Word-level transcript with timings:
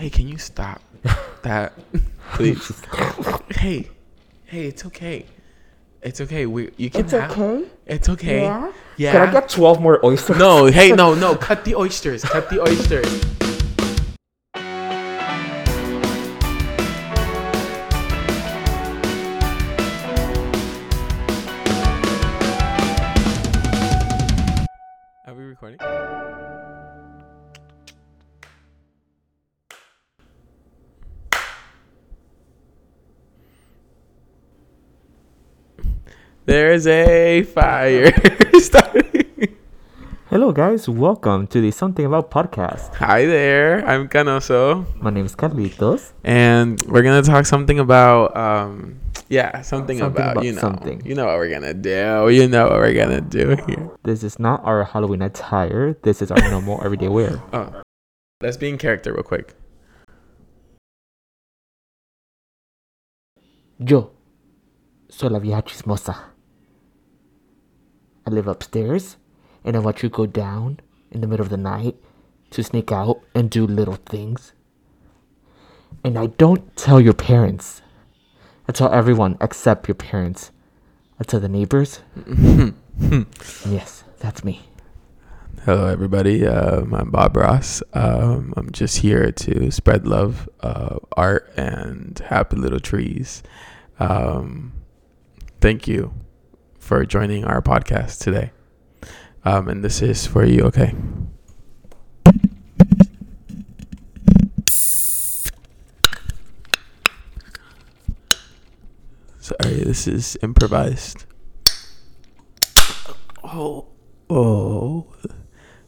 Hey, 0.00 0.08
can 0.08 0.26
you 0.28 0.38
stop 0.38 0.80
that, 1.42 1.74
please? 2.32 2.72
hey, 3.50 3.90
hey, 4.46 4.64
it's 4.66 4.86
okay. 4.86 5.26
It's 6.00 6.22
okay. 6.22 6.46
We 6.46 6.70
you 6.78 6.88
can 6.88 7.02
It's 7.02 7.12
have. 7.12 7.32
okay. 7.32 7.68
It's 7.84 8.08
okay. 8.08 8.40
Yeah? 8.44 8.72
Yeah. 8.96 9.12
Can 9.12 9.28
I 9.28 9.30
get 9.30 9.50
12 9.50 9.82
more 9.82 10.02
oysters? 10.02 10.38
No, 10.38 10.64
hey, 10.64 10.92
no, 10.92 11.14
no. 11.14 11.34
Cut 11.48 11.66
the 11.66 11.74
oysters. 11.74 12.24
Cut 12.24 12.48
the 12.48 12.62
oysters. 12.62 13.22
There's 36.50 36.88
a 36.88 37.44
fire 37.44 38.10
starting. 38.58 39.54
Hello, 40.30 40.50
guys. 40.50 40.88
Welcome 40.88 41.46
to 41.46 41.60
the 41.60 41.70
Something 41.70 42.04
About 42.06 42.28
podcast. 42.28 42.90
Hi 42.96 43.24
there, 43.24 43.86
I'm 43.86 44.08
Canoso, 44.08 44.82
My 45.00 45.10
name 45.10 45.26
is 45.26 45.36
Carlitos. 45.36 46.10
and 46.24 46.82
we're 46.88 47.02
gonna 47.06 47.22
talk 47.22 47.46
something 47.46 47.78
about, 47.78 48.36
um, 48.36 48.98
yeah, 49.28 49.62
something, 49.62 49.98
Something 49.98 50.00
about, 50.02 50.32
about 50.32 50.44
you 50.44 50.50
know, 50.50 50.60
something. 50.60 51.00
you 51.06 51.14
know 51.14 51.26
what 51.26 51.38
we're 51.38 51.50
gonna 51.54 51.72
do, 51.72 52.26
you 52.34 52.48
know 52.48 52.66
what 52.66 52.80
we're 52.82 52.94
gonna 52.98 53.20
do 53.20 53.54
here. 53.68 53.88
This 54.02 54.24
is 54.24 54.40
not 54.40 54.58
our 54.64 54.82
Halloween 54.82 55.22
attire. 55.22 55.94
This 56.02 56.20
is 56.20 56.32
our 56.32 56.42
normal 56.50 56.80
everyday 56.84 57.06
wear. 57.06 57.40
Oh, 57.52 57.70
let's 58.42 58.56
be 58.56 58.68
in 58.68 58.76
character 58.76 59.12
real 59.14 59.22
quick. 59.22 59.54
Yo 63.78 64.10
soy 65.08 65.28
la 65.30 65.38
vieja 65.38 65.62
chismosa. 65.62 66.29
I 68.26 68.30
live 68.30 68.46
upstairs, 68.46 69.16
and 69.64 69.76
I 69.76 69.80
watch 69.80 70.02
you 70.02 70.08
go 70.08 70.26
down 70.26 70.80
in 71.10 71.20
the 71.20 71.26
middle 71.26 71.44
of 71.44 71.50
the 71.50 71.56
night 71.56 71.96
to 72.50 72.62
sneak 72.62 72.92
out 72.92 73.22
and 73.34 73.50
do 73.50 73.66
little 73.66 73.96
things. 73.96 74.52
And 76.04 76.18
I 76.18 76.26
don't 76.26 76.76
tell 76.76 77.00
your 77.00 77.14
parents. 77.14 77.82
I 78.68 78.72
tell 78.72 78.92
everyone 78.92 79.36
except 79.40 79.88
your 79.88 79.94
parents. 79.94 80.50
I 81.18 81.24
tell 81.24 81.40
the 81.40 81.48
neighbors. 81.48 82.00
yes, 83.66 84.04
that's 84.18 84.44
me. 84.44 84.62
Hello, 85.64 85.86
everybody. 85.86 86.46
Um, 86.46 86.94
I'm 86.94 87.10
Bob 87.10 87.36
Ross. 87.36 87.82
Um, 87.92 88.54
I'm 88.56 88.70
just 88.72 88.98
here 88.98 89.30
to 89.30 89.70
spread 89.70 90.06
love, 90.06 90.48
uh, 90.60 90.98
art, 91.16 91.52
and 91.56 92.18
happy 92.18 92.56
little 92.56 92.80
trees. 92.80 93.42
Um, 93.98 94.72
thank 95.60 95.86
you 95.86 96.14
for 96.90 97.06
joining 97.06 97.44
our 97.44 97.62
podcast 97.62 98.18
today. 98.18 98.50
Um, 99.44 99.68
and 99.68 99.84
this 99.84 100.02
is 100.02 100.26
for 100.26 100.44
you, 100.44 100.62
okay? 100.62 100.92
Sorry, 109.38 109.84
this 109.84 110.08
is 110.08 110.36
improvised. 110.42 111.26
Oh, 113.44 113.86
oh. 114.28 115.06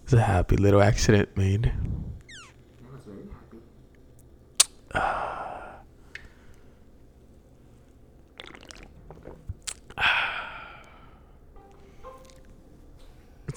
It's 0.05 0.13
a 0.13 0.23
happy 0.23 0.57
little 0.57 0.81
accident 0.81 1.37
made. 1.37 1.73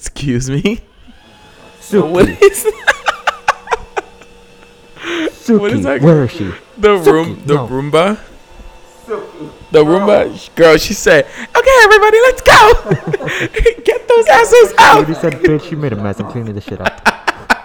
Excuse 0.06 0.48
me. 0.48 0.80
Suki, 1.80 2.10
What 2.10 2.28
is 2.28 2.64
Suki, 5.34 5.58
what 5.60 5.72
is 5.72 5.82
that? 5.82 6.00
where 6.00 6.24
is 6.24 6.30
she? 6.30 6.52
the 6.78 6.96
room? 6.96 7.42
The 7.44 7.54
no. 7.54 7.66
Roomba. 7.66 8.18
The 9.72 9.84
Roomba 9.84 10.54
girl. 10.54 10.76
She 10.78 10.94
said, 10.94 11.24
"Okay, 11.26 11.76
everybody, 11.82 12.18
let's 12.22 12.42
go. 12.42 12.72
Get 13.84 14.08
those 14.08 14.26
assholes 14.28 14.72
out." 14.78 14.96
already 14.98 15.14
said, 15.14 15.32
bitch, 15.34 15.70
you 15.72 15.76
made 15.76 15.92
a 15.92 15.96
mess. 15.96 16.20
I'm 16.20 16.30
cleaning 16.30 16.54
this 16.54 16.64
shit 16.64 16.80
up. 16.80 17.02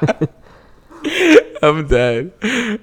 I'm 1.64 1.88
dead. 1.88 2.32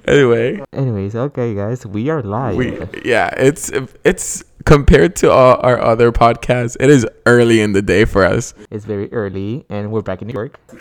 Anyway, 0.07 0.61
Anyways, 0.73 1.15
okay, 1.17 1.55
guys, 1.55 1.85
we 1.85 2.11
are 2.11 2.23
live. 2.23 2.57
we 2.57 2.79
yeah, 3.05 3.29
it's 3.37 3.71
it's 4.05 4.45
compared 4.69 5.17
to 5.17 5.31
all 5.31 5.59
our 5.63 5.81
other 5.81 6.13
podcasts, 6.13 6.77
it 6.79 6.91
is 6.91 7.07
early 7.25 7.63
in 7.63 7.73
the 7.73 7.81
day 7.81 8.05
for 8.05 8.25
us. 8.25 8.53
It's 8.71 8.85
very 8.85 9.11
early, 9.13 9.65
and 9.71 9.91
we're 9.91 10.03
back 10.03 10.21
in 10.21 10.29
New 10.29 10.35
York. 10.35 10.61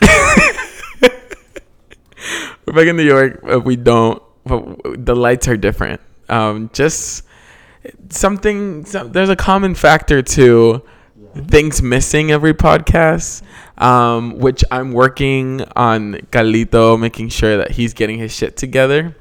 We're 2.66 2.74
back 2.74 2.86
in 2.86 2.96
New 2.98 3.04
York, 3.04 3.40
but 3.42 3.60
we 3.60 3.76
don't. 3.76 4.22
But 4.44 5.06
the 5.06 5.16
lights 5.16 5.48
are 5.48 5.56
different. 5.56 6.02
Um, 6.28 6.68
just 6.74 7.24
something. 8.10 8.84
Some, 8.84 9.12
there's 9.12 9.30
a 9.30 9.36
common 9.36 9.74
factor 9.74 10.20
to 10.20 10.82
things 11.46 11.80
missing 11.80 12.30
every 12.30 12.52
podcast. 12.52 13.42
Um, 13.78 14.38
which 14.38 14.64
I'm 14.70 14.92
working 14.92 15.62
on 15.76 16.14
Carlito, 16.30 17.00
making 17.00 17.30
sure 17.30 17.56
that 17.56 17.70
he's 17.70 17.94
getting 17.94 18.18
his 18.18 18.34
shit 18.34 18.56
together. 18.56 19.16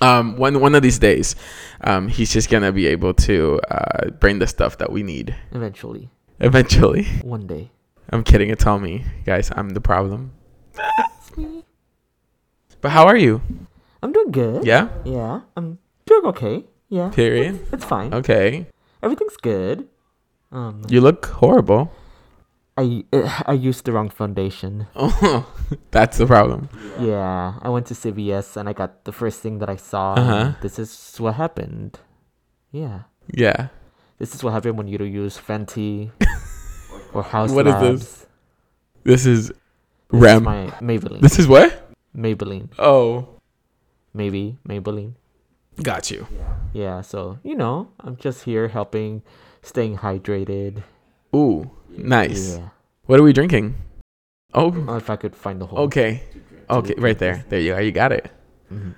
Um, 0.00 0.36
one 0.36 0.60
one 0.60 0.74
of 0.74 0.82
these 0.82 0.98
days, 0.98 1.36
um, 1.82 2.08
he's 2.08 2.32
just 2.32 2.50
gonna 2.50 2.72
be 2.72 2.86
able 2.86 3.14
to 3.26 3.60
uh, 3.70 4.10
bring 4.20 4.38
the 4.38 4.46
stuff 4.46 4.76
that 4.78 4.90
we 4.92 5.02
need 5.02 5.34
Eventually, 5.52 6.10
eventually. 6.40 7.04
one 7.22 7.46
day. 7.46 7.70
I'm 8.10 8.22
kidding. 8.22 8.50
It's 8.50 8.66
all 8.66 8.78
me, 8.78 9.04
guys. 9.24 9.50
I'm 9.56 9.70
the 9.70 9.80
problem. 9.80 10.32
But 12.80 12.90
how 12.90 13.06
are 13.06 13.16
you? 13.16 13.40
I'm 14.02 14.12
doing 14.12 14.30
good. 14.30 14.66
Yeah. 14.66 14.88
Yeah, 15.04 15.40
I'm 15.56 15.78
doing 16.04 16.26
okay. 16.26 16.64
Yeah, 16.90 17.08
Period. 17.10 17.66
it's 17.72 17.84
fine. 17.84 18.12
Okay. 18.12 18.66
Everything's 19.02 19.36
good. 19.38 19.88
Um, 20.52 20.82
You 20.88 21.00
look 21.00 21.24
horrible. 21.40 21.90
I 22.76 23.04
uh, 23.12 23.42
I 23.46 23.52
used 23.52 23.84
the 23.84 23.92
wrong 23.92 24.10
foundation. 24.10 24.86
Oh, 24.96 25.46
that's 25.92 26.18
the 26.18 26.26
problem. 26.26 26.68
Yeah, 26.98 27.54
I 27.62 27.68
went 27.68 27.86
to 27.86 27.94
CVS 27.94 28.56
and 28.56 28.68
I 28.68 28.72
got 28.72 29.04
the 29.04 29.12
first 29.12 29.40
thing 29.40 29.58
that 29.60 29.70
I 29.70 29.76
saw. 29.76 30.14
Uh-huh. 30.14 30.52
This 30.60 30.78
is 30.78 31.14
what 31.18 31.34
happened. 31.34 32.00
Yeah, 32.72 33.02
Yeah. 33.32 33.68
this 34.18 34.34
is 34.34 34.42
what 34.42 34.52
happened 34.52 34.76
when 34.76 34.88
you 34.88 34.98
don't 34.98 35.12
use 35.12 35.38
Fenty 35.38 36.10
or 37.14 37.22
House 37.22 37.52
What 37.52 37.68
is 37.68 37.74
Labs. 37.74 37.84
this? 38.00 38.26
This 39.04 39.26
is 39.26 39.52
This 40.10 40.34
is 40.34 40.40
my 40.42 40.66
Maybelline. 40.82 41.20
This 41.20 41.38
is 41.38 41.46
what? 41.46 41.94
Maybelline. 42.16 42.70
Oh, 42.78 43.28
Maybe 44.12 44.58
Maybelline. 44.68 45.14
got 45.82 46.10
you. 46.10 46.26
Yeah, 46.72 47.02
so 47.02 47.38
you 47.44 47.54
know, 47.54 47.90
I'm 48.00 48.16
just 48.16 48.42
here 48.44 48.66
helping, 48.66 49.22
staying 49.62 49.98
hydrated. 49.98 50.82
Ooh, 51.34 51.70
nice. 51.96 52.56
Yeah. 52.58 52.68
What 53.06 53.20
are 53.20 53.22
we 53.22 53.32
drinking? 53.32 53.74
Oh, 54.54 54.96
if 54.96 55.10
I 55.10 55.16
could 55.16 55.34
find 55.36 55.60
the 55.60 55.66
hole. 55.66 55.80
okay. 55.80 56.22
Okay, 56.70 56.94
right 56.96 57.18
there. 57.18 57.44
There 57.48 57.60
you 57.60 57.74
are. 57.74 57.82
You 57.82 57.92
got 57.92 58.12
it. 58.12 58.30
Mhm. 58.72 58.94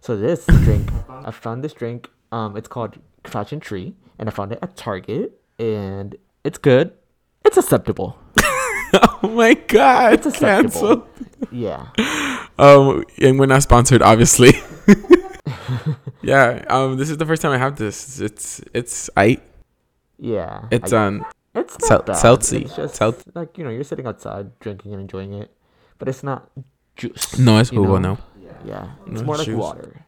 So 0.00 0.16
this 0.16 0.46
drink, 0.64 0.88
I 1.08 1.30
found 1.30 1.62
this 1.62 1.74
drink. 1.74 2.08
Um, 2.32 2.56
it's 2.56 2.68
called 2.68 2.96
Fashion 3.24 3.60
Tree, 3.60 3.94
and 4.18 4.28
I 4.28 4.32
found 4.32 4.52
it 4.52 4.58
at 4.62 4.76
Target, 4.76 5.38
and 5.58 6.16
it's 6.44 6.56
good. 6.58 6.92
It's 7.44 7.56
acceptable. 7.58 8.16
Oh 9.22 9.28
my 9.28 9.54
god. 9.54 10.14
It's 10.14 10.26
acceptable. 10.26 11.06
Cancel. 11.06 11.08
Yeah. 11.52 11.86
Um, 12.58 13.04
and 13.22 13.38
we're 13.38 13.46
not 13.46 13.62
sponsored, 13.62 14.02
obviously. 14.02 14.52
yeah. 16.22 16.64
Um, 16.68 16.96
this 16.98 17.08
is 17.10 17.16
the 17.16 17.24
first 17.26 17.40
time 17.42 17.52
I 17.52 17.58
have 17.58 17.76
this. 17.76 18.20
It's 18.20 18.60
it's 18.74 19.08
I. 19.16 19.38
Yeah. 20.18 20.66
It's 20.70 20.92
I- 20.92 21.06
um. 21.06 21.24
It's 21.54 21.86
Sel- 21.86 21.98
not 21.98 22.06
bad. 22.06 22.16
Seltzy. 22.16 22.62
It's 22.62 22.76
just 22.76 22.96
Sel- 22.96 23.16
like 23.34 23.56
you 23.58 23.64
know, 23.64 23.70
you're 23.70 23.84
sitting 23.84 24.06
outside 24.06 24.58
drinking 24.60 24.92
and 24.92 25.00
enjoying 25.00 25.34
it, 25.34 25.50
but 25.98 26.08
it's 26.08 26.22
not 26.22 26.50
juice. 26.96 27.38
No 27.38 27.56
es 27.58 27.72
you 27.72 27.80
jugo, 27.80 28.00
know? 28.00 28.14
no. 28.14 28.18
Yeah, 28.64 28.90
No 29.06 29.12
it's 29.12 29.22
more 29.22 29.36
like 29.36 29.46
juice. 29.46 29.56
water. 29.56 30.06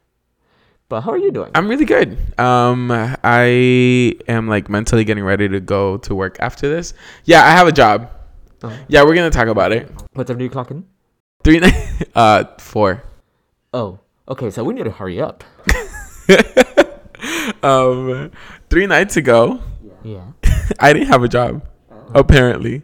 But 0.89 1.01
how 1.03 1.13
are 1.13 1.19
you 1.19 1.31
doing? 1.33 1.51
I'm 1.55 1.69
really 1.69 1.87
good. 1.87 2.19
Um, 2.39 2.91
I 3.25 4.15
am 4.29 4.47
like 4.49 4.69
mentally 4.69 5.05
getting 5.05 5.25
ready 5.25 5.49
to 5.49 5.59
go 5.59 5.97
to 5.99 6.15
work 6.15 6.37
after 6.39 6.69
this. 6.69 6.93
Yeah, 7.25 7.45
I 7.47 7.51
have 7.51 7.67
a 7.67 7.73
job. 7.73 8.11
Oh. 8.63 8.77
Yeah, 8.89 9.03
we're 9.05 9.15
gonna 9.15 9.31
talk 9.31 9.49
about 9.49 9.73
it. 9.73 9.91
What 10.13 10.27
time 10.27 10.37
do 10.37 10.45
you 10.45 10.51
clock 10.51 10.71
in? 10.71 10.85
Three, 11.45 11.61
ni- 11.61 11.73
uh, 12.15 12.45
four. 12.59 13.03
Oh, 13.73 14.01
okay. 14.29 14.51
So 14.51 14.65
we 14.65 14.75
need 14.75 14.85
to 14.85 14.91
hurry 14.91 15.19
up. 15.21 15.45
um, 17.63 18.31
three 18.71 18.87
nights 18.87 19.17
ago, 19.17 19.61
Yeah. 20.05 20.33
I 20.81 20.93
didn't 20.93 21.09
have 21.09 21.23
a 21.23 21.29
job. 21.29 21.67
Apparently, 22.15 22.83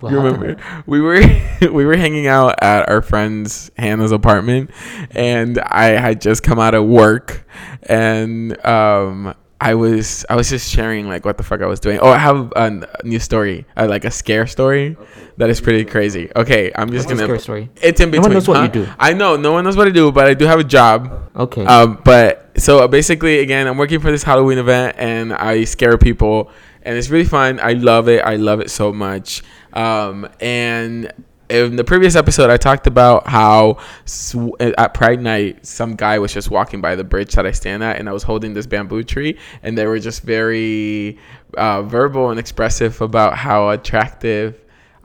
What 0.00 0.10
you 0.12 0.18
happened? 0.18 0.42
remember 0.42 0.62
we 0.86 1.00
were 1.00 1.20
we 1.72 1.84
were 1.84 1.96
hanging 1.96 2.26
out 2.26 2.62
at 2.62 2.88
our 2.88 3.02
friend's 3.02 3.70
Hannah's 3.76 4.12
apartment, 4.12 4.70
and 5.12 5.58
I 5.60 5.86
had 5.90 6.20
just 6.20 6.42
come 6.42 6.58
out 6.58 6.74
of 6.74 6.86
work, 6.86 7.46
and 7.82 8.64
um. 8.64 9.34
I 9.60 9.74
was 9.74 10.24
I 10.30 10.36
was 10.36 10.48
just 10.48 10.70
sharing 10.72 11.08
like 11.08 11.24
what 11.24 11.36
the 11.36 11.42
fuck 11.42 11.62
I 11.62 11.66
was 11.66 11.80
doing. 11.80 11.98
Oh, 11.98 12.10
I 12.10 12.18
have 12.18 12.52
a 12.54 12.88
new 13.02 13.18
story, 13.18 13.66
uh, 13.76 13.88
like 13.88 14.04
a 14.04 14.10
scare 14.12 14.46
story 14.46 14.96
that 15.36 15.50
is 15.50 15.60
pretty 15.60 15.84
crazy. 15.84 16.30
Okay, 16.36 16.70
I'm 16.76 16.92
just 16.92 17.08
What's 17.08 17.18
gonna. 17.18 17.26
scare 17.26 17.38
story? 17.40 17.70
It's 17.82 18.00
in 18.00 18.12
between. 18.12 18.22
No 18.22 18.28
one 18.28 18.34
knows 18.34 18.46
what 18.46 18.56
huh? 18.58 18.62
you 18.62 18.68
do. 18.68 18.88
I 19.00 19.14
know 19.14 19.34
no 19.34 19.50
one 19.50 19.64
knows 19.64 19.76
what 19.76 19.88
I 19.88 19.90
do, 19.90 20.12
but 20.12 20.28
I 20.28 20.34
do 20.34 20.44
have 20.44 20.60
a 20.60 20.64
job. 20.64 21.28
Okay. 21.34 21.64
Um, 21.66 22.00
but 22.04 22.52
so 22.56 22.86
basically, 22.86 23.40
again, 23.40 23.66
I'm 23.66 23.76
working 23.78 23.98
for 23.98 24.12
this 24.12 24.22
Halloween 24.22 24.58
event, 24.58 24.94
and 24.96 25.32
I 25.34 25.64
scare 25.64 25.98
people, 25.98 26.52
and 26.82 26.96
it's 26.96 27.10
really 27.10 27.24
fun. 27.24 27.60
I 27.60 27.72
love 27.72 28.08
it. 28.08 28.24
I 28.24 28.36
love 28.36 28.60
it 28.60 28.70
so 28.70 28.92
much. 28.92 29.42
Um, 29.72 30.28
and 30.40 31.12
in 31.48 31.76
the 31.76 31.84
previous 31.84 32.14
episode, 32.14 32.50
I 32.50 32.56
talked 32.56 32.86
about 32.86 33.26
how 33.26 33.78
sw- 34.04 34.52
at 34.60 34.94
Pride 34.94 35.20
Night, 35.20 35.64
some 35.64 35.96
guy 35.96 36.18
was 36.18 36.32
just 36.32 36.50
walking 36.50 36.80
by 36.80 36.94
the 36.94 37.04
bridge 37.04 37.32
that 37.34 37.46
I 37.46 37.52
stand 37.52 37.82
at, 37.82 37.98
and 37.98 38.08
I 38.08 38.12
was 38.12 38.22
holding 38.22 38.54
this 38.54 38.66
bamboo 38.66 39.02
tree, 39.02 39.38
and 39.62 39.76
they 39.76 39.86
were 39.86 39.98
just 39.98 40.22
very 40.22 41.18
uh, 41.56 41.82
verbal 41.82 42.30
and 42.30 42.38
expressive 42.38 43.00
about 43.00 43.36
how 43.36 43.70
attractive. 43.70 44.60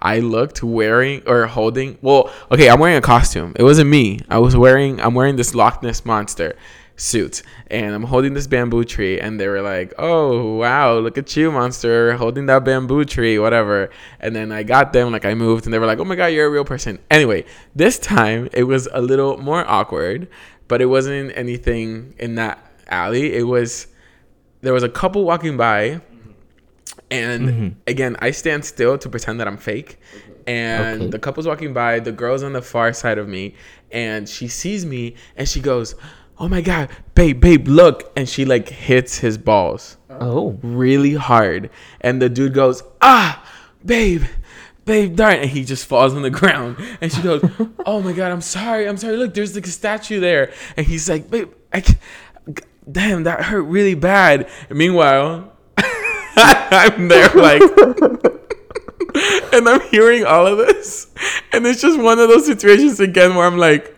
I 0.06 0.20
looked 0.20 0.62
wearing 0.62 1.24
or 1.26 1.48
holding. 1.48 1.98
Well, 2.02 2.30
okay, 2.52 2.70
I'm 2.70 2.78
wearing 2.78 2.98
a 2.98 3.02
costume. 3.02 3.54
It 3.56 3.64
wasn't 3.64 3.90
me. 3.90 4.20
I 4.28 4.38
was 4.38 4.54
wearing. 4.54 5.00
I'm 5.00 5.14
wearing 5.14 5.38
this 5.38 5.56
Loch 5.56 5.82
Ness 5.82 6.04
monster 6.04 6.58
suit, 7.04 7.42
and 7.68 7.94
I'm 7.94 8.04
holding 8.04 8.34
this 8.34 8.48
bamboo 8.48 8.84
tree. 8.86 9.20
And 9.20 9.40
they 9.40 9.48
were 9.48 9.62
like, 9.62 9.94
"Oh 9.98 10.56
wow, 10.56 10.98
look 11.00 11.18
at 11.18 11.36
you, 11.36 11.52
monster, 11.52 12.14
holding 12.18 12.46
that 12.48 12.64
bamboo 12.64 13.06
tree, 13.06 13.38
whatever." 13.38 13.90
And 14.20 14.36
then 14.36 14.52
I 14.52 14.64
got 14.64 14.94
them, 14.94 15.12
like 15.12 15.26
I 15.26 15.34
moved, 15.34 15.66
and 15.66 15.74
they 15.74 15.80
were 15.80 15.86
like, 15.86 16.00
"Oh 16.00 16.06
my 16.06 16.16
god, 16.16 16.28
you're 16.28 16.48
a 16.48 16.50
real 16.50 16.66
person." 16.66 17.00
Anyway, 17.12 17.46
this 17.76 18.00
time 18.00 18.50
it 18.54 18.64
was 18.64 18.88
a 18.94 19.02
little 19.02 19.38
more 19.38 19.64
awkward, 19.68 20.28
but 20.68 20.82
it 20.82 20.88
wasn't 20.88 21.32
anything 21.36 22.16
in 22.20 22.36
that 22.36 22.58
alley. 22.88 23.34
It 23.34 23.48
was 23.48 23.88
there 24.62 24.74
was 24.74 24.84
a 24.84 24.90
couple 24.90 25.26
walking 25.26 25.58
by 25.58 26.02
and 27.12 27.50
mm-hmm. 27.50 27.68
again, 27.86 28.16
I 28.20 28.32
stand 28.32 28.66
still 28.66 28.98
to 28.98 29.10
pretend 29.10 29.40
that 29.40 29.48
I'm 29.48 29.58
fake. 29.58 30.00
And 30.48 31.02
Okay. 31.02 31.10
the 31.12 31.20
couple's 31.20 31.48
walking 31.48 31.74
by, 31.74 32.00
the 32.00 32.12
girl's 32.12 32.44
on 32.44 32.54
the 32.54 32.62
far 32.62 32.92
side 32.92 33.18
of 33.18 33.28
me, 33.28 33.56
and 33.92 34.28
she 34.28 34.48
sees 34.48 34.86
me 34.86 35.16
and 35.38 35.48
she 35.48 35.62
goes, 35.62 35.96
Oh 36.40 36.48
my 36.48 36.62
god, 36.62 36.90
babe, 37.16 37.40
babe, 37.40 37.68
look. 37.68 38.12
And 38.16 38.28
she 38.28 38.46
like 38.46 38.70
hits 38.70 39.20
his 39.20 39.38
balls 39.38 39.98
oh. 40.10 40.60
really 40.62 41.14
hard. 41.14 41.70
And 42.02 42.22
the 42.22 42.30
dude 42.30 42.54
goes, 42.54 42.84
Ah, 43.02 43.46
babe, 43.86 44.24
babe, 44.86 45.16
darn. 45.16 45.38
And 45.38 45.50
he 45.50 45.64
just 45.64 45.86
falls 45.86 46.14
on 46.14 46.22
the 46.22 46.30
ground. 46.42 46.78
And 47.02 47.12
she 47.12 47.22
goes, 47.22 47.44
Oh 47.86 48.02
my 48.02 48.14
god, 48.14 48.32
I'm 48.32 48.42
sorry, 48.42 48.88
I'm 48.88 48.98
sorry. 48.98 49.18
Look, 49.18 49.34
there's 49.34 49.56
like 49.56 49.68
a 49.68 49.72
statue 49.72 50.20
there. 50.20 50.52
And 50.78 50.86
he's 50.86 51.10
like, 51.10 51.30
Babe, 51.30 51.52
I 51.72 51.82
can't. 51.82 52.00
Damn, 52.92 53.24
that 53.24 53.44
hurt 53.44 53.62
really 53.62 53.96
bad. 53.96 54.50
And 54.68 54.78
meanwhile, 54.78 55.54
I'm 56.36 57.08
there 57.08 57.30
like 57.30 57.62
and 59.54 59.70
I'm 59.70 59.82
hearing 59.90 60.26
all 60.26 60.48
of 60.48 60.58
this. 60.58 61.08
And 61.52 61.66
it's 61.66 61.82
just 61.82 62.00
one 62.00 62.20
of 62.20 62.30
those 62.30 62.46
situations 62.46 63.00
again 63.00 63.36
where 63.36 63.46
I'm 63.46 63.58
like, 63.58 63.93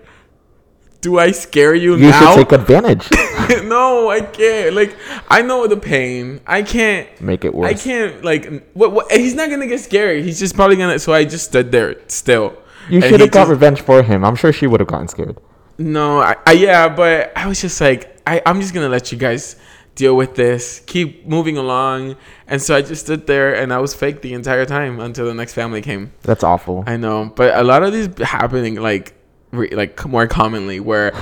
do 1.05 1.19
I 1.19 1.29
scare 1.29 1.75
you, 1.75 1.91
You 1.91 2.09
now? 2.09 2.19
You 2.19 2.27
should 2.27 2.49
take 2.49 2.51
advantage. 2.59 3.07
no, 3.65 4.09
I 4.09 4.21
can't. 4.21 4.73
Like, 4.73 4.97
I 5.29 5.43
know 5.43 5.67
the 5.67 5.77
pain. 5.77 6.41
I 6.47 6.63
can't. 6.63 7.07
Make 7.21 7.45
it 7.45 7.53
worse. 7.53 7.69
I 7.69 7.75
can't. 7.75 8.25
Like, 8.25 8.71
what? 8.73 8.91
What? 8.91 9.11
He's 9.11 9.35
not 9.35 9.51
gonna 9.51 9.67
get 9.67 9.79
scary. 9.81 10.23
He's 10.23 10.39
just 10.39 10.55
probably 10.55 10.77
gonna. 10.77 10.97
So 10.97 11.13
I 11.13 11.23
just 11.23 11.45
stood 11.45 11.71
there 11.71 12.01
still. 12.07 12.57
You 12.89 13.01
should 13.01 13.19
have 13.19 13.29
got 13.29 13.41
just- 13.41 13.51
revenge 13.51 13.81
for 13.81 14.01
him. 14.01 14.25
I'm 14.25 14.35
sure 14.35 14.51
she 14.51 14.65
would 14.65 14.79
have 14.79 14.89
gotten 14.89 15.07
scared. 15.07 15.37
No, 15.77 16.21
I, 16.21 16.37
I 16.47 16.53
yeah, 16.53 16.89
but 16.89 17.37
I 17.37 17.45
was 17.45 17.61
just 17.61 17.79
like, 17.79 18.19
I, 18.25 18.41
I'm 18.47 18.59
just 18.61 18.73
gonna 18.73 18.89
let 18.89 19.11
you 19.11 19.17
guys 19.19 19.57
deal 19.93 20.15
with 20.17 20.33
this. 20.33 20.79
Keep 20.87 21.27
moving 21.27 21.55
along. 21.57 22.15
And 22.47 22.59
so 22.59 22.75
I 22.75 22.81
just 22.81 23.05
stood 23.05 23.27
there 23.27 23.53
and 23.53 23.71
I 23.71 23.77
was 23.77 23.93
fake 23.93 24.21
the 24.21 24.33
entire 24.33 24.65
time 24.65 24.99
until 24.99 25.25
the 25.27 25.35
next 25.35 25.53
family 25.53 25.83
came. 25.83 26.13
That's 26.23 26.43
awful. 26.43 26.83
I 26.87 26.97
know, 26.97 27.31
but 27.35 27.55
a 27.55 27.63
lot 27.63 27.83
of 27.83 27.93
these 27.93 28.09
happening 28.27 28.75
like 28.75 29.13
re- 29.55 29.69
like 29.69 30.05
more 30.05 30.27
commonly 30.27 30.79
where 30.79 31.13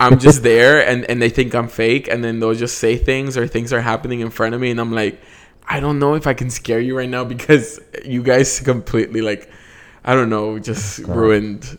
I'm 0.00 0.18
just 0.18 0.42
there 0.42 0.86
and 0.86 1.04
and 1.06 1.20
they 1.20 1.30
think 1.30 1.54
I'm 1.54 1.68
fake 1.68 2.08
and 2.08 2.22
then 2.22 2.40
they'll 2.40 2.54
just 2.54 2.78
say 2.78 2.96
things 2.96 3.36
or 3.36 3.46
things 3.46 3.72
are 3.72 3.80
happening 3.80 4.20
in 4.20 4.30
front 4.30 4.54
of 4.54 4.60
me 4.60 4.70
and 4.70 4.80
I'm 4.80 4.92
like 4.92 5.20
I 5.66 5.80
don't 5.80 5.98
know 5.98 6.14
if 6.14 6.26
I 6.26 6.34
can 6.34 6.50
scare 6.50 6.80
you 6.80 6.96
right 6.96 7.08
now 7.08 7.24
because 7.24 7.80
you 8.04 8.22
guys 8.22 8.60
completely 8.60 9.20
like 9.20 9.50
I 10.04 10.14
don't 10.14 10.28
know 10.30 10.58
just 10.58 10.98
ruined 11.00 11.78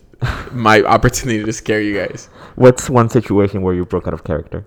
my 0.52 0.82
opportunity 0.82 1.44
to 1.44 1.54
scare 1.54 1.82
you 1.82 1.96
guys. 1.96 2.30
What's 2.56 2.90
one 2.90 3.10
situation 3.10 3.62
where 3.62 3.74
you 3.74 3.86
broke 3.86 4.08
out 4.08 4.14
of 4.14 4.24
character? 4.24 4.66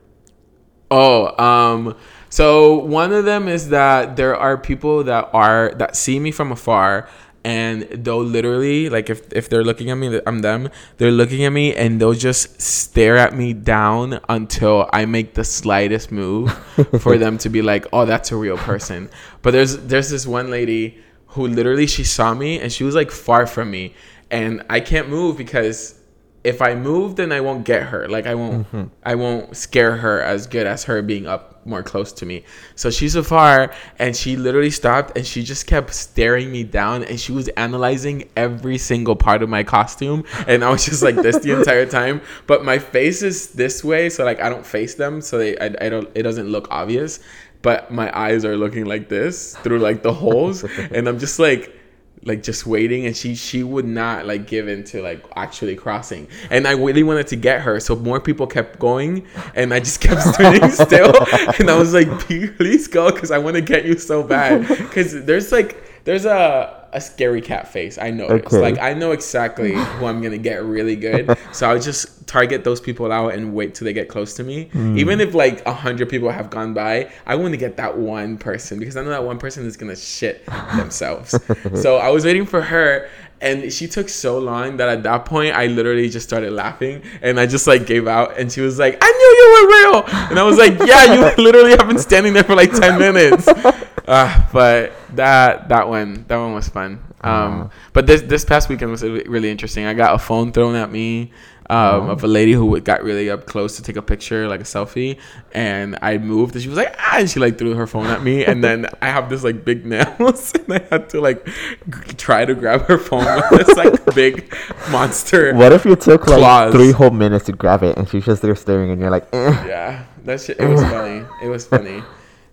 Oh, 0.90 1.36
um, 1.42 1.96
so 2.30 2.78
one 2.78 3.12
of 3.12 3.24
them 3.24 3.48
is 3.48 3.70
that 3.70 4.16
there 4.16 4.36
are 4.36 4.56
people 4.56 5.04
that 5.04 5.28
are 5.32 5.74
that 5.76 5.96
see 5.96 6.18
me 6.18 6.30
from 6.30 6.52
afar 6.52 7.08
and 7.48 7.84
they'll 8.04 8.22
literally 8.22 8.90
like 8.90 9.08
if 9.08 9.32
if 9.32 9.48
they're 9.48 9.64
looking 9.64 9.90
at 9.90 9.94
me, 9.94 10.20
I'm 10.26 10.40
them. 10.40 10.68
They're 10.98 11.10
looking 11.10 11.46
at 11.46 11.50
me 11.50 11.74
and 11.74 11.98
they'll 11.98 12.12
just 12.12 12.60
stare 12.60 13.16
at 13.16 13.34
me 13.34 13.54
down 13.54 14.20
until 14.28 14.86
I 14.92 15.06
make 15.06 15.32
the 15.32 15.44
slightest 15.44 16.12
move 16.12 16.52
for 17.00 17.16
them 17.16 17.38
to 17.38 17.48
be 17.48 17.62
like, 17.62 17.86
"Oh, 17.90 18.04
that's 18.04 18.32
a 18.32 18.36
real 18.36 18.58
person." 18.58 19.08
But 19.40 19.52
there's 19.52 19.78
there's 19.78 20.10
this 20.10 20.26
one 20.26 20.50
lady 20.50 20.98
who 21.28 21.46
literally 21.46 21.86
she 21.86 22.04
saw 22.04 22.34
me 22.34 22.60
and 22.60 22.70
she 22.70 22.84
was 22.84 22.94
like 22.94 23.10
far 23.10 23.46
from 23.46 23.70
me 23.70 23.94
and 24.30 24.62
I 24.68 24.80
can't 24.80 25.08
move 25.08 25.38
because 25.38 25.97
if 26.44 26.62
I 26.62 26.74
move, 26.74 27.16
then 27.16 27.32
I 27.32 27.40
won't 27.40 27.64
get 27.64 27.82
her. 27.84 28.08
Like 28.08 28.26
I 28.26 28.34
won't, 28.34 28.66
mm-hmm. 28.66 28.84
I 29.04 29.14
won't 29.16 29.56
scare 29.56 29.96
her 29.96 30.22
as 30.22 30.46
good 30.46 30.66
as 30.66 30.84
her 30.84 31.02
being 31.02 31.26
up 31.26 31.66
more 31.66 31.82
close 31.82 32.12
to 32.12 32.26
me. 32.26 32.44
So 32.74 32.90
she's 32.90 33.12
so 33.12 33.22
far, 33.22 33.72
and 33.98 34.16
she 34.16 34.36
literally 34.36 34.70
stopped, 34.70 35.16
and 35.16 35.26
she 35.26 35.42
just 35.42 35.66
kept 35.66 35.92
staring 35.92 36.50
me 36.50 36.64
down, 36.64 37.04
and 37.04 37.20
she 37.20 37.32
was 37.32 37.48
analyzing 37.48 38.28
every 38.36 38.78
single 38.78 39.16
part 39.16 39.42
of 39.42 39.48
my 39.48 39.62
costume, 39.62 40.24
and 40.46 40.64
I 40.64 40.70
was 40.70 40.84
just 40.84 41.02
like 41.02 41.16
this 41.16 41.38
the 41.38 41.56
entire 41.56 41.86
time. 42.00 42.20
But 42.46 42.64
my 42.64 42.78
face 42.78 43.22
is 43.22 43.48
this 43.48 43.84
way, 43.84 44.08
so 44.08 44.24
like 44.24 44.40
I 44.40 44.48
don't 44.48 44.66
face 44.66 44.94
them, 44.94 45.20
so 45.20 45.38
they, 45.38 45.58
I, 45.58 45.66
I 45.80 45.88
don't, 45.88 46.08
it 46.14 46.22
doesn't 46.22 46.48
look 46.48 46.68
obvious. 46.70 47.20
But 47.60 47.90
my 47.90 48.16
eyes 48.16 48.44
are 48.44 48.56
looking 48.56 48.84
like 48.84 49.08
this 49.08 49.56
through 49.58 49.80
like 49.80 50.02
the 50.02 50.12
holes, 50.12 50.64
and 50.92 51.08
I'm 51.08 51.18
just 51.18 51.38
like 51.38 51.77
like 52.24 52.42
just 52.42 52.66
waiting 52.66 53.06
and 53.06 53.16
she 53.16 53.34
she 53.34 53.62
would 53.62 53.86
not 53.86 54.26
like 54.26 54.46
give 54.46 54.68
in 54.68 54.84
to 54.84 55.02
like 55.02 55.24
actually 55.36 55.76
crossing. 55.76 56.28
And 56.50 56.66
i 56.66 56.72
really 56.72 57.02
wanted 57.02 57.26
to 57.28 57.36
get 57.36 57.60
her 57.62 57.80
so 57.80 57.96
more 57.96 58.20
people 58.20 58.46
kept 58.46 58.78
going 58.78 59.26
and 59.54 59.72
i 59.72 59.80
just 59.80 60.00
kept 60.00 60.22
standing 60.34 60.70
still. 60.70 61.14
And 61.58 61.70
i 61.70 61.78
was 61.78 61.94
like 61.94 62.08
please 62.20 62.86
go 62.88 63.10
because 63.10 63.30
i 63.30 63.38
want 63.38 63.56
to 63.56 63.62
get 63.62 63.84
you 63.84 63.98
so 63.98 64.22
bad. 64.22 64.66
Because 64.68 65.24
there's 65.24 65.52
like 65.52 66.04
there's 66.04 66.24
a 66.24 66.77
a 66.92 67.00
scary 67.00 67.40
cat 67.42 67.68
face. 67.68 67.98
I 67.98 68.10
know 68.10 68.26
Okay. 68.26 68.58
like 68.60 68.78
i 68.78 68.94
know 68.94 69.12
exactly 69.12 69.72
who 69.72 70.06
i'm 70.06 70.22
gonna 70.22 70.38
get 70.38 70.62
really 70.64 70.96
good. 70.96 71.36
So 71.52 71.68
i 71.68 71.72
would 71.74 71.82
just 71.82 72.26
target 72.26 72.62
those 72.64 72.80
people 72.80 73.10
out 73.10 73.32
and 73.34 73.54
wait 73.54 73.74
till 73.74 73.86
they 73.86 73.92
get 73.94 74.08
close 74.08 74.34
to 74.34 74.44
me. 74.44 74.64
Hmm. 74.66 74.98
Even 74.98 75.20
if 75.20 75.34
like 75.34 75.64
a 75.66 75.72
hundred 75.72 76.08
people 76.10 76.30
have 76.30 76.50
gone 76.50 76.74
by 76.74 77.10
i 77.26 77.34
want 77.36 77.52
to 77.52 77.56
get 77.58 77.76
that 77.76 77.96
one 77.96 78.38
person 78.38 78.78
because 78.78 78.96
i 78.96 79.02
know 79.02 79.10
that 79.10 79.24
one 79.24 79.38
person 79.38 79.66
is 79.66 79.76
gonna 79.76 79.96
shit 79.96 80.44
themselves. 80.76 81.34
So 81.74 81.96
i 81.96 82.08
was 82.10 82.24
waiting 82.24 82.46
for 82.46 82.60
her 82.62 83.08
and 83.40 83.72
she 83.72 83.86
took 83.86 84.08
so 84.08 84.38
long 84.38 84.78
that 84.78 84.88
at 84.88 85.02
that 85.04 85.24
point 85.24 85.54
i 85.54 85.66
literally 85.66 86.08
just 86.08 86.26
started 86.26 86.52
laughing 86.52 87.02
and 87.22 87.38
i 87.38 87.46
just 87.46 87.66
like 87.68 87.86
gave 87.86 88.08
out 88.08 88.36
and 88.38 88.50
she 88.50 88.60
was 88.60 88.78
like 88.80 88.98
i 89.00 89.06
knew 89.06 89.32
you 89.40 89.46
were 89.54 89.68
real! 89.92 90.04
And 90.30 90.38
i 90.38 90.42
was 90.42 90.58
like 90.58 90.76
yeah 90.86 91.14
you 91.14 91.20
literally 91.44 91.70
have 91.70 91.86
been 91.86 91.98
standing 91.98 92.32
there 92.32 92.42
for 92.44 92.56
like 92.56 92.72
10 92.72 92.98
minutes 92.98 93.46
uh, 94.08 94.46
but 94.52 94.92
that 95.14 95.68
that 95.68 95.88
one 95.88 96.24
that 96.28 96.36
one 96.36 96.54
was 96.54 96.68
fun 96.68 97.02
um, 97.20 97.70
but 97.92 98.06
this 98.06 98.22
this 98.22 98.44
past 98.44 98.68
weekend 98.68 98.90
was 98.90 99.02
really 99.02 99.50
interesting 99.50 99.84
i 99.84 99.94
got 99.94 100.14
a 100.14 100.18
phone 100.18 100.52
thrown 100.52 100.74
at 100.74 100.90
me 100.90 101.30
um, 101.70 102.08
of 102.08 102.24
a 102.24 102.26
lady 102.26 102.52
who 102.52 102.78
got 102.80 103.02
really 103.02 103.28
up 103.28 103.46
close 103.46 103.76
to 103.76 103.82
take 103.82 103.96
a 103.96 104.02
picture, 104.02 104.48
like 104.48 104.60
a 104.60 104.64
selfie, 104.64 105.18
and 105.52 105.98
I 106.00 106.18
moved, 106.18 106.54
and 106.54 106.62
she 106.62 106.68
was 106.68 106.78
like, 106.78 106.94
ah, 106.98 107.18
and 107.18 107.30
she 107.30 107.40
like 107.40 107.58
threw 107.58 107.74
her 107.74 107.86
phone 107.86 108.06
at 108.06 108.22
me, 108.22 108.44
and 108.44 108.64
then 108.64 108.86
I 109.02 109.08
have 109.08 109.28
this 109.28 109.44
like 109.44 109.64
big 109.64 109.84
nails, 109.84 110.52
and 110.54 110.72
I 110.72 110.86
had 110.90 111.10
to 111.10 111.20
like 111.20 111.44
g- 111.46 112.14
try 112.16 112.44
to 112.44 112.54
grab 112.54 112.82
her 112.82 112.98
phone 112.98 113.24
with 113.50 113.66
this 113.66 113.76
like 113.76 114.14
big 114.14 114.54
monster. 114.90 115.54
What 115.54 115.72
if 115.72 115.84
you 115.84 115.96
took 115.96 116.26
like 116.26 116.72
three 116.72 116.92
whole 116.92 117.10
minutes 117.10 117.46
to 117.46 117.52
grab 117.52 117.82
it 117.82 117.98
and 117.98 118.08
she's 118.08 118.24
just 118.24 118.42
there 118.42 118.54
staring 118.54 118.90
and 118.90 119.00
you're 119.00 119.10
like, 119.10 119.28
eh. 119.34 119.66
Yeah, 119.66 120.04
that 120.24 120.40
shit. 120.40 120.58
It 120.58 120.66
was 120.66 120.80
funny. 120.82 121.26
It 121.42 121.48
was 121.48 121.66
funny. 121.66 122.02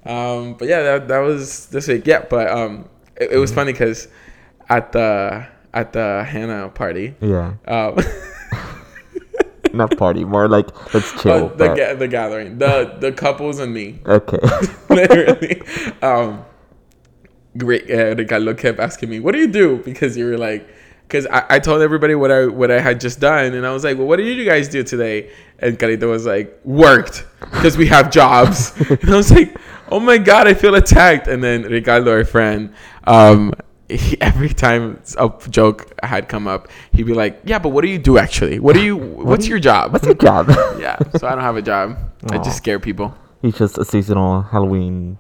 Um, 0.06 0.54
but 0.54 0.68
yeah, 0.68 0.82
that 0.84 1.08
that 1.08 1.20
was 1.20 1.68
this 1.68 1.88
week. 1.88 2.06
Yeah, 2.06 2.26
but 2.30 2.48
um, 2.50 2.88
it, 3.18 3.32
it 3.34 3.38
was 3.38 3.52
funny 3.52 3.72
because 3.72 4.08
at 4.70 4.92
the 4.92 5.48
at 5.74 5.94
the 5.94 6.24
Hannah 6.24 6.70
party, 6.70 7.16
Yeah. 7.22 7.54
um, 7.68 7.98
Not 9.74 9.98
party, 9.98 10.24
more 10.24 10.48
like 10.48 10.68
let's 10.94 11.12
chill. 11.22 11.32
oh, 11.32 11.48
the 11.58 11.74
ga- 11.74 11.96
the 11.96 12.08
gathering, 12.08 12.58
the 12.60 12.96
the 13.00 13.12
couples 13.12 13.60
and 13.60 13.74
me, 13.74 14.00
okay. 14.06 14.38
literally. 14.90 15.62
Um, 16.02 16.46
great 17.58 17.90
uh, 17.92 18.16
Ricardo 18.16 18.54
kept 18.54 18.80
asking 18.80 19.10
me, 19.10 19.20
"What 19.20 19.34
do 19.34 19.40
you 19.40 19.48
do?" 19.48 19.78
Because 19.84 20.16
you 20.16 20.28
were 20.28 20.38
like, 20.38 20.66
because 21.08 21.26
I, 21.28 21.44
I 21.50 21.60
told 21.60 21.82
everybody 21.82 22.16
what 22.16 22.32
I 22.32 22.46
what 22.46 22.72
I 22.72 22.80
had 22.80 23.02
just 23.02 23.20
done, 23.20 23.54
and 23.54 23.66
I 23.68 23.72
was 23.74 23.84
like, 23.84 23.98
"Well, 23.98 24.08
what 24.08 24.16
did 24.18 24.28
you 24.38 24.46
guys 24.46 24.70
do 24.70 24.82
today?" 24.82 25.30
And 25.60 25.78
Carlito 25.78 26.10
was 26.10 26.26
like, 26.26 26.58
"Worked," 26.64 27.26
because 27.42 27.76
we 27.76 27.88
have 27.88 28.12
jobs. 28.12 28.72
and 28.90 29.10
I 29.10 29.18
was 29.18 29.30
like, 29.32 29.58
"Oh 29.92 30.00
my 30.00 30.18
god, 30.18 30.48
I 30.48 30.54
feel 30.54 30.76
attacked." 30.76 31.28
And 31.28 31.44
then 31.44 31.64
Ricardo, 31.64 32.12
our 32.12 32.26
friend, 32.26 32.74
um, 33.06 33.54
he, 33.90 34.20
every 34.22 34.50
time 34.50 35.00
a 35.18 35.32
joke 35.50 35.94
had 36.04 36.28
come 36.28 36.48
up, 36.48 36.68
he'd 36.92 37.04
be 37.04 37.14
like, 37.14 37.40
"Yeah, 37.46 37.60
but 37.60 37.70
what 37.70 37.82
do 37.82 37.88
you 37.88 38.00
do 38.00 38.18
actually? 38.18 38.60
What 38.60 38.74
do 38.74 38.82
you? 38.82 38.98
What's 39.30 39.48
your 39.48 39.60
job?" 39.60 39.94
What's 39.94 40.06
your 40.06 40.16
job? 40.16 40.50
yeah, 40.80 40.98
so 41.18 41.28
I 41.28 41.32
don't 41.36 41.44
have 41.44 41.58
a 41.58 41.62
job. 41.62 41.98
I 42.32 42.38
just 42.38 42.58
scare 42.58 42.80
people. 42.80 43.16
He's 43.42 43.58
just 43.58 43.78
a 43.78 43.86
seasonal 43.86 44.42
Halloween 44.42 45.20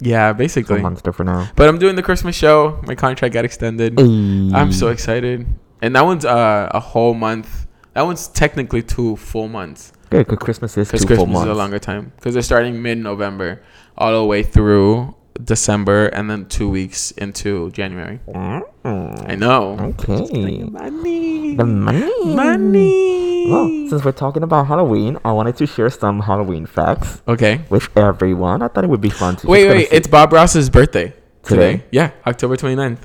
Yeah, 0.00 0.32
basically. 0.32 0.80
monster 0.80 1.12
for 1.12 1.24
now. 1.24 1.50
But 1.56 1.68
I'm 1.68 1.78
doing 1.78 1.96
the 1.96 2.02
Christmas 2.02 2.36
show. 2.36 2.80
My 2.86 2.94
contract 2.94 3.34
got 3.34 3.44
extended. 3.44 3.98
I'm 3.98 4.70
so 4.70 4.88
excited. 4.88 5.46
And 5.82 5.96
that 5.96 6.04
one's 6.04 6.24
uh, 6.24 6.68
a 6.70 6.78
whole 6.78 7.14
month. 7.14 7.66
That 7.94 8.02
one's 8.02 8.28
technically 8.28 8.82
two 8.82 9.16
full 9.16 9.48
months. 9.48 9.92
good. 10.10 10.28
Cause 10.28 10.38
Christmas 10.38 10.76
is 10.78 10.88
two 10.88 10.98
Because 10.98 11.16
full 11.16 11.26
Christmas 11.26 11.42
is 11.42 11.48
a 11.48 11.54
longer 11.54 11.78
time. 11.80 12.12
Because 12.16 12.34
they're 12.34 12.42
starting 12.42 12.80
mid 12.80 12.98
November 12.98 13.60
all 13.96 14.12
the 14.12 14.24
way 14.24 14.42
through 14.42 15.14
December 15.42 16.06
and 16.08 16.30
then 16.30 16.46
two 16.46 16.68
weeks 16.68 17.10
into 17.12 17.70
January. 17.72 18.20
Mm, 18.28 19.30
I 19.30 19.34
know. 19.34 19.76
Okay. 19.98 20.62
Money. 20.64 21.56
The 21.56 21.64
money. 21.64 22.34
Money. 22.34 23.46
Well, 23.50 23.68
since 23.88 24.04
we're 24.04 24.12
talking 24.12 24.42
about 24.42 24.66
Halloween, 24.68 25.18
I 25.24 25.32
wanted 25.32 25.56
to 25.58 25.66
share 25.66 25.90
some 25.90 26.20
Halloween 26.20 26.66
facts 26.66 27.20
Okay. 27.28 27.60
with 27.68 27.88
everyone. 27.96 28.62
I 28.62 28.68
thought 28.68 28.84
it 28.84 28.90
would 28.90 29.00
be 29.02 29.10
fun 29.10 29.36
to. 29.36 29.46
Wait, 29.46 29.68
wait. 29.68 29.88
see- 29.90 29.96
It's 29.96 30.06
Bob 30.08 30.32
Ross's 30.32 30.70
birthday 30.70 31.12
today. 31.42 31.72
Today? 31.72 31.84
Yeah, 31.90 32.10
October 32.26 32.56
29th. 32.56 33.00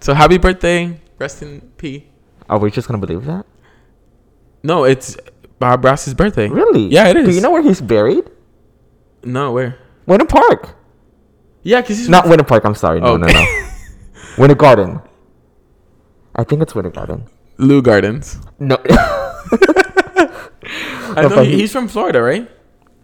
So 0.00 0.14
happy 0.14 0.38
birthday. 0.38 1.00
Rest 1.18 1.42
in 1.42 1.60
peace. 1.78 2.02
Are 2.48 2.58
we 2.58 2.70
just 2.70 2.86
gonna 2.88 2.98
believe 3.04 3.24
that? 3.24 3.46
No, 4.62 4.84
it's 4.84 5.16
Bob 5.58 5.84
Ross's 5.84 6.14
birthday. 6.14 6.48
Really? 6.48 6.86
Yeah, 6.88 7.08
it 7.08 7.16
is. 7.16 7.26
Do 7.28 7.34
you 7.34 7.40
know 7.40 7.50
where 7.50 7.62
he's 7.62 7.80
buried? 7.80 8.24
No, 9.24 9.52
where? 9.52 9.78
Winter 10.06 10.26
Park. 10.26 10.76
Yeah, 11.62 11.80
because 11.80 11.98
he's 11.98 12.08
Not 12.08 12.28
Winter 12.28 12.44
Park. 12.44 12.64
I'm 12.64 12.74
sorry. 12.74 13.00
No, 13.00 13.16
no, 13.16 13.26
no. 13.26 13.44
Winter 14.38 14.54
Garden. 14.56 15.00
I 16.34 16.44
think 16.44 16.62
it's 16.62 16.74
Winter 16.74 16.90
Garden. 16.90 17.26
Lou 17.58 17.82
Gardens. 17.82 18.38
No. 18.58 18.78
I 21.14 21.26
know 21.28 21.42
he- 21.42 21.60
he's 21.60 21.72
from 21.72 21.88
Florida, 21.88 22.22
right? 22.22 22.50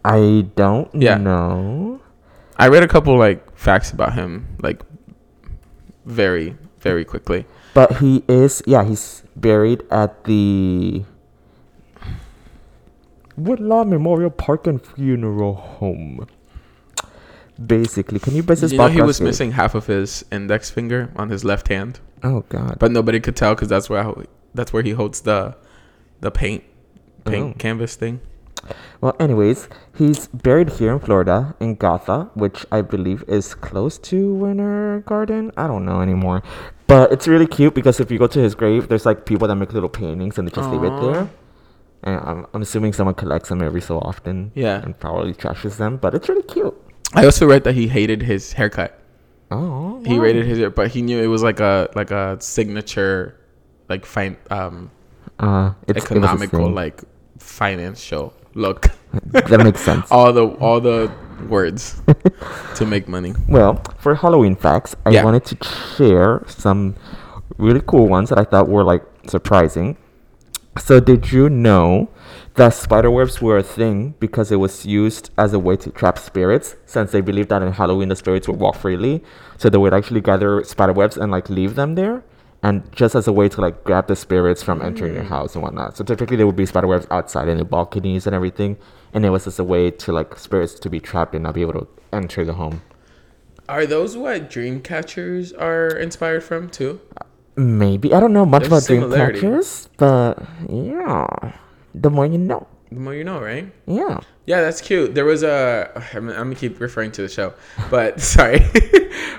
I 0.03 0.47
don't 0.55 0.89
Yeah. 0.95 1.17
know. 1.17 2.01
I 2.57 2.67
read 2.67 2.83
a 2.83 2.87
couple 2.87 3.17
like 3.17 3.55
facts 3.57 3.91
about 3.91 4.13
him, 4.13 4.47
like 4.61 4.81
very, 6.05 6.57
very 6.79 7.05
quickly. 7.05 7.45
But 7.73 7.97
he 7.97 8.23
is, 8.27 8.61
yeah, 8.65 8.83
he's 8.83 9.23
buried 9.35 9.83
at 9.91 10.23
the 10.25 11.03
Woodlawn 13.37 13.89
Memorial 13.89 14.29
Park 14.31 14.67
and 14.67 14.81
Funeral 14.83 15.53
Home. 15.55 16.27
Basically, 17.65 18.19
can 18.19 18.35
you 18.35 18.41
this 18.41 18.71
you 18.71 18.77
know 18.77 18.87
he 18.87 19.01
was 19.01 19.19
missing 19.19 19.51
half 19.51 19.75
of 19.75 19.87
his 19.87 20.23
index 20.31 20.69
finger 20.69 21.11
on 21.17 21.29
his 21.29 21.43
left 21.43 21.67
hand, 21.67 21.99
Oh 22.23 22.45
God! 22.47 22.77
but 22.79 22.91
nobody 22.91 23.19
could 23.19 23.35
tell 23.35 23.53
because 23.55 23.67
that's 23.67 23.89
where 23.89 24.13
that's 24.53 24.71
where 24.71 24.81
he 24.83 24.91
holds 24.91 25.21
the 25.21 25.55
the 26.21 26.31
paint 26.31 26.63
paint 27.25 27.55
Oh. 27.55 27.59
canvas 27.59 27.95
thing. 27.95 28.21
Well, 29.01 29.15
anyways, 29.19 29.67
he's 29.95 30.27
buried 30.27 30.69
here 30.79 30.93
in 30.93 30.99
Florida 30.99 31.55
in 31.59 31.75
Gotha, 31.75 32.29
which 32.33 32.65
I 32.71 32.81
believe 32.81 33.23
is 33.27 33.55
close 33.55 33.97
to 34.09 34.33
Winter 34.33 35.03
Garden. 35.05 35.51
I 35.57 35.67
don't 35.67 35.85
know 35.85 36.01
anymore, 36.01 36.43
but 36.87 37.11
it's 37.11 37.27
really 37.27 37.47
cute 37.47 37.73
because 37.73 37.99
if 37.99 38.09
you 38.11 38.17
go 38.19 38.27
to 38.27 38.39
his 38.39 38.55
grave, 38.55 38.87
there's 38.87 39.05
like 39.05 39.25
people 39.25 39.47
that 39.49 39.55
make 39.55 39.73
little 39.73 39.89
paintings 39.89 40.37
and 40.37 40.47
they 40.47 40.51
just 40.51 40.69
leave 40.69 40.83
it 40.83 41.01
there. 41.01 41.29
And 42.03 42.19
I'm, 42.21 42.45
I'm 42.53 42.61
assuming 42.61 42.93
someone 42.93 43.15
collects 43.15 43.49
them 43.49 43.61
every 43.61 43.81
so 43.81 43.99
often. 43.99 44.51
Yeah. 44.55 44.81
and 44.81 44.97
probably 44.97 45.33
trashes 45.33 45.75
them, 45.77 45.97
but 45.97 46.13
it's 46.15 46.29
really 46.29 46.43
cute. 46.43 46.75
I 47.13 47.25
also 47.25 47.45
read 47.47 47.63
that 47.63 47.73
he 47.73 47.87
hated 47.87 48.21
his 48.23 48.53
haircut. 48.53 48.99
Oh, 49.51 50.01
He 50.05 50.17
wow. 50.17 50.23
rated 50.25 50.45
his, 50.45 50.59
hair, 50.59 50.69
but 50.69 50.91
he 50.91 51.01
knew 51.01 51.21
it 51.21 51.27
was 51.27 51.41
like 51.43 51.59
a 51.59 51.89
like 51.95 52.11
a 52.11 52.37
signature, 52.39 53.35
like 53.89 54.05
fine 54.05 54.37
um 54.51 54.91
uh, 55.39 55.73
it's, 55.87 56.05
it 56.11 56.19
was 56.19 56.31
a 56.31 56.33
economical 56.35 56.69
like 56.69 57.01
financial 57.39 58.33
look. 58.53 58.91
that 59.31 59.63
makes 59.63 59.81
sense. 59.81 60.07
all 60.11 60.31
the 60.33 60.45
all 60.59 60.79
the 60.79 61.11
words 61.47 62.01
to 62.75 62.85
make 62.85 63.07
money. 63.07 63.33
Well, 63.47 63.81
for 63.97 64.13
Halloween 64.15 64.55
facts, 64.55 64.95
I 65.05 65.11
Yeah. 65.11 65.23
wanted 65.23 65.45
to 65.45 65.57
share 65.97 66.43
some 66.47 66.95
really 67.57 67.81
cool 67.87 68.07
ones 68.07 68.29
that 68.29 68.37
I 68.37 68.43
thought 68.43 68.67
were 68.69 68.83
like 68.83 69.03
surprising. 69.27 69.97
So, 70.77 70.99
did 70.99 71.31
you 71.31 71.49
know 71.49 72.09
that 72.55 72.73
spiderwebs 72.73 73.41
were 73.41 73.57
a 73.57 73.63
thing 73.63 74.15
because 74.19 74.51
it 74.51 74.57
was 74.57 74.85
used 74.85 75.29
as 75.37 75.53
a 75.53 75.59
way 75.59 75.75
to 75.77 75.91
trap 75.91 76.17
spirits? 76.17 76.75
Since 76.85 77.11
they 77.11 77.21
believed 77.21 77.49
that 77.49 77.61
in 77.61 77.71
Halloween 77.73 78.09
the 78.09 78.15
spirits 78.15 78.47
would 78.47 78.59
walk 78.59 78.75
freely, 78.75 79.23
so 79.57 79.69
they 79.69 79.77
would 79.77 79.93
actually 79.93 80.21
gather 80.21 80.63
spiderwebs 80.63 81.17
and 81.17 81.31
like 81.31 81.49
leave 81.49 81.75
them 81.75 81.95
there, 81.95 82.23
and 82.63 82.91
just 82.91 83.15
as 83.15 83.27
a 83.27 83.33
way 83.33 83.49
to 83.49 83.61
like 83.61 83.83
grab 83.83 84.07
the 84.07 84.15
spirits 84.15 84.61
from 84.61 84.81
entering 84.81 85.13
your 85.13 85.23
mm. 85.23 85.29
house 85.29 85.55
and 85.55 85.63
whatnot. 85.63 85.95
So 85.95 86.03
typically 86.03 86.37
there 86.37 86.45
would 86.45 86.55
be 86.55 86.65
spiderwebs 86.65 87.07
outside 87.11 87.47
in 87.47 87.57
the 87.57 87.65
balconies 87.65 88.25
and 88.27 88.35
everything, 88.35 88.77
and 89.13 89.25
it 89.25 89.29
was 89.29 89.45
just 89.45 89.59
a 89.59 89.63
way 89.63 89.91
to 89.91 90.11
like 90.11 90.37
spirits 90.37 90.79
to 90.79 90.89
be 90.89 90.99
trapped 90.99 91.35
and 91.35 91.43
not 91.43 91.53
be 91.55 91.61
able 91.61 91.73
to 91.73 91.87
enter 92.11 92.43
the 92.45 92.53
home. 92.53 92.81
Are 93.69 93.85
those 93.85 94.17
what 94.17 94.49
dream 94.49 94.81
catchers 94.81 95.53
are 95.53 95.89
inspired 95.89 96.43
from 96.43 96.69
too? 96.69 96.99
Maybe 97.55 98.13
I 98.13 98.19
don't 98.19 98.33
know 98.33 98.45
much 98.45 98.67
There's 98.67 98.89
about 98.89 99.09
dream 99.09 99.11
catchers, 99.11 99.89
but 99.97 100.41
yeah, 100.69 101.53
the 102.01 102.09
more 102.09 102.25
you 102.25 102.37
know. 102.37 102.67
The 102.91 102.99
more 102.99 103.13
you 103.13 103.23
know, 103.23 103.39
right? 103.39 103.71
Yeah. 103.85 104.19
Yeah, 104.47 104.61
that's 104.61 104.81
cute. 104.81 105.13
There 105.13 105.25
was 105.25 105.43
a. 105.43 105.91
I'm, 106.13 106.27
I'm 106.29 106.35
gonna 106.35 106.55
keep 106.55 106.79
referring 106.79 107.11
to 107.13 107.21
the 107.21 107.29
show, 107.29 107.53
but 107.91 108.19
sorry. 108.35 108.61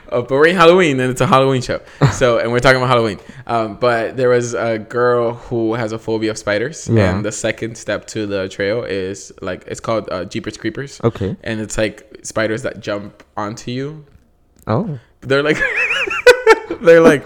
uh, 0.08 0.22
but 0.22 0.30
we're 0.30 0.46
in 0.46 0.54
Halloween, 0.54 1.00
and 1.00 1.10
it's 1.10 1.20
a 1.20 1.26
Halloween 1.26 1.60
show. 1.62 1.80
So, 2.12 2.38
and 2.38 2.52
we're 2.52 2.60
talking 2.60 2.76
about 2.76 2.90
Halloween. 2.90 3.18
Um, 3.48 3.76
but 3.76 4.16
there 4.16 4.28
was 4.28 4.54
a 4.54 4.78
girl 4.78 5.34
who 5.34 5.74
has 5.74 5.90
a 5.90 5.98
phobia 5.98 6.30
of 6.30 6.38
spiders, 6.38 6.88
Yeah. 6.88 7.10
and 7.16 7.24
the 7.24 7.32
second 7.32 7.76
step 7.76 8.06
to 8.08 8.26
the 8.26 8.48
trail 8.48 8.84
is 8.84 9.32
like 9.42 9.64
it's 9.66 9.80
called 9.80 10.08
uh, 10.12 10.24
Jeepers 10.26 10.56
Creepers. 10.56 11.00
Okay. 11.02 11.34
And 11.42 11.60
it's 11.60 11.76
like 11.76 12.18
spiders 12.22 12.62
that 12.62 12.78
jump 12.78 13.24
onto 13.36 13.72
you. 13.72 14.04
Oh. 14.68 15.00
They're 15.22 15.42
like. 15.42 15.58
they're 16.82 17.00
like 17.00 17.24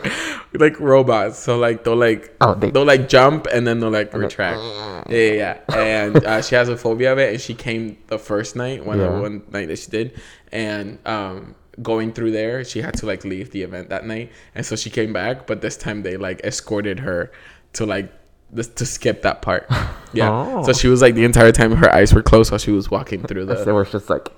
like 0.54 0.78
robots. 0.80 1.38
So 1.38 1.58
like 1.58 1.84
they'll 1.84 1.96
like 1.96 2.34
Oh, 2.40 2.54
they- 2.54 2.70
they'll 2.70 2.84
like 2.84 3.08
jump 3.08 3.46
and 3.52 3.66
then 3.66 3.80
they'll 3.80 3.90
like 3.90 4.12
retract. 4.14 4.58
Yeah 5.10 5.18
yeah, 5.32 5.60
yeah. 5.68 5.84
and 5.84 6.24
uh, 6.24 6.40
she 6.40 6.54
has 6.54 6.70
a 6.70 6.76
phobia 6.78 7.12
of 7.12 7.18
it 7.18 7.32
and 7.32 7.40
she 7.40 7.52
came 7.54 7.98
the 8.06 8.18
first 8.18 8.56
night 8.56 8.86
one 8.86 8.98
Yeah. 9.00 9.20
one 9.20 9.42
night 9.52 9.68
that 9.68 9.78
she 9.78 9.90
did. 9.90 10.18
And 10.50 10.98
um 11.06 11.54
going 11.82 12.12
through 12.12 12.30
there 12.30 12.64
she 12.64 12.80
had 12.80 12.94
to 12.94 13.06
like 13.06 13.24
leave 13.24 13.50
the 13.50 13.62
event 13.62 13.90
that 13.90 14.06
night. 14.06 14.32
And 14.54 14.64
so 14.64 14.76
she 14.76 14.88
came 14.90 15.12
back 15.12 15.46
but 15.46 15.60
this 15.60 15.76
time 15.76 16.02
they 16.02 16.16
like 16.16 16.40
escorted 16.44 17.00
her 17.00 17.30
to 17.74 17.84
like 17.84 18.10
this, 18.50 18.68
to 18.68 18.86
skip 18.86 19.22
that 19.22 19.42
part. 19.42 19.66
Yeah. 20.14 20.30
Oh. 20.30 20.62
so 20.62 20.72
she 20.72 20.86
was 20.86 21.02
like 21.02 21.16
the 21.16 21.24
entire 21.24 21.50
time 21.50 21.72
her 21.72 21.92
eyes 21.92 22.14
were 22.14 22.22
closed 22.22 22.52
while 22.52 22.58
she 22.58 22.70
was 22.70 22.88
walking 22.88 23.20
through 23.24 23.46
the 23.46 23.60
it 23.60 23.72
was 23.72 23.90
just 23.90 24.08
like, 24.08 24.28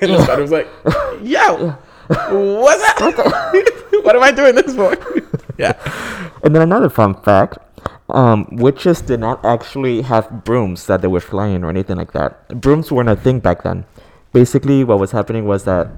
and 0.00 0.10
the 0.10 0.36
was 0.40 0.50
like 0.50 0.66
yo 1.22 1.76
what's 2.12 2.82
that 2.98 3.90
what 4.04 4.16
am 4.16 4.22
i 4.22 4.30
doing 4.30 4.54
this 4.54 4.74
for 4.74 4.96
yeah 5.58 5.72
and 6.42 6.54
then 6.54 6.62
another 6.62 6.90
fun 6.90 7.14
fact: 7.22 7.58
um, 8.10 8.48
witches 8.50 9.00
did 9.00 9.20
not 9.20 9.44
actually 9.44 10.02
have 10.02 10.44
brooms 10.44 10.86
that 10.86 11.02
they 11.02 11.08
were 11.08 11.20
flying 11.20 11.62
or 11.62 11.70
anything 11.70 11.96
like 11.96 12.12
that. 12.12 12.60
Brooms 12.60 12.90
weren't 12.90 13.08
a 13.08 13.16
thing 13.16 13.38
back 13.38 13.62
then. 13.62 13.84
Basically, 14.32 14.82
what 14.82 14.98
was 14.98 15.12
happening 15.12 15.46
was 15.46 15.64
that 15.64 15.88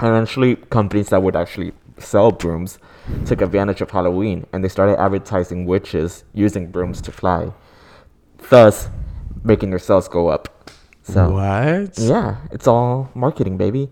eventually 0.00 0.56
companies 0.56 1.08
that 1.08 1.22
would 1.22 1.36
actually 1.36 1.72
sell 1.98 2.30
brooms 2.30 2.78
took 3.26 3.42
advantage 3.42 3.80
of 3.80 3.90
Halloween 3.90 4.46
and 4.52 4.62
they 4.62 4.68
started 4.68 4.98
advertising 4.98 5.66
witches 5.66 6.24
using 6.32 6.70
brooms 6.70 7.00
to 7.02 7.12
fly, 7.12 7.52
thus 8.48 8.88
making 9.42 9.70
their 9.70 9.78
sales 9.78 10.06
go 10.06 10.28
up. 10.28 10.70
So 11.02 11.30
what 11.30 11.98
yeah, 11.98 12.36
it's 12.52 12.68
all 12.68 13.10
marketing, 13.14 13.56
baby. 13.56 13.90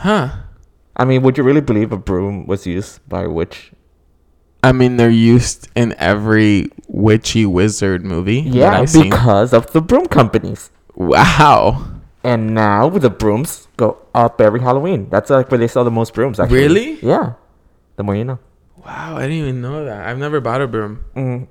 Huh 0.00 0.30
I 0.96 1.04
mean, 1.06 1.22
would 1.22 1.38
you 1.38 1.44
really 1.44 1.62
believe 1.62 1.92
a 1.92 1.96
broom 1.96 2.46
was 2.46 2.66
used 2.66 3.00
by 3.08 3.22
a 3.22 3.30
witch? 3.30 3.72
I 4.62 4.72
mean, 4.72 4.98
they're 4.98 5.08
used 5.08 5.68
in 5.74 5.94
every 5.96 6.68
witchy 6.88 7.46
wizard 7.46 8.04
movie. 8.04 8.40
Yeah, 8.40 8.78
I've 8.80 8.90
seen. 8.90 9.08
because 9.08 9.54
of 9.54 9.72
the 9.72 9.80
broom 9.80 10.06
companies. 10.06 10.68
Wow. 10.94 11.86
And 12.22 12.54
now 12.54 12.90
the 12.90 13.08
brooms 13.08 13.68
go 13.78 13.96
up 14.14 14.42
every 14.42 14.60
Halloween. 14.60 15.08
That's 15.08 15.30
like 15.30 15.50
where 15.50 15.56
they 15.56 15.68
sell 15.68 15.84
the 15.84 15.90
most 15.90 16.12
brooms. 16.12 16.38
Actually, 16.38 16.58
Really? 16.58 16.88
Yeah. 17.00 17.32
The 17.96 18.02
more 18.02 18.14
you 18.14 18.24
know. 18.24 18.38
Wow, 18.84 19.16
I 19.16 19.22
didn't 19.22 19.38
even 19.38 19.62
know 19.62 19.84
that. 19.86 20.06
I've 20.06 20.18
never 20.18 20.40
bought 20.40 20.60
a 20.60 20.66
broom. 20.66 21.04
Mm. 21.16 21.48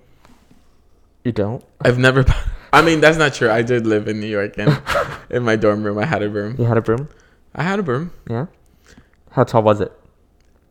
You 1.24 1.32
don't? 1.32 1.64
I've 1.82 1.98
never. 1.98 2.24
Bought, 2.24 2.44
I 2.72 2.84
mean, 2.84 3.02
that's 3.02 3.18
not 3.18 3.34
true. 3.34 3.50
I 3.50 3.64
did 3.64 3.88
live 3.88 4.08
in 4.08 4.20
New 4.20 4.28
York, 4.28 4.60
and 4.60 4.80
in 5.32 5.42
my 5.42 5.56
dorm 5.56 5.84
room, 5.84 5.98
I 5.98 6.06
had 6.06 6.22
a 6.22 6.30
broom. 6.30 6.56
You 6.60 6.66
had 6.66 6.78
a 6.78 6.82
broom? 6.82 7.10
I 7.56 7.64
had 7.64 7.80
a 7.80 7.84
broom. 7.84 8.12
Yeah. 8.30 8.48
How 9.32 9.44
tall 9.44 9.64
was 9.64 9.82
it? 9.82 9.92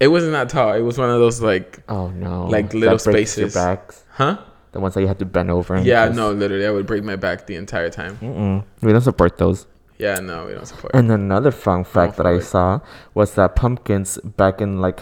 It 0.01 0.09
wasn't 0.09 0.33
that 0.33 0.49
tall. 0.49 0.75
It 0.75 0.83
was 0.83 0.99
one 0.99 1.11
of 1.11 1.19
those 1.19 1.41
like, 1.41 1.81
Oh 1.89 2.09
no. 2.11 2.47
Like 2.47 2.71
That 2.71 2.77
little 2.79 2.93
your 2.93 2.99
spaces. 2.99 3.55
backs. 3.55 4.05
huh? 4.11 4.39
The 4.73 4.81
ones 4.81 4.95
that 4.95 5.01
you 5.01 5.07
have 5.09 5.19
to 5.19 5.25
bend 5.25 5.51
over. 5.51 5.75
And 5.75 5.87
Yeah, 5.87 6.07
just- 6.07 6.17
no, 6.17 6.31
literally, 6.33 6.67
I 6.67 6.71
would 6.71 6.87
break 6.87 7.03
my 7.03 7.17
back 7.17 7.47
the 7.47 7.57
entire 7.57 7.91
time. 7.91 8.17
Mm-mm. 8.19 8.65
We 8.83 8.93
don't 8.93 9.01
support 9.01 9.39
those. 9.39 9.67
Yeah, 9.99 10.21
no, 10.21 10.47
we 10.47 10.53
don't 10.53 10.67
support. 10.67 10.95
And 10.95 11.11
another 11.11 11.51
fun 11.51 11.83
fact 11.83 12.17
that 12.19 12.27
I 12.27 12.39
saw 12.39 12.81
was 13.15 13.35
that 13.35 13.57
pumpkins 13.57 14.19
back 14.19 14.61
in 14.61 14.81
like 14.81 15.01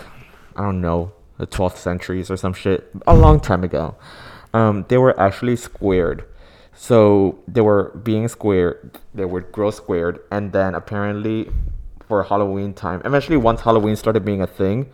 I 0.57 0.63
don't 0.63 0.81
know 0.81 1.13
the 1.37 1.47
12th 1.47 1.77
centuries 1.77 2.31
or 2.31 2.39
some 2.39 2.55
shit 2.55 2.89
a 3.07 3.15
long 3.15 3.41
time 3.41 3.63
ago, 3.63 3.95
um, 4.55 4.87
they 4.89 4.97
were 4.97 5.19
actually 5.21 5.57
squared. 5.57 6.25
So 6.77 7.39
they 7.49 7.63
were 7.63 7.99
being 8.05 8.29
squared. 8.29 8.99
They 9.15 9.25
would 9.25 9.51
grow 9.51 9.71
squared, 9.71 10.21
and 10.31 10.53
then 10.53 10.75
apparently 10.75 11.51
for 12.07 12.23
Halloween 12.23 12.75
time, 12.75 13.03
eventually 13.05 13.39
once 13.39 13.63
Halloween 13.63 13.97
started 13.97 14.25
being 14.25 14.43
a 14.43 14.47
thing, 14.47 14.91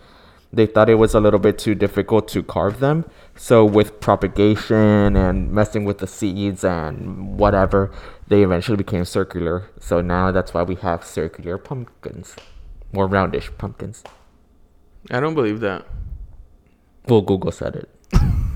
they 0.52 0.66
thought 0.66 0.88
it 0.88 0.94
was 0.94 1.14
a 1.14 1.20
little 1.20 1.40
bit 1.40 1.58
too 1.58 1.74
difficult 1.74 2.28
to 2.28 2.42
carve 2.42 2.78
them. 2.78 3.04
So 3.36 3.64
with 3.64 4.00
propagation 4.00 5.16
and 5.16 5.50
messing 5.50 5.84
with 5.84 5.98
the 5.98 6.06
seeds 6.06 6.62
and 6.62 7.38
whatever, 7.38 7.90
they 8.28 8.42
eventually 8.42 8.76
became 8.76 9.04
circular. 9.04 9.68
So 9.80 10.00
now 10.00 10.30
that's 10.30 10.54
why 10.54 10.62
we 10.62 10.76
have 10.76 11.04
circular 11.04 11.58
pumpkins, 11.58 12.36
more 12.92 13.08
roundish 13.08 13.50
pumpkins. 13.58 14.04
I 15.10 15.20
don't 15.20 15.34
believe 15.34 15.60
that. 15.60 15.84
Well, 17.08 17.22
Google 17.22 17.50
said 17.50 17.86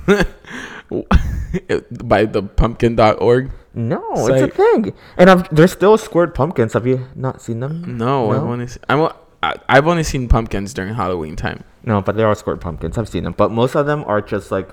it. 0.06 0.28
By 1.90 2.24
the 2.24 2.42
pumpkin.org? 2.42 3.50
No, 3.74 4.02
It's 4.12 4.28
it's, 4.28 4.28
like- 4.28 4.52
a 4.52 4.54
thing, 4.54 4.94
and 5.18 5.28
I've, 5.28 5.54
there's 5.54 5.72
still 5.72 5.98
squared 5.98 6.34
pumpkins. 6.34 6.72
Have 6.72 6.86
you 6.86 7.08
not 7.14 7.42
seen 7.42 7.60
them? 7.60 7.98
No, 7.98 8.30
I've 8.30 8.42
No? 8.42 8.52
only 8.52 8.66
se- 8.68 8.80
I'm, 8.88 9.08
I've 9.42 9.86
only 9.86 10.02
seen 10.02 10.28
pumpkins 10.28 10.72
during 10.72 10.94
Halloween 10.94 11.36
time. 11.36 11.62
No, 11.84 12.00
but 12.00 12.16
there 12.16 12.26
are 12.26 12.34
squared 12.34 12.60
pumpkins. 12.60 12.96
I've 12.96 13.08
seen 13.08 13.24
them, 13.24 13.34
but 13.36 13.50
most 13.50 13.74
of 13.74 13.86
them 13.86 14.02
are 14.06 14.20
just 14.20 14.50
like 14.50 14.70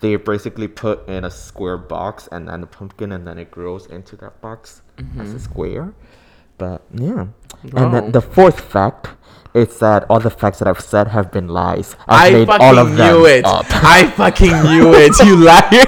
they 0.00 0.16
basically 0.16 0.68
put 0.68 1.06
in 1.08 1.24
a 1.24 1.30
square 1.30 1.76
box 1.76 2.28
and 2.32 2.48
then 2.48 2.62
a 2.62 2.66
pumpkin, 2.66 3.12
and 3.12 3.26
then 3.26 3.38
it 3.38 3.50
grows 3.50 3.86
into 3.86 4.16
that 4.16 4.40
box 4.40 4.82
as 4.98 5.04
a 5.04 5.08
mm-hmm. 5.08 5.38
square. 5.38 5.94
But 6.58 6.82
yeah, 6.92 7.26
and 7.62 7.92
then 7.92 8.12
the 8.12 8.22
fourth 8.22 8.60
fact 8.60 9.08
is 9.56 9.78
that 9.78 10.04
all 10.10 10.20
the 10.20 10.30
facts 10.30 10.58
that 10.58 10.68
I've 10.68 10.80
said 10.80 11.08
have 11.08 11.32
been 11.32 11.48
lies. 11.48 11.96
I 12.06 12.26
I've 12.26 12.32
made 12.32 12.46
fucking 12.46 12.66
all 12.66 12.78
of 12.78 12.96
them 12.96 13.14
knew 13.14 13.26
it. 13.26 13.44
up. 13.44 13.64
I 13.70 14.10
fucking 14.10 14.50
knew 14.62 14.92
it. 14.94 15.18
You 15.24 15.36
liar. 15.44 15.86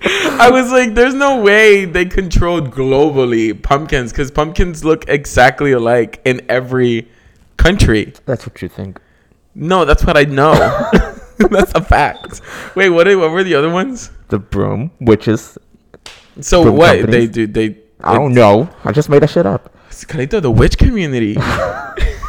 I 0.40 0.50
was 0.50 0.70
like, 0.70 0.94
there's 0.94 1.14
no 1.14 1.40
way 1.40 1.84
they 1.84 2.04
controlled 2.04 2.70
globally 2.70 3.60
pumpkins 3.60 4.12
because 4.12 4.30
pumpkins 4.30 4.84
look 4.84 5.08
exactly 5.08 5.72
alike 5.72 6.20
in 6.24 6.40
every 6.48 7.08
country. 7.56 8.12
That's 8.26 8.46
what 8.46 8.60
you 8.62 8.68
think. 8.68 9.00
No, 9.54 9.84
that's 9.84 10.04
what 10.04 10.16
I 10.16 10.22
know. 10.24 10.52
that's 11.50 11.72
a 11.74 11.80
fact. 11.82 12.40
Wait, 12.76 12.90
what? 12.90 13.06
What 13.06 13.30
were 13.32 13.42
the 13.42 13.54
other 13.56 13.70
ones? 13.70 14.10
The 14.28 14.38
broom, 14.38 14.92
witches. 15.00 15.58
So 16.40 16.62
Broom 16.62 16.76
what 16.76 16.98
companies? 17.00 17.12
they 17.12 17.26
do? 17.26 17.46
They 17.48 17.78
I 18.00 18.14
don't 18.14 18.32
know. 18.34 18.70
I 18.84 18.92
just 18.92 19.08
made 19.08 19.22
that 19.22 19.30
shit 19.30 19.46
up. 19.46 19.74
Carlito, 19.90 20.40
the 20.40 20.50
witch 20.50 20.78
community. 20.78 21.36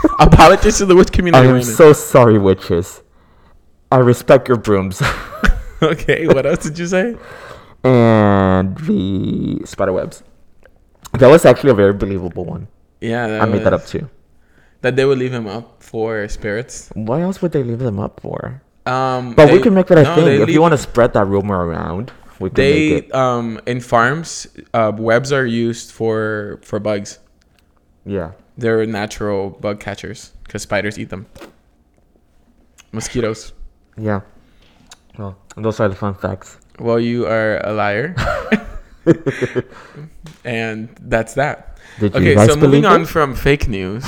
Apologies 0.19 0.77
to 0.77 0.85
the 0.85 0.95
witch 0.95 1.11
community. 1.11 1.47
I 1.47 1.51
am 1.51 1.61
so 1.63 1.93
sorry, 1.93 2.37
witches. 2.37 3.01
I 3.91 3.97
respect 3.97 4.47
your 4.47 4.57
brooms. 4.57 5.01
okay, 5.81 6.27
what 6.27 6.45
else 6.45 6.63
did 6.63 6.77
you 6.77 6.87
say? 6.87 7.15
and 7.83 8.77
the 8.79 9.61
spider 9.65 9.93
webs. 9.93 10.21
That 11.17 11.27
was 11.29 11.45
actually 11.45 11.71
a 11.71 11.73
very 11.73 11.93
believable 11.93 12.43
one. 12.45 12.67
Yeah, 13.01 13.39
I 13.41 13.45
made 13.45 13.63
that 13.63 13.73
up 13.73 13.85
too. 13.85 14.09
That 14.81 14.95
they 14.95 15.05
would 15.05 15.17
leave 15.17 15.33
him 15.33 15.47
up 15.47 15.81
for 15.81 16.27
spirits. 16.27 16.89
Why 16.93 17.21
else 17.21 17.41
would 17.41 17.51
they 17.53 17.63
leave 17.63 17.79
them 17.79 17.99
up 17.99 18.19
for? 18.19 18.61
Um, 18.85 19.33
But 19.33 19.51
we 19.51 19.59
can 19.61 19.73
make 19.73 19.87
that 19.87 19.97
a 19.97 20.03
no, 20.03 20.15
thing. 20.15 20.27
If 20.27 20.39
leave- 20.47 20.49
you 20.49 20.61
want 20.61 20.73
to 20.73 20.77
spread 20.77 21.13
that 21.13 21.25
rumor 21.25 21.65
around, 21.65 22.11
we 22.39 22.49
can 22.49 22.57
make 22.57 22.73
they 22.73 22.89
it. 23.07 23.15
um 23.15 23.59
in 23.65 23.79
farms, 23.79 24.47
uh, 24.73 24.91
webs 24.95 25.31
are 25.31 25.45
used 25.45 25.91
for 25.91 26.59
for 26.63 26.79
bugs. 26.79 27.19
Yeah. 28.05 28.31
They're 28.59 28.85
natural 28.85 29.51
bug 29.51 29.79
catchers 29.79 30.33
because 30.43 30.63
spiders 30.63 30.99
eat 30.99 31.09
them. 31.09 31.27
Mosquitoes. 32.91 33.53
Yeah. 33.97 34.21
Well, 35.17 35.37
those 35.55 35.79
are 35.79 35.87
the 35.87 35.95
fun 35.95 36.15
facts. 36.15 36.57
Well, 36.79 36.99
you 36.99 37.25
are 37.25 37.59
a 37.65 37.73
liar. 37.73 38.15
and 40.43 40.89
that's 41.01 41.33
that. 41.35 41.77
Did 41.99 42.15
Okay, 42.15 42.35
so 42.47 42.55
moving 42.55 42.85
on 42.85 43.01
it? 43.03 43.07
from 43.07 43.35
fake 43.35 43.67
news, 43.67 44.05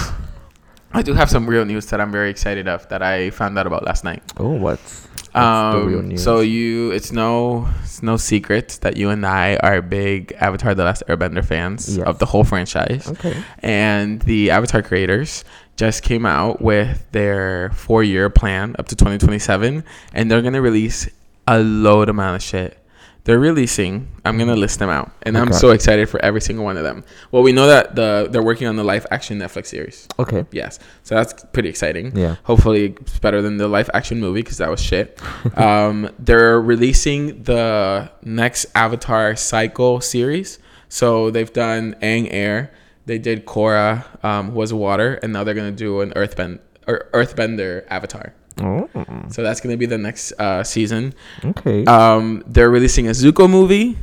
I 0.93 1.01
do 1.01 1.13
have 1.13 1.29
some 1.29 1.47
real 1.49 1.65
news 1.65 1.85
that 1.87 1.99
I'm 2.01 2.11
very 2.11 2.29
excited 2.29 2.67
of 2.67 2.87
that 2.89 3.01
I 3.01 3.29
found 3.29 3.57
out 3.57 3.67
about 3.67 3.83
last 3.85 4.03
night. 4.03 4.23
Oh, 4.37 4.49
what's, 4.49 4.59
what's 4.59 5.05
the 5.05 5.09
real 5.09 5.10
Um, 5.33 6.17
so 6.17 6.41
you, 6.41 6.91
it's 6.91 7.11
no, 7.11 7.67
it's 7.83 8.03
no 8.03 8.17
secret 8.17 8.79
that 8.81 8.97
you 8.97 9.09
and 9.09 9.25
I 9.25 9.55
are 9.57 9.81
big 9.81 10.33
Avatar: 10.39 10.75
The 10.75 10.83
Last 10.83 11.03
Airbender 11.07 11.43
fans 11.45 11.97
Yes. 11.97 12.05
of 12.05 12.19
the 12.19 12.25
whole 12.25 12.43
franchise. 12.43 13.07
okay. 13.07 13.41
And 13.59 14.21
the 14.23 14.51
Avatar 14.51 14.81
creators 14.81 15.43
just 15.77 16.03
came 16.03 16.25
out 16.25 16.61
with 16.61 17.05
their 17.11 17.71
four-year 17.71 18.29
plan 18.29 18.75
up 18.77 18.87
to 18.89 18.95
2027, 18.95 19.83
and 20.13 20.29
they're 20.29 20.41
gonna 20.41 20.61
release 20.61 21.07
a 21.47 21.59
load 21.59 22.09
amount 22.09 22.35
of 22.35 22.43
shit. 22.43 22.77
They're 23.23 23.39
releasing. 23.39 24.07
I'm 24.25 24.37
gonna 24.39 24.55
list 24.55 24.79
them 24.79 24.89
out, 24.89 25.11
and 25.23 25.37
I'm 25.37 25.53
so 25.53 25.69
excited 25.69 26.09
for 26.09 26.19
every 26.25 26.41
single 26.41 26.65
one 26.65 26.75
of 26.75 26.83
them. 26.83 27.03
Well, 27.31 27.43
we 27.43 27.51
know 27.51 27.67
that 27.67 27.95
the 27.95 28.27
they're 28.31 28.41
working 28.41 28.67
on 28.67 28.77
the 28.77 28.83
live 28.83 29.05
action 29.11 29.37
Netflix 29.37 29.67
series. 29.67 30.07
Okay. 30.17 30.45
Yes, 30.51 30.79
so 31.03 31.13
that's 31.15 31.45
pretty 31.53 31.69
exciting. 31.69 32.15
Yeah. 32.15 32.37
Hopefully, 32.43 32.95
it's 32.99 33.19
better 33.19 33.41
than 33.43 33.57
the 33.57 33.67
live 33.67 33.91
action 33.93 34.19
movie 34.19 34.41
because 34.41 34.57
that 34.57 34.71
was 34.71 34.81
shit. 34.81 35.19
um, 35.57 36.09
they're 36.17 36.59
releasing 36.59 37.43
the 37.43 38.11
next 38.23 38.65
Avatar 38.73 39.35
Cycle 39.35 40.01
series. 40.01 40.57
So 40.89 41.29
they've 41.29 41.53
done 41.53 41.95
Aang 42.01 42.27
Air, 42.31 42.73
they 43.05 43.17
did 43.17 43.45
Korra, 43.45 44.03
um, 44.25 44.51
who 44.51 44.57
was 44.57 44.73
water, 44.73 45.19
and 45.21 45.31
now 45.31 45.43
they're 45.43 45.53
gonna 45.53 45.71
do 45.71 46.01
an 46.01 46.11
Earthbend 46.15 46.59
or 46.87 47.07
Earthbender 47.13 47.85
Avatar. 47.87 48.33
Oh, 48.59 48.89
So 49.29 49.43
that's 49.43 49.61
gonna 49.61 49.77
be 49.77 49.85
the 49.85 49.97
next 49.97 50.33
uh, 50.39 50.63
season. 50.63 51.13
okay. 51.45 51.85
Um, 51.85 52.43
they're 52.47 52.69
releasing 52.69 53.07
a 53.07 53.11
Zuko 53.11 53.49
movie. 53.49 53.97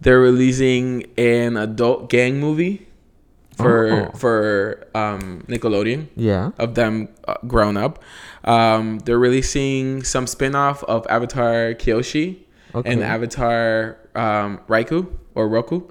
They're 0.00 0.20
releasing 0.20 1.04
an 1.18 1.56
adult 1.56 2.08
gang 2.10 2.40
movie 2.40 2.86
for 3.56 4.10
Oh. 4.12 4.18
for 4.18 4.86
um, 4.94 5.44
Nickelodeon 5.48 6.08
yeah. 6.16 6.50
of 6.58 6.74
them 6.74 7.08
uh, 7.28 7.34
grown 7.46 7.76
up. 7.76 8.02
Um, 8.44 8.98
they're 9.04 9.18
releasing 9.18 10.02
some 10.02 10.26
spin-off 10.26 10.82
of 10.84 11.06
Avatar 11.08 11.74
Kyoshi 11.74 12.38
Okay. 12.74 12.90
and 12.92 13.02
Avatar 13.02 13.96
um, 14.16 14.58
Raikou 14.68 15.06
or 15.34 15.48
Roku, 15.48 15.82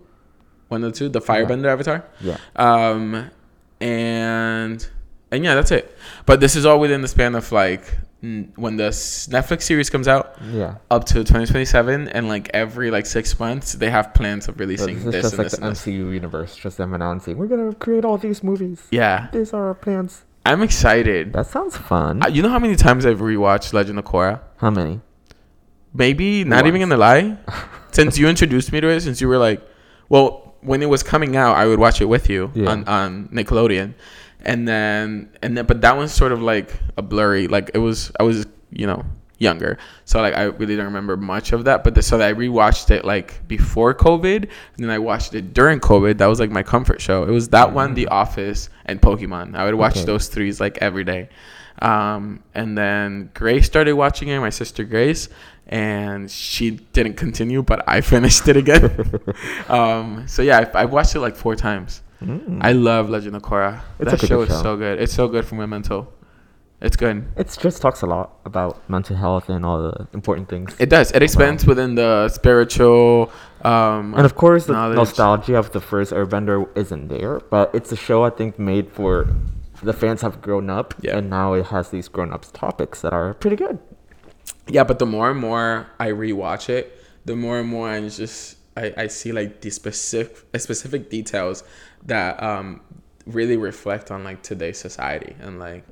one 0.68 0.84
of 0.84 0.92
the 0.94 0.98
two, 1.00 1.10
the 1.10 1.22
Firebender 1.22 1.68
Avatar. 1.68 2.04
Yeah. 2.22 2.38
Um, 2.56 3.30
and 3.80 4.86
and 5.34 5.44
yeah, 5.44 5.56
that's 5.56 5.72
it. 5.72 5.98
But 6.26 6.40
this 6.40 6.56
is 6.56 6.66
all 6.66 6.80
within 6.80 7.02
the 7.02 7.08
span 7.08 7.36
of 7.36 7.52
like 7.52 7.84
n- 8.24 8.54
when 8.56 8.78
the 8.78 8.90
Netflix 9.36 9.64
series 9.64 9.90
comes 9.90 10.08
out 10.08 10.36
Yeah. 10.52 10.76
up 10.90 11.04
to 11.06 11.16
2027, 11.24 12.08
and 12.10 12.28
like 12.28 12.50
every 12.54 12.90
like 12.92 13.06
six 13.06 13.38
months 13.40 13.74
they 13.74 13.90
have 13.90 14.14
plans 14.14 14.48
of 14.48 14.60
releasing 14.60 14.96
this 14.96 15.06
is 15.06 15.12
this 15.12 15.22
just 15.24 15.34
and 15.34 15.38
like 15.40 15.46
this 15.52 15.60
the 15.60 15.66
and 15.66 15.76
this. 15.76 15.86
MCU 15.86 16.14
universe, 16.14 16.56
just 16.56 16.78
them 16.78 16.94
announcing 16.94 17.38
we're 17.38 17.48
gonna 17.48 17.74
create 17.76 18.06
all 18.06 18.18
these 18.18 18.44
movies. 18.44 18.80
Yeah, 18.92 19.28
These 19.34 19.54
are 19.54 19.68
our 19.68 19.74
plans. 19.76 20.24
I'm 20.46 20.62
excited. 20.62 21.32
That 21.34 21.48
sounds 21.48 21.78
fun. 21.78 22.22
Uh, 22.24 22.28
You 22.28 22.42
know 22.44 22.50
how 22.50 22.60
many 22.60 22.76
times 22.76 23.06
I've 23.06 23.20
rewatched 23.20 23.72
Legend 23.74 23.98
of 24.00 24.06
Korra? 24.06 24.42
How 24.58 24.70
many? 24.72 25.00
Maybe 25.94 26.44
not 26.44 26.66
even 26.68 26.82
Once. 26.82 26.90
gonna 26.90 27.00
lie. 27.00 27.38
since 27.92 28.18
you 28.18 28.28
introduced 28.34 28.72
me 28.72 28.82
to 28.82 28.88
it, 28.90 29.02
since 29.02 29.22
you 29.22 29.28
were 29.28 29.38
like, 29.38 29.62
well, 30.10 30.43
when 30.66 30.82
it 30.82 30.90
was 30.90 31.04
coming 31.04 31.36
out, 31.36 31.56
I 31.56 31.66
would 31.68 31.80
watch 31.80 32.02
it 32.02 32.06
with 32.06 32.30
you 32.30 32.52
Yeah. 32.54 32.70
on 32.72 32.84
on 32.88 33.30
Nickelodeon, 33.32 33.94
and 34.46 34.68
then 34.68 35.30
and 35.42 35.58
then, 35.58 35.66
but 35.66 35.82
that 35.82 35.96
one's 35.96 36.12
sort 36.14 36.32
of 36.32 36.42
like 36.42 36.74
a 36.98 37.02
blurry. 37.02 37.48
Like 37.48 37.72
it 37.74 37.80
was, 37.80 38.12
I 38.20 38.24
was 38.24 38.46
you 38.72 38.88
know 38.88 39.06
younger, 39.40 39.78
so 40.06 40.22
like 40.22 40.36
I 40.36 40.44
really 40.44 40.76
don't 40.76 40.86
remember 40.86 41.18
much 41.18 41.52
of 41.54 41.66
that. 41.66 41.84
But 41.84 41.96
the, 41.96 42.02
so 42.02 42.18
I 42.22 42.34
rewatched 42.34 42.92
it 42.92 43.04
like 43.06 43.46
before 43.48 43.94
COVID, 43.94 44.44
and 44.44 44.50
then 44.78 44.90
I 44.90 45.00
watched 45.00 45.34
it 45.36 45.54
during 45.54 45.80
COVID. 45.80 46.18
That 46.20 46.28
was 46.28 46.40
like 46.40 46.50
my 46.52 46.64
comfort 46.64 47.02
show. 47.02 47.24
It 47.24 47.32
was 47.32 47.50
that 47.50 47.74
one, 47.74 47.92
mm. 47.92 47.96
The 47.96 48.08
Office, 48.08 48.70
and 48.86 49.02
Pokemon. 49.02 49.56
I 49.56 49.66
would 49.66 49.76
watch 49.76 49.98
Okay. 49.98 50.06
those 50.06 50.28
threes 50.30 50.60
like 50.62 50.78
every 50.80 51.04
day. 51.04 51.30
Um, 51.82 52.44
and 52.54 52.78
then 52.78 53.32
Grace 53.34 53.66
started 53.66 53.94
watching 53.94 54.30
it, 54.30 54.40
my 54.40 54.50
sister 54.50 54.84
Grace, 54.84 55.30
and 55.68 56.30
she 56.30 56.72
didn't 56.72 57.16
continue, 57.16 57.64
but 57.64 57.84
I 57.88 58.02
finished 58.14 58.48
it 58.48 58.58
again. 58.58 59.22
um, 59.70 60.28
so 60.28 60.42
yeah, 60.42 60.70
I, 60.74 60.84
I've 60.84 60.92
watched 60.92 61.16
it 61.16 61.20
like 61.20 61.36
four 61.36 61.56
times. 61.56 62.02
Mm. 62.22 62.60
I 62.62 62.72
love 62.72 63.10
Legend 63.10 63.36
of 63.36 63.42
Korra. 63.42 63.82
It's 64.00 64.12
that 64.12 64.14
a 64.14 64.22
good 64.22 64.28
show 64.28 64.42
is 64.42 64.50
show. 64.50 64.62
so 64.62 64.78
good. 64.78 65.02
It's 65.02 65.14
so 65.14 65.28
good 65.28 65.46
for 65.46 65.56
my 65.56 65.66
mental. 65.66 66.14
It's 66.84 66.98
good. 66.98 67.26
It 67.38 67.58
just 67.62 67.82
talks 67.82 68.02
a 68.02 68.06
lot 68.06 68.40
about 68.44 68.90
mental 68.90 69.16
health 69.16 69.48
and 69.48 69.66
all 69.66 69.82
the 69.82 70.08
important 70.14 70.50
things. 70.50 70.76
It 70.80 70.90
does. 70.90 71.12
It 71.14 71.24
expands 71.24 71.66
within 71.66 71.96
the 71.96 72.28
spiritual. 72.28 73.32
Um, 73.62 74.14
and 74.16 74.26
of 74.26 74.36
course, 74.36 74.66
the 74.66 74.94
nostalgia 74.94 75.56
of 75.56 75.72
the 75.72 75.80
first 75.80 76.12
Airbender 76.12 76.68
isn't 76.78 77.08
there, 77.08 77.40
but 77.40 77.74
it's 77.74 77.94
a 77.94 77.96
show 77.96 78.24
I 78.24 78.32
think 78.32 78.60
made 78.60 78.92
for 78.92 79.34
the 79.84 79.94
fans 79.94 80.22
have 80.22 80.42
grown 80.42 80.70
up, 80.70 80.94
Yeah. 81.02 81.18
and 81.18 81.30
now 81.30 81.54
it 81.54 81.68
has 81.68 81.90
these 81.90 82.08
grown 82.08 82.32
ups 82.34 82.50
topics 82.52 83.02
that 83.02 83.14
are 83.14 83.34
pretty 83.36 83.56
good. 83.56 83.80
Yeah, 84.68 84.84
but 84.84 85.00
the 85.00 85.06
more 85.06 85.30
and 85.30 85.40
more 85.40 85.88
I 86.00 86.10
rewatch 86.10 86.70
it, 86.70 86.98
the 87.26 87.36
more 87.36 87.60
and 87.60 87.70
more 87.70 87.90
I 87.90 88.00
just 88.08 88.58
I, 88.76 88.94
I 88.98 89.08
see 89.08 89.32
like 89.32 89.62
the 89.62 89.70
specific 89.70 90.38
specific 90.60 91.10
details 91.10 91.64
that 92.06 92.42
um 92.42 92.82
really 93.26 93.56
reflect 93.58 94.12
on 94.12 94.24
like 94.24 94.42
today's 94.42 94.78
society 94.80 95.36
and 95.40 95.60
like 95.60 95.86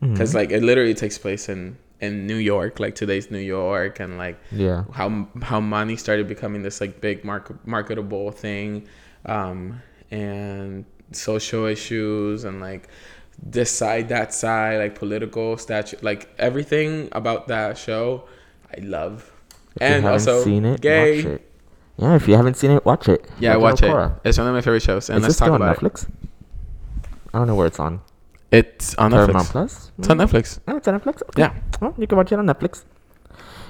because 0.00 0.34
like 0.34 0.50
it 0.52 0.62
literally 0.62 0.94
takes 0.94 1.18
place 1.18 1.48
in 1.48 1.76
in 2.00 2.26
New 2.28 2.36
York, 2.36 2.78
like 2.78 2.94
today's 2.94 3.28
New 3.30 3.40
York, 3.58 3.98
and 3.98 4.16
like 4.18 4.38
Yeah. 4.52 4.84
how 4.92 5.26
how 5.42 5.60
money 5.60 5.96
started 5.96 6.28
becoming 6.28 6.62
this 6.62 6.80
like 6.80 7.00
big 7.00 7.24
market 7.24 7.56
marketable 7.66 8.30
thing, 8.30 8.86
um, 9.26 9.82
and 10.12 10.84
social 11.10 11.64
issues 11.66 12.44
and 12.44 12.60
like 12.60 12.88
this 13.40 13.70
side 13.70 14.08
that 14.08 14.34
side 14.34 14.78
like 14.78 14.94
political 14.94 15.56
statue 15.56 15.96
like 16.02 16.28
everything 16.38 17.08
about 17.12 17.48
that 17.48 17.78
show 17.78 18.24
I 18.76 18.80
love. 18.80 19.32
If 19.76 19.82
and 19.82 20.02
you 20.02 20.08
haven't 20.08 20.28
also 20.28 20.42
seen 20.44 20.64
it, 20.64 20.80
gay. 20.80 21.16
watch 21.16 21.24
it. 21.26 21.50
Yeah, 21.96 22.14
if 22.14 22.28
you 22.28 22.36
haven't 22.36 22.54
seen 22.56 22.70
it, 22.70 22.84
watch 22.84 23.08
it. 23.08 23.28
Yeah, 23.40 23.56
Watch 23.56 23.82
watch 23.82 24.12
it. 24.12 24.12
It's 24.28 24.38
one 24.38 24.46
of 24.46 24.54
my 24.54 24.60
favorite 24.60 24.82
shows, 24.82 25.08
and 25.10 25.18
Is 25.18 25.22
let's 25.22 25.30
this 25.30 25.36
still 25.36 25.48
talk 25.48 25.54
on 25.54 25.62
about 25.62 25.82
it. 25.82 25.84
Netflix? 25.84 26.08
I 27.32 27.38
don't 27.38 27.46
know 27.46 27.54
where 27.54 27.66
it's 27.66 27.80
on. 27.80 28.00
It's 28.50 28.94
on 28.96 29.10
Paramount 29.10 29.46
Netflix. 29.48 29.50
Plus. 29.50 29.92
It's 29.98 30.08
on 30.08 30.18
Netflix. 30.18 30.60
Oh, 30.68 30.76
it's 30.76 30.88
on 30.88 31.00
Netflix. 31.00 31.22
Okay. 31.22 31.42
Yeah. 31.42 31.54
Well, 31.80 31.94
you 31.98 32.06
can 32.06 32.16
watch 32.16 32.30
it 32.32 32.38
on 32.38 32.46
Netflix. 32.46 32.84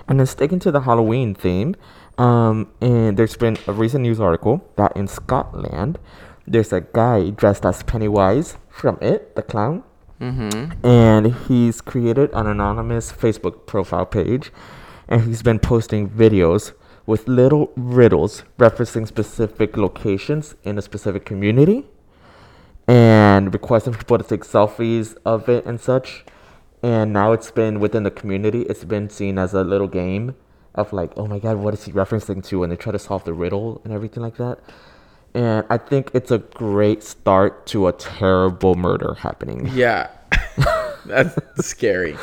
And 0.08 0.18
then 0.20 0.26
sticking 0.26 0.58
to 0.60 0.70
the 0.70 0.82
Halloween 0.82 1.34
theme, 1.34 1.74
um, 2.16 2.70
and 2.80 3.16
there's 3.16 3.36
been 3.36 3.56
a 3.66 3.72
recent 3.72 4.02
news 4.02 4.20
article 4.20 4.66
that 4.76 4.96
in 4.96 5.08
Scotland, 5.08 5.98
there's 6.46 6.72
a 6.72 6.80
guy 6.80 7.30
dressed 7.30 7.64
as 7.66 7.82
Pennywise 7.82 8.56
from 8.78 8.98
It, 9.00 9.34
the 9.36 9.42
clown, 9.42 9.82
Mm-hmm. 10.20 10.84
and 10.84 11.32
he's 11.46 11.80
created 11.80 12.30
an 12.32 12.48
anonymous 12.48 13.12
Facebook 13.12 13.66
profile 13.66 14.04
page, 14.04 14.50
and 15.08 15.22
he's 15.22 15.42
been 15.44 15.60
posting 15.60 16.10
videos 16.10 16.72
with 17.06 17.28
little 17.28 17.70
riddles 17.76 18.42
referencing 18.58 19.06
specific 19.06 19.76
locations 19.76 20.56
in 20.64 20.76
a 20.76 20.82
specific 20.82 21.24
community, 21.24 21.86
and 22.88 23.54
requesting 23.54 23.94
people 23.94 24.18
to 24.18 24.24
take 24.24 24.42
selfies 24.42 25.16
of 25.24 25.48
it 25.48 25.64
and 25.66 25.80
such. 25.80 26.24
And 26.82 27.12
now 27.12 27.32
it's 27.32 27.50
been 27.50 27.80
within 27.80 28.02
the 28.02 28.10
community. 28.10 28.62
It's 28.62 28.84
been 28.84 29.10
seen 29.10 29.38
as 29.38 29.54
a 29.54 29.62
little 29.62 29.88
game 29.88 30.34
of 30.74 30.92
like, 30.92 31.12
oh 31.16 31.26
my 31.26 31.38
god, 31.38 31.58
what 31.58 31.74
is 31.74 31.84
he 31.84 31.92
referencing 31.92 32.44
to? 32.46 32.62
And 32.62 32.72
they 32.72 32.76
try 32.76 32.92
to 32.92 32.98
solve 32.98 33.24
the 33.24 33.34
riddle 33.34 33.80
and 33.84 33.92
everything 33.92 34.22
like 34.22 34.36
that. 34.36 34.58
And 35.34 35.64
I 35.70 35.76
think 35.78 36.10
it's 36.14 36.30
a 36.30 36.38
great 36.38 37.02
start 37.02 37.66
to 37.66 37.86
a 37.88 37.92
terrible 37.92 38.74
murder 38.74 39.14
happening. 39.14 39.70
Yeah, 39.72 40.08
that's 41.06 41.36
scary. 41.66 42.16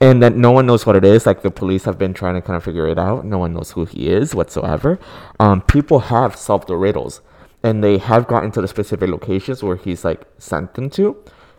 and 0.00 0.22
that 0.22 0.36
no 0.36 0.50
one 0.52 0.66
knows 0.66 0.84
what 0.86 0.96
it 0.96 1.04
is. 1.04 1.26
Like 1.26 1.42
the 1.42 1.50
police 1.50 1.84
have 1.84 1.98
been 1.98 2.12
trying 2.14 2.34
to 2.34 2.42
kind 2.42 2.56
of 2.56 2.62
figure 2.64 2.86
it 2.88 2.98
out. 2.98 3.24
No 3.24 3.38
one 3.38 3.54
knows 3.54 3.70
who 3.72 3.84
he 3.84 4.08
is 4.08 4.34
whatsoever. 4.34 4.98
Um, 5.40 5.62
people 5.62 5.98
have 6.00 6.36
solved 6.36 6.68
the 6.68 6.76
riddles, 6.76 7.20
and 7.62 7.82
they 7.82 7.98
have 7.98 8.26
gotten 8.28 8.50
to 8.52 8.60
the 8.60 8.68
specific 8.68 9.08
locations 9.10 9.62
where 9.62 9.76
he's 9.76 10.04
like 10.04 10.24
sent 10.38 10.74
them 10.74 10.90
to, 10.90 11.16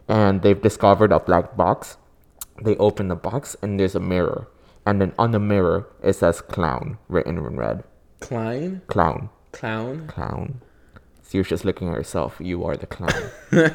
and 0.08 0.42
they've 0.42 0.62
discovered 0.62 1.12
a 1.12 1.20
black 1.20 1.58
box. 1.58 1.98
They 2.64 2.76
open 2.78 3.08
the 3.08 3.16
box, 3.16 3.56
and 3.62 3.80
there's 3.80 3.96
a 3.96 4.00
mirror, 4.00 4.48
and 4.86 5.02
then 5.02 5.14
on 5.18 5.32
the 5.32 5.40
mirror 5.40 5.88
it 6.04 6.14
says 6.14 6.40
"clown" 6.42 6.98
written 7.10 7.38
in 7.38 7.56
red. 7.58 7.84
Klein, 8.20 8.82
Clown, 8.88 9.30
clown. 9.52 10.08
clown. 10.08 10.62
So 11.28 11.38
you're 11.38 11.44
just 11.44 11.66
looking 11.66 11.90
at 11.90 11.96
yourself. 11.96 12.38
You 12.40 12.64
are 12.64 12.78
the 12.78 12.88
clown. 12.88 13.12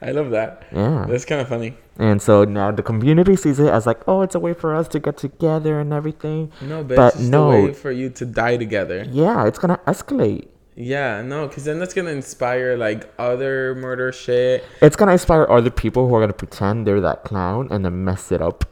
I 0.00 0.10
love 0.10 0.30
that. 0.30 0.64
Yeah. 0.72 1.04
That's 1.06 1.26
kind 1.26 1.42
of 1.42 1.48
funny. 1.48 1.76
And 1.98 2.20
so 2.22 2.44
now 2.44 2.70
the 2.72 2.82
community 2.82 3.36
sees 3.36 3.60
it 3.60 3.68
as 3.68 3.84
like, 3.86 4.00
oh, 4.08 4.22
it's 4.22 4.34
a 4.34 4.40
way 4.40 4.54
for 4.54 4.74
us 4.74 4.88
to 4.88 4.98
get 4.98 5.18
together 5.18 5.78
and 5.78 5.92
everything. 5.92 6.50
No, 6.62 6.82
But 6.82 7.14
it's 7.14 7.22
no. 7.22 7.50
way 7.50 7.74
for 7.74 7.92
you 7.92 8.08
to 8.08 8.24
die 8.24 8.56
together. 8.56 9.06
Yeah, 9.10 9.46
it's 9.46 9.58
gonna 9.58 9.78
escalate. 9.86 10.48
Yeah, 10.74 11.20
no, 11.20 11.46
because 11.46 11.64
then 11.64 11.78
that's 11.78 11.92
gonna 11.92 12.10
inspire 12.10 12.74
like 12.78 13.12
other 13.18 13.74
murder 13.74 14.10
shit. 14.12 14.64
It's 14.80 14.96
gonna 14.96 15.12
inspire 15.12 15.46
other 15.50 15.68
people 15.70 16.08
who 16.08 16.14
are 16.14 16.20
gonna 16.20 16.32
pretend 16.32 16.86
they're 16.86 17.02
that 17.02 17.24
clown 17.24 17.68
and 17.70 17.84
then 17.84 18.02
mess 18.02 18.32
it 18.32 18.40
up 18.40 18.64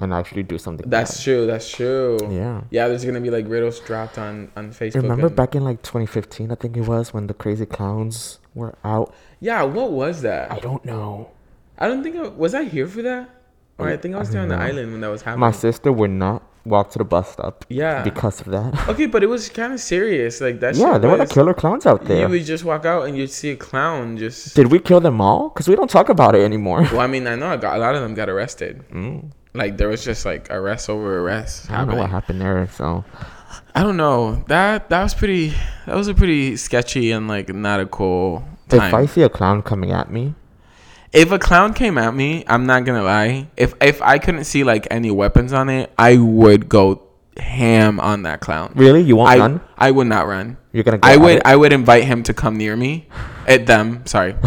and 0.00 0.14
actually 0.14 0.42
do 0.42 0.58
something. 0.58 0.88
That's 0.88 1.16
bad. 1.16 1.24
true. 1.24 1.46
That's 1.46 1.70
true. 1.70 2.18
Yeah. 2.30 2.62
Yeah, 2.70 2.88
there's 2.88 3.04
gonna 3.04 3.20
be 3.20 3.30
like 3.30 3.48
riddles 3.48 3.80
dropped 3.80 4.18
on 4.18 4.50
on 4.56 4.70
Facebook. 4.70 5.02
Remember 5.02 5.26
and- 5.26 5.36
back 5.36 5.54
in 5.54 5.64
like 5.64 5.82
2015, 5.82 6.52
I 6.52 6.54
think 6.54 6.76
it 6.76 6.86
was 6.86 7.12
when 7.12 7.26
the 7.26 7.34
crazy 7.34 7.66
clowns 7.66 8.38
were 8.54 8.74
out. 8.84 9.14
Yeah, 9.40 9.62
what 9.62 9.92
was 9.92 10.22
that? 10.22 10.52
I 10.52 10.58
don't 10.58 10.84
know. 10.84 11.30
I 11.78 11.86
don't 11.88 12.02
think 12.02 12.16
I 12.16 12.28
was 12.28 12.54
I 12.54 12.64
here 12.64 12.88
for 12.88 13.02
that, 13.02 13.30
or 13.78 13.88
I 13.88 13.96
think 13.96 14.14
I 14.14 14.18
was 14.18 14.30
I 14.30 14.32
there 14.32 14.42
on 14.42 14.48
the 14.48 14.56
island 14.56 14.92
when 14.92 15.00
that 15.00 15.08
was 15.08 15.22
happening. 15.22 15.40
My 15.40 15.52
sister 15.52 15.92
would 15.92 16.10
not 16.10 16.42
walk 16.64 16.90
to 16.90 16.98
the 16.98 17.04
bus 17.04 17.32
stop 17.32 17.64
yeah. 17.68 18.02
because 18.02 18.40
of 18.40 18.48
that. 18.48 18.88
okay, 18.88 19.06
but 19.06 19.22
it 19.22 19.26
was 19.26 19.48
kind 19.48 19.72
of 19.72 19.80
serious. 19.80 20.40
Like 20.40 20.60
that. 20.60 20.76
yeah, 20.76 20.98
there 20.98 21.10
were 21.10 21.16
was, 21.16 21.28
like 21.28 21.30
killer 21.30 21.54
clowns 21.54 21.86
out 21.86 22.04
there. 22.04 22.22
You 22.22 22.28
would 22.28 22.44
just 22.44 22.64
walk 22.64 22.84
out 22.84 23.06
and 23.06 23.16
you'd 23.16 23.30
see 23.30 23.50
a 23.50 23.56
clown 23.56 24.16
just. 24.16 24.54
Did 24.54 24.70
we 24.70 24.78
kill 24.78 25.00
them 25.00 25.20
all? 25.20 25.48
Because 25.48 25.68
we 25.68 25.76
don't 25.76 25.90
talk 25.90 26.08
about 26.08 26.34
it 26.34 26.42
anymore. 26.42 26.82
Well, 26.92 27.00
I 27.00 27.06
mean, 27.06 27.26
I 27.26 27.36
know 27.36 27.46
I 27.46 27.56
got 27.56 27.76
a 27.76 27.80
lot 27.80 27.94
of 27.94 28.02
them 28.02 28.14
got 28.14 28.28
arrested. 28.28 28.84
Mm. 28.90 29.30
Like 29.54 29.76
there 29.76 29.88
was 29.88 30.04
just 30.04 30.24
like 30.24 30.50
arrest 30.50 30.88
over 30.90 31.20
arrest. 31.20 31.70
I 31.70 31.78
don't 31.78 31.88
know 31.88 31.96
what 31.96 32.10
happened 32.10 32.40
there. 32.40 32.68
So 32.68 33.04
I 33.74 33.82
don't 33.82 33.96
know. 33.96 34.44
That 34.48 34.90
that 34.90 35.02
was 35.02 35.14
pretty. 35.14 35.54
That 35.86 35.96
was 35.96 36.08
a 36.08 36.14
pretty 36.14 36.56
sketchy 36.56 37.12
and 37.12 37.28
like 37.28 37.48
not 37.48 37.80
a 37.80 37.86
cool 37.86 38.44
time. 38.68 38.88
if 38.88 38.94
I 38.94 39.06
see 39.06 39.22
a 39.22 39.28
clown 39.28 39.62
coming 39.62 39.90
at 39.90 40.10
me, 40.10 40.34
if 41.12 41.32
a 41.32 41.38
clown 41.38 41.72
came 41.72 41.96
at 41.98 42.14
me, 42.14 42.44
I'm 42.46 42.66
not 42.66 42.84
gonna 42.84 43.02
lie. 43.02 43.48
If 43.56 43.74
if 43.80 44.02
I 44.02 44.18
couldn't 44.18 44.44
see 44.44 44.64
like 44.64 44.86
any 44.90 45.10
weapons 45.10 45.52
on 45.52 45.68
it, 45.68 45.92
I 45.98 46.16
would 46.18 46.68
go 46.68 47.02
ham 47.38 48.00
on 48.00 48.22
that 48.22 48.40
clown. 48.40 48.72
really, 48.74 49.00
you 49.00 49.16
won't 49.16 49.30
I 49.30 49.38
run? 49.38 49.60
I 49.76 49.90
would 49.90 50.08
not 50.08 50.26
run. 50.26 50.56
You're 50.72 50.84
gonna. 50.84 50.98
Go 50.98 51.08
I 51.08 51.16
would 51.16 51.36
it? 51.36 51.42
I 51.44 51.56
would 51.56 51.72
invite 51.72 52.04
him 52.04 52.22
to 52.24 52.34
come 52.34 52.56
near 52.56 52.76
me. 52.76 53.08
At 53.46 53.66
them, 53.66 54.04
sorry. 54.04 54.34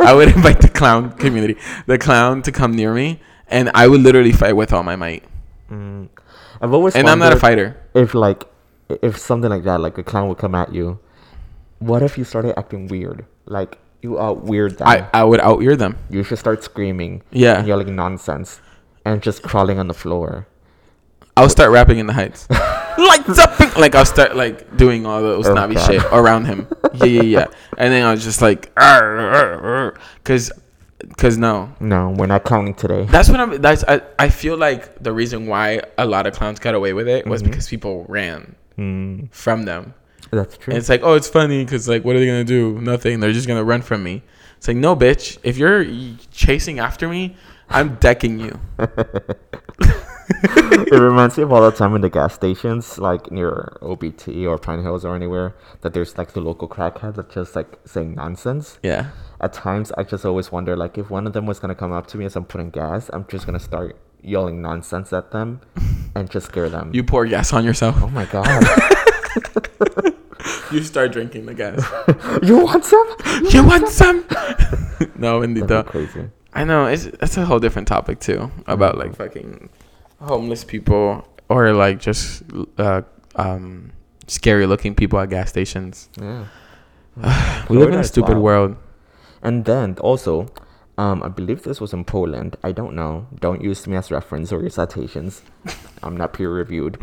I 0.00 0.12
would 0.12 0.28
invite 0.28 0.60
the 0.60 0.68
clown 0.68 1.12
community, 1.12 1.56
the 1.86 1.98
clown 1.98 2.42
to 2.42 2.50
come 2.50 2.72
near 2.72 2.92
me, 2.92 3.20
and 3.48 3.70
I 3.74 3.86
would 3.88 4.00
literally 4.00 4.32
fight 4.32 4.54
with 4.54 4.72
all 4.72 4.82
my 4.82 4.96
might. 4.96 5.24
Mm. 5.70 6.08
I've 6.60 6.72
always 6.72 6.94
And 6.94 7.08
I'm 7.08 7.18
not 7.18 7.32
a 7.32 7.36
fighter. 7.38 7.76
If 7.94 8.14
like, 8.14 8.44
if 8.88 9.18
something 9.18 9.50
like 9.50 9.64
that, 9.64 9.80
like 9.80 9.98
a 9.98 10.02
clown 10.04 10.28
would 10.28 10.38
come 10.38 10.54
at 10.54 10.72
you, 10.74 10.98
what 11.78 12.02
if 12.02 12.16
you 12.18 12.24
started 12.24 12.58
acting 12.58 12.88
weird? 12.88 13.26
Like 13.46 13.78
you 14.02 14.18
out 14.20 14.44
weird 14.44 14.78
them. 14.78 14.88
I, 14.88 15.06
I 15.12 15.24
would 15.24 15.40
out 15.40 15.62
ear 15.62 15.76
them. 15.76 15.96
you 16.10 16.22
should 16.22 16.38
start 16.38 16.62
screaming 16.62 17.22
Yeah. 17.30 17.58
and 17.58 17.66
yelling 17.68 17.94
nonsense, 17.96 18.60
and 19.04 19.22
just 19.22 19.42
crawling 19.42 19.78
on 19.78 19.88
the 19.88 19.94
floor. 19.94 20.46
I'll 21.36 21.48
start 21.48 21.70
rapping 21.72 21.98
in 21.98 22.06
the 22.06 22.12
heights. 22.12 22.46
Lights 22.96 23.38
up, 23.40 23.58
like 23.76 23.96
I'll 23.96 24.04
start 24.04 24.36
like 24.36 24.76
doing 24.76 25.04
all 25.04 25.20
those 25.20 25.48
Oh, 25.48 25.54
God. 25.54 25.74
shit 25.86 26.02
around 26.12 26.44
him. 26.44 26.68
Yeah, 26.94 27.04
yeah, 27.06 27.22
yeah. 27.22 27.46
And 27.76 27.92
then 27.92 28.06
I 28.06 28.12
was 28.12 28.22
just 28.22 28.40
like, 28.40 28.72
because, 30.22 30.52
because 31.08 31.36
no, 31.38 31.72
No, 31.80 32.10
we're 32.16 32.26
not 32.26 32.44
clowning 32.44 32.74
today. 32.74 33.06
that's 33.10 33.28
what 33.28 33.40
I'm. 33.40 33.60
That's 33.60 33.84
I. 33.84 34.00
I 34.18 34.28
feel 34.28 34.56
like 34.56 35.02
the 35.02 35.12
reason 35.12 35.46
why 35.46 35.80
a 35.98 36.06
lot 36.06 36.26
of 36.26 36.34
clowns 36.34 36.58
got 36.58 36.74
away 36.74 36.92
with 36.92 37.08
it 37.08 37.26
was 37.26 37.42
Mhm. 37.42 37.46
because 37.46 37.68
people 37.68 38.04
ran 38.08 38.54
Mm, 38.78 39.32
from 39.32 39.64
them. 39.64 39.94
that's 40.32 40.56
true. 40.58 40.72
And 40.72 40.78
it's 40.78 40.88
like, 40.88 41.02
oh, 41.04 41.14
it's 41.14 41.28
funny 41.28 41.64
because 41.64 41.88
like, 41.88 42.04
what 42.04 42.16
are 42.16 42.18
they 42.18 42.26
gonna 42.26 42.44
do? 42.44 42.80
Nothing. 42.80 43.20
They're 43.20 43.32
just 43.32 43.46
gonna 43.48 43.62
run 43.64 43.82
from 43.82 44.02
me. 44.02 44.22
It's 44.56 44.66
like, 44.68 44.76
no, 44.76 44.96
bitch. 44.96 45.38
If 45.42 45.56
you're 45.58 45.84
chasing 46.32 46.78
after 46.80 47.06
me, 47.08 47.36
I'm 47.68 47.96
decking 47.96 48.40
you. 48.40 48.58
it 50.90 51.00
reminds 51.00 51.36
me 51.36 51.42
of 51.42 51.52
all 51.52 51.62
the 51.62 51.70
time 51.70 51.94
in 51.94 52.00
the 52.00 52.10
gas 52.10 52.34
stations, 52.34 52.98
like 52.98 53.30
near 53.30 53.76
OBT 53.82 54.46
or 54.46 54.58
Pine 54.58 54.82
Hills 54.82 55.04
or 55.04 55.14
anywhere, 55.14 55.54
that 55.82 55.92
there's 55.92 56.16
like 56.16 56.32
the 56.32 56.40
local 56.40 56.68
crackheads 56.68 57.16
that 57.16 57.30
just 57.30 57.54
like 57.56 57.78
saying 57.84 58.14
nonsense. 58.14 58.78
Yeah. 58.82 59.10
At 59.40 59.52
times, 59.52 59.92
I 59.92 60.04
just 60.04 60.24
always 60.24 60.50
wonder, 60.50 60.76
like, 60.76 60.96
if 60.96 61.10
one 61.10 61.26
of 61.26 61.32
them 61.32 61.46
was 61.46 61.58
gonna 61.58 61.74
come 61.74 61.92
up 61.92 62.06
to 62.08 62.16
me 62.16 62.24
as 62.24 62.36
I'm 62.36 62.44
putting 62.44 62.70
gas, 62.70 63.10
I'm 63.12 63.26
just 63.28 63.46
gonna 63.46 63.60
start 63.60 63.96
yelling 64.22 64.62
nonsense 64.62 65.12
at 65.12 65.30
them 65.32 65.60
and 66.14 66.30
just 66.30 66.46
scare 66.46 66.68
them. 66.68 66.90
You 66.94 67.04
pour 67.04 67.26
gas 67.26 67.52
on 67.52 67.64
yourself. 67.64 67.96
oh 68.00 68.08
my 68.08 68.24
god! 68.26 68.64
You 70.72 70.82
start 70.82 71.12
drinking 71.12 71.46
the 71.46 71.54
gas. 71.54 71.84
you 72.42 72.58
want 72.58 72.84
some? 72.84 73.16
you 73.50 73.64
want 73.64 73.88
some? 73.88 74.26
no, 75.16 75.40
That'd 75.40 75.86
be 75.86 75.90
crazy. 75.90 76.30
I 76.54 76.64
know. 76.64 76.86
It's 76.86 77.04
that's 77.04 77.36
a 77.36 77.44
whole 77.44 77.58
different 77.58 77.88
topic 77.88 78.20
too 78.20 78.50
about 78.66 78.96
mm-hmm. 78.96 79.08
like 79.08 79.16
fucking 79.16 79.68
homeless 80.24 80.64
people 80.64 81.26
or 81.48 81.72
like 81.72 82.00
just 82.00 82.42
uh, 82.78 83.02
um, 83.36 83.92
scary 84.26 84.66
looking 84.66 84.94
people 84.94 85.18
at 85.20 85.30
gas 85.30 85.50
stations. 85.50 86.08
Yeah. 86.20 86.46
We 87.68 87.78
live 87.78 87.90
in 87.92 88.00
a 88.00 88.04
stupid 88.04 88.32
wild. 88.38 88.42
world. 88.42 88.76
And 89.42 89.64
then 89.64 89.96
also, 90.00 90.48
um, 90.96 91.22
I 91.22 91.28
believe 91.28 91.62
this 91.62 91.80
was 91.80 91.92
in 91.92 92.04
Poland. 92.04 92.56
I 92.64 92.72
don't 92.72 92.94
know. 92.94 93.26
Don't 93.40 93.62
use 93.62 93.86
me 93.86 93.96
as 93.96 94.10
reference 94.10 94.52
or 94.52 94.60
your 94.60 94.70
citations. 94.70 95.42
I'm 96.02 96.16
not 96.16 96.32
peer 96.32 96.50
reviewed. 96.50 96.98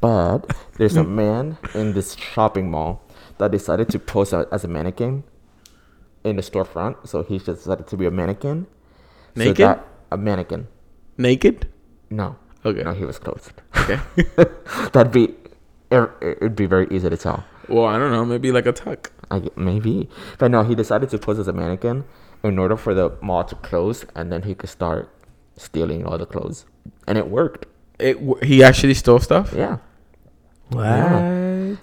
But 0.00 0.50
there's 0.76 0.96
a 0.96 1.04
man 1.22 1.56
in 1.74 1.94
this 1.94 2.14
shopping 2.16 2.70
mall 2.70 3.02
that 3.38 3.50
decided 3.52 3.88
to 3.90 3.98
pose 3.98 4.32
as 4.34 4.64
a 4.64 4.68
mannequin 4.68 5.24
in 6.24 6.36
the 6.36 6.42
storefront, 6.42 7.06
so 7.06 7.22
he 7.22 7.38
just 7.38 7.62
decided 7.64 7.86
to 7.86 7.96
be 7.96 8.06
a 8.06 8.10
mannequin. 8.10 8.66
So 9.36 9.44
Naked? 9.44 9.56
that- 9.56 9.86
a 10.10 10.16
mannequin. 10.16 10.68
Naked? 11.18 11.68
No. 12.10 12.36
Okay. 12.64 12.82
No, 12.82 12.92
he 12.92 13.04
was 13.04 13.18
clothed. 13.18 13.60
Okay. 13.76 14.00
That'd 14.92 15.12
be. 15.12 15.34
It, 15.90 16.10
it'd 16.20 16.56
be 16.56 16.66
very 16.66 16.88
easy 16.90 17.08
to 17.10 17.16
tell. 17.16 17.44
well, 17.68 17.84
I 17.86 17.98
don't 17.98 18.10
know. 18.10 18.24
Maybe 18.24 18.50
like 18.52 18.66
a 18.66 18.72
tuck. 18.72 19.12
I 19.30 19.42
maybe, 19.56 20.08
but 20.38 20.50
no, 20.50 20.62
he 20.62 20.74
decided 20.74 21.08
to 21.10 21.18
pose 21.18 21.38
as 21.38 21.48
a 21.48 21.52
mannequin 21.52 22.04
in 22.42 22.58
order 22.58 22.76
for 22.76 22.94
the 22.94 23.16
mall 23.22 23.44
to 23.44 23.54
close, 23.56 24.04
and 24.14 24.30
then 24.32 24.42
he 24.42 24.54
could 24.54 24.70
start 24.70 25.08
stealing 25.56 26.04
all 26.04 26.18
the 26.18 26.26
clothes, 26.26 26.66
and 27.06 27.16
it 27.16 27.28
worked. 27.28 27.66
It. 27.98 28.18
He 28.42 28.62
actually 28.62 28.94
stole 28.94 29.18
stuff. 29.20 29.52
Yeah. 29.56 29.78
What? 30.70 30.84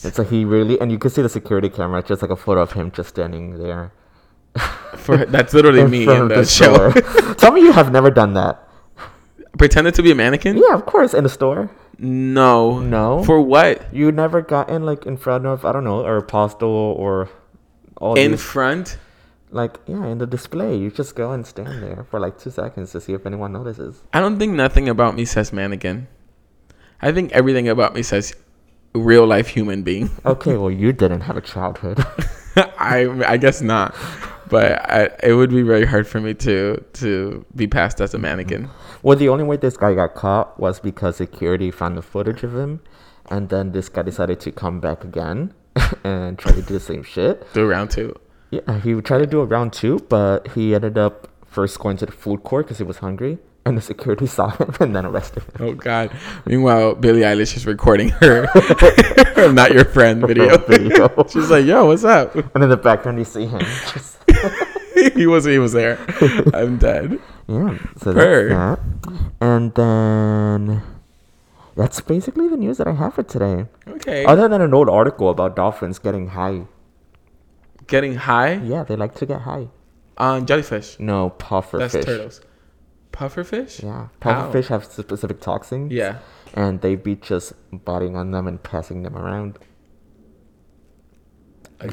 It's 0.03 0.17
like 0.17 0.29
he 0.29 0.45
really, 0.45 0.79
and 0.79 0.91
you 0.91 0.97
can 0.97 1.09
see 1.09 1.21
the 1.21 1.29
security 1.29 1.69
camera, 1.69 2.03
just 2.03 2.21
like 2.21 2.31
a 2.31 2.35
photo 2.35 2.61
of 2.61 2.73
him 2.73 2.91
just 2.91 3.09
standing 3.09 3.57
there. 3.63 3.93
For 4.97 5.25
that's 5.25 5.53
literally 5.53 5.85
me 5.87 6.03
in 6.03 6.27
the 6.27 6.45
show. 6.45 6.91
Some 7.37 7.55
of 7.57 7.63
you 7.63 7.71
have 7.71 7.91
never 7.91 8.11
done 8.11 8.33
that. 8.33 8.67
Pretended 9.57 9.93
to 9.95 10.01
be 10.03 10.11
a 10.11 10.15
mannequin? 10.15 10.57
Yeah, 10.57 10.73
of 10.73 10.85
course, 10.85 11.13
in 11.13 11.23
the 11.23 11.29
store. 11.29 11.69
No. 11.99 12.79
No. 12.79 13.23
For 13.23 13.39
what? 13.41 13.93
You 13.93 14.11
never 14.11 14.41
gotten 14.41 14.85
like 14.85 15.05
in 15.05 15.17
front 15.17 15.45
of 15.45 15.65
I 15.65 15.71
don't 15.71 15.83
know, 15.83 16.01
or 16.05 16.17
apostle 16.17 16.69
or 16.69 17.29
all 17.97 18.15
In 18.15 18.31
these 18.31 18.41
front? 18.41 18.97
like 19.51 19.77
yeah 19.85 20.05
in 20.07 20.17
the 20.17 20.25
display. 20.25 20.75
You 20.77 20.89
just 20.89 21.15
go 21.15 21.31
and 21.33 21.45
stand 21.45 21.83
there 21.83 22.05
for 22.09 22.19
like 22.19 22.39
two 22.39 22.49
seconds 22.49 22.91
to 22.93 23.01
see 23.01 23.13
if 23.13 23.25
anyone 23.25 23.51
notices. 23.51 24.01
I 24.13 24.19
don't 24.21 24.39
think 24.39 24.53
nothing 24.53 24.87
about 24.89 25.15
me 25.15 25.25
says 25.25 25.51
mannequin. 25.53 26.07
I 27.01 27.11
think 27.11 27.31
everything 27.33 27.67
about 27.67 27.93
me 27.93 28.01
says 28.03 28.33
real 28.95 29.27
life 29.27 29.47
human 29.49 29.83
being. 29.83 30.09
Okay, 30.25 30.55
well 30.61 30.71
you 30.71 30.93
didn't 30.93 31.21
have 31.21 31.35
a 31.37 31.41
childhood. 31.41 31.99
I 32.55 33.09
I 33.27 33.37
guess 33.37 33.61
not. 33.61 33.93
But 34.51 34.91
I, 34.91 35.09
it 35.23 35.33
would 35.33 35.49
be 35.49 35.61
very 35.61 35.85
hard 35.85 36.05
for 36.05 36.19
me 36.19 36.33
to 36.35 36.83
to 36.93 37.45
be 37.55 37.67
passed 37.67 38.01
as 38.01 38.13
a 38.13 38.17
mm-hmm. 38.17 38.23
mannequin. 38.23 38.69
well, 39.01 39.17
the 39.17 39.29
only 39.29 39.45
way 39.45 39.55
this 39.55 39.77
guy 39.77 39.93
got 39.95 40.13
caught 40.13 40.59
was 40.59 40.79
because 40.79 41.15
security 41.15 41.71
found 41.71 41.97
the 41.97 42.01
footage 42.01 42.43
of 42.43 42.53
him, 42.53 42.81
and 43.29 43.47
then 43.47 43.71
this 43.71 43.87
guy 43.87 44.01
decided 44.01 44.41
to 44.41 44.51
come 44.51 44.81
back 44.81 45.05
again 45.05 45.53
and 46.03 46.37
try 46.37 46.51
to 46.51 46.61
do 46.61 46.73
the 46.73 46.81
same 46.81 47.01
shit. 47.01 47.51
Do 47.53 47.65
round 47.65 47.91
two. 47.91 48.13
Yeah, 48.51 48.79
he 48.81 48.93
tried 49.01 49.19
to 49.19 49.25
do 49.25 49.39
a 49.39 49.45
round 49.45 49.71
two, 49.71 49.99
but 50.09 50.49
he 50.49 50.75
ended 50.75 50.97
up 50.97 51.29
first 51.45 51.79
going 51.79 51.95
to 51.97 52.05
the 52.05 52.11
food 52.11 52.43
court 52.43 52.65
because 52.65 52.77
he 52.77 52.83
was 52.83 52.97
hungry, 52.97 53.39
and 53.65 53.77
the 53.77 53.81
security 53.81 54.25
saw 54.27 54.49
him 54.49 54.73
and 54.79 54.95
then 54.95 55.05
arrested 55.05 55.43
him. 55.43 55.51
Oh 55.59 55.73
God! 55.73 56.11
Meanwhile, 56.45 56.95
Billie 56.95 57.21
Eilish 57.21 57.55
is 57.57 57.65
recording 57.65 58.09
her, 58.21 58.47
"Not 59.51 59.71
Your 59.73 59.85
Friend" 59.85 60.21
video. 60.27 60.57
Video. 60.57 61.09
She's 61.29 61.49
like, 61.49 61.65
"Yo, 61.65 61.85
what's 61.85 62.03
up?" 62.03 62.35
And 62.35 62.63
in 62.63 62.69
the 62.69 62.77
background, 62.77 63.17
you 63.19 63.25
see 63.25 63.45
him. 63.45 63.59
Just, 63.93 64.17
he 65.15 65.27
was 65.27 65.45
he 65.45 65.59
was 65.59 65.73
there. 65.73 65.97
I'm 66.53 66.77
dead. 66.77 67.19
yeah, 67.47 67.77
so 67.97 68.13
Purr. 68.13 68.49
that's 68.49 68.81
that. 68.81 69.31
And 69.41 69.73
then 69.73 70.81
that's 71.75 72.01
basically 72.01 72.47
the 72.49 72.57
news 72.57 72.77
that 72.77 72.87
I 72.87 72.93
have 72.93 73.13
for 73.15 73.23
today. 73.23 73.65
Okay. 73.87 74.25
Other 74.25 74.47
than 74.47 74.61
an 74.61 74.73
old 74.73 74.89
article 74.89 75.29
about 75.29 75.55
dolphins 75.55 75.99
getting 75.99 76.27
high. 76.29 76.65
Getting 77.87 78.15
high 78.15 78.53
Yeah, 78.55 78.83
they 78.83 78.95
like 78.95 79.15
to 79.15 79.25
get 79.25 79.41
high. 79.41 79.67
on 80.17 80.45
jellyfish. 80.45 80.97
No, 80.99 81.29
puffer 81.31 81.77
That's 81.77 81.93
fish. 81.93 82.05
turtles. 82.05 82.41
Pufferfish. 83.11 83.83
Yeah, 83.83 84.07
Pufferfish 84.21 84.67
have 84.67 84.85
specific 84.85 85.41
toxins. 85.41 85.91
Yeah. 85.91 86.19
and 86.53 86.81
they 86.81 86.95
be 86.95 87.15
just 87.15 87.53
biting 87.71 88.15
on 88.17 88.31
them 88.31 88.47
and 88.47 88.61
passing 88.61 89.03
them 89.03 89.15
around. 89.17 89.57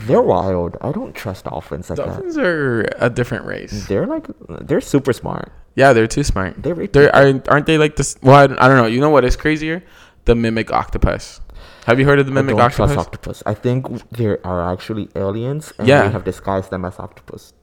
They're 0.06 0.20
wild. 0.20 0.76
I 0.82 0.92
don't 0.92 1.14
trust 1.14 1.44
dolphins 1.46 1.88
like 1.88 1.96
that. 1.96 2.06
Dolphins 2.06 2.36
are 2.36 2.82
a 2.98 3.08
different 3.08 3.46
race. 3.46 3.86
They're 3.88 4.06
like 4.06 4.26
they're 4.48 4.82
super 4.82 5.14
smart. 5.14 5.50
Yeah, 5.76 5.92
they're 5.94 6.06
too 6.06 6.24
smart. 6.24 6.62
They 6.62 6.72
rape 6.74 6.92
They're 6.92 7.14
aren't, 7.14 7.48
aren't 7.48 7.66
they 7.66 7.78
like 7.78 7.96
this? 7.96 8.16
Well, 8.22 8.34
I, 8.34 8.46
don't- 8.48 8.58
I 8.58 8.68
don't 8.68 8.76
know. 8.76 8.86
You 8.86 9.00
know 9.00 9.10
what 9.10 9.24
is 9.24 9.36
crazier? 9.36 9.82
The 10.26 10.34
mimic 10.34 10.70
octopus. 10.72 11.40
Have 11.86 11.98
you 11.98 12.04
heard 12.04 12.18
of 12.18 12.26
the 12.26 12.32
I 12.32 12.34
mimic 12.34 12.56
don't 12.56 12.66
octopus? 12.66 12.92
trust 12.92 13.06
octopus. 13.08 13.42
I 13.46 13.54
think 13.54 13.86
there 14.10 14.44
are 14.46 14.70
actually 14.72 15.08
aliens, 15.16 15.72
and 15.78 15.88
Yeah. 15.88 16.06
we 16.06 16.12
have 16.12 16.24
disguised 16.24 16.68
them 16.70 16.84
as 16.84 16.98
octopus. 16.98 17.54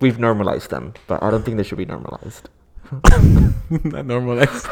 We've 0.00 0.18
normalized 0.18 0.70
them, 0.70 0.94
but 1.06 1.22
I 1.22 1.30
don't 1.30 1.44
think 1.44 1.56
they 1.56 1.62
should 1.62 1.78
be 1.78 1.86
normalized. 1.86 2.48
Not 3.70 4.04
normalized. 4.06 4.66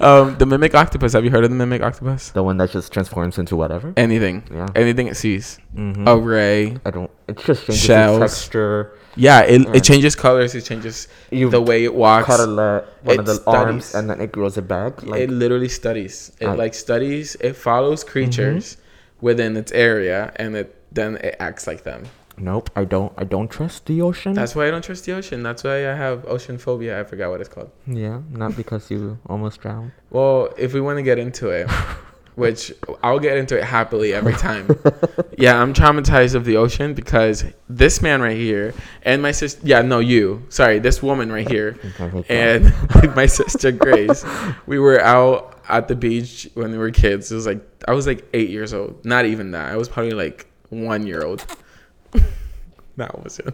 um, 0.00 0.36
the 0.36 0.44
mimic 0.46 0.74
octopus. 0.74 1.14
Have 1.14 1.24
you 1.24 1.30
heard 1.30 1.44
of 1.44 1.50
the 1.50 1.56
mimic 1.56 1.82
octopus? 1.82 2.30
The 2.30 2.42
one 2.42 2.58
that 2.58 2.70
just 2.70 2.92
transforms 2.92 3.38
into 3.38 3.56
whatever. 3.56 3.94
Anything. 3.96 4.44
Yeah. 4.52 4.68
Anything 4.74 5.06
it 5.06 5.16
sees. 5.16 5.58
Mhm. 5.74 6.06
A 6.06 6.16
ray. 6.16 6.76
I 6.84 6.90
don't. 6.90 7.10
It 7.26 7.38
just 7.38 7.66
changes 7.66 7.82
Shells. 7.82 8.22
its 8.22 8.34
texture. 8.42 8.92
Yeah, 9.16 9.40
it, 9.42 9.62
Yeah. 9.62 9.72
it 9.76 9.84
changes 9.84 10.14
colors. 10.14 10.54
It 10.54 10.62
changes 10.64 11.08
You 11.30 11.48
the 11.48 11.62
way 11.62 11.84
it 11.84 11.94
walks. 11.94 12.26
cut 12.26 12.40
a 12.40 12.46
le- 12.46 12.84
one 13.02 13.20
of 13.20 13.28
It 13.28 13.44
the 13.44 13.50
arms, 13.50 13.94
and 13.94 14.10
then 14.10 14.20
it 14.20 14.30
grows 14.32 14.58
it 14.58 14.68
back. 14.68 15.02
Like 15.02 15.20
it 15.22 15.30
literally 15.30 15.68
studies. 15.68 16.32
It 16.40 16.46
I- 16.46 16.50
Mm-hmm. 16.50 16.58
like 16.58 16.74
studies. 16.74 17.36
It 17.40 17.56
follows 17.56 18.04
creatures 18.04 18.76
within 19.22 19.56
its 19.56 19.72
area, 19.72 20.32
and 20.36 20.54
it 20.56 20.74
then 20.92 21.16
it 21.16 21.36
acts 21.40 21.66
like 21.66 21.82
them. 21.84 22.04
Nope, 22.38 22.70
I 22.76 22.84
don't. 22.84 23.12
I 23.16 23.24
don't 23.24 23.48
trust 23.48 23.86
the 23.86 24.02
ocean. 24.02 24.34
That's 24.34 24.54
why 24.54 24.66
I 24.68 24.70
don't 24.70 24.82
trust 24.84 25.04
the 25.04 25.12
ocean. 25.12 25.42
That's 25.42 25.64
why 25.64 25.90
I 25.90 25.94
have 25.94 26.24
ocean 26.26 26.58
phobia. 26.58 27.00
I 27.00 27.04
forgot 27.04 27.30
what 27.30 27.40
it's 27.40 27.48
called. 27.48 27.70
yeah, 27.86 28.20
not 28.30 28.56
because 28.62 28.90
you 28.90 29.18
almost 29.26 29.60
drowned. 29.60 29.92
Well, 30.10 30.50
if 30.58 30.74
we 30.74 30.80
want 30.80 30.98
to 30.98 31.02
get 31.02 31.18
into 31.18 31.48
it, 31.50 31.68
which 32.34 32.72
I'll 33.02 33.20
get 33.20 33.36
into 33.36 33.56
it 33.56 33.64
happily 33.64 34.12
every 34.12 34.34
time. 34.34 34.66
yeah, 35.38 35.60
I'm 35.60 35.72
traumatized 35.72 36.34
of 36.34 36.44
the 36.44 36.56
ocean 36.56 36.94
because 36.94 37.44
this 37.68 38.02
man 38.02 38.20
right 38.20 38.36
here 38.36 38.74
and 39.02 39.22
my 39.22 39.30
sister. 39.32 39.60
Yeah, 39.64 39.82
no, 39.82 40.00
you. 40.00 40.44
Sorry, 40.48 40.78
this 40.80 41.02
woman 41.02 41.30
right 41.30 41.48
here 41.48 41.78
and 42.28 42.72
my 43.14 43.26
sister 43.26 43.70
Grace. 43.72 44.24
We 44.66 44.78
were 44.78 45.00
out 45.00 45.58
at 45.68 45.88
the 45.88 45.94
beach 45.94 46.48
when 46.54 46.72
we 46.72 46.78
were 46.78 46.90
kids. 46.90 47.30
It 47.30 47.36
was 47.36 47.46
like 47.46 47.60
I 47.86 47.92
was 47.92 48.06
like 48.06 48.26
eight 48.34 48.50
years 48.50 48.74
old. 48.74 49.04
Not 49.04 49.26
even 49.26 49.52
that. 49.52 49.72
I 49.72 49.76
was 49.76 49.88
probably 49.88 50.12
like 50.12 50.46
one 50.70 51.06
year 51.06 51.24
old. 51.24 51.46
That 52.96 53.22
was 53.24 53.40
it. 53.40 53.52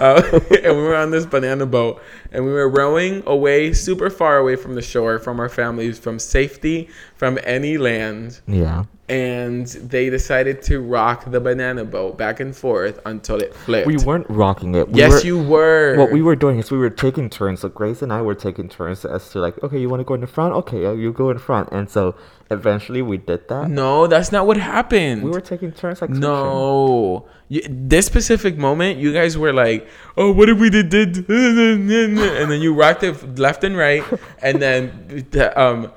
Uh, 0.00 0.22
and 0.62 0.76
we 0.76 0.82
were 0.82 0.94
on 0.94 1.10
this 1.10 1.24
banana 1.24 1.64
boat, 1.64 2.02
and 2.30 2.44
we 2.44 2.52
were 2.52 2.68
rowing 2.68 3.22
away, 3.26 3.72
super 3.72 4.10
far 4.10 4.36
away 4.36 4.56
from 4.56 4.74
the 4.74 4.82
shore, 4.82 5.18
from 5.18 5.40
our 5.40 5.48
families, 5.48 5.98
from 5.98 6.18
safety, 6.18 6.90
from 7.16 7.38
any 7.44 7.78
land. 7.78 8.40
yeah. 8.46 8.84
And 9.12 9.66
they 9.66 10.10
decided 10.10 10.62
to 10.62 10.80
rock 10.80 11.30
the 11.30 11.40
banana 11.40 11.84
boat 11.84 12.16
back 12.16 12.40
and 12.40 12.56
forth 12.56 13.00
until 13.04 13.40
it 13.40 13.54
flipped. 13.54 13.86
We 13.86 13.98
weren't 13.98 14.28
rocking 14.28 14.74
it. 14.74 14.88
We 14.88 15.00
yes, 15.00 15.12
were, 15.12 15.26
you 15.26 15.42
were. 15.42 15.96
What 15.96 16.12
we 16.12 16.22
were 16.22 16.36
doing 16.36 16.58
is 16.58 16.70
we 16.70 16.78
were 16.78 16.90
taking 16.90 17.28
turns. 17.28 17.60
So 17.60 17.68
Grace 17.68 18.02
and 18.02 18.12
I 18.12 18.22
were 18.22 18.34
taking 18.34 18.68
turns 18.68 19.04
as 19.04 19.28
to 19.30 19.40
like, 19.40 19.62
okay, 19.62 19.78
you 19.78 19.88
want 19.88 20.00
to 20.00 20.04
go 20.04 20.14
in 20.14 20.20
the 20.20 20.26
front? 20.26 20.54
Okay, 20.54 20.80
you 20.96 21.12
go 21.12 21.30
in 21.30 21.38
front. 21.38 21.70
And 21.72 21.90
so 21.90 22.14
eventually 22.50 23.02
we 23.02 23.16
did 23.16 23.48
that. 23.48 23.68
No, 23.68 24.06
that's 24.06 24.30
not 24.30 24.46
what 24.46 24.56
happened. 24.56 25.22
We 25.22 25.30
were 25.30 25.40
taking 25.40 25.72
turns 25.72 26.00
like. 26.00 26.10
No, 26.10 27.26
you, 27.48 27.62
this 27.68 28.06
specific 28.06 28.56
moment, 28.56 28.98
you 28.98 29.12
guys 29.12 29.36
were 29.36 29.52
like, 29.52 29.88
"Oh, 30.16 30.32
what 30.32 30.48
if 30.48 30.58
we 30.58 30.70
did 30.70 30.88
did?" 30.88 31.28
And 31.28 32.50
then 32.50 32.60
you 32.60 32.74
rocked 32.74 33.02
it 33.02 33.38
left 33.38 33.64
and 33.64 33.76
right, 33.76 34.04
and 34.42 34.60
then 34.60 35.26
the, 35.30 35.58
um, 35.60 35.92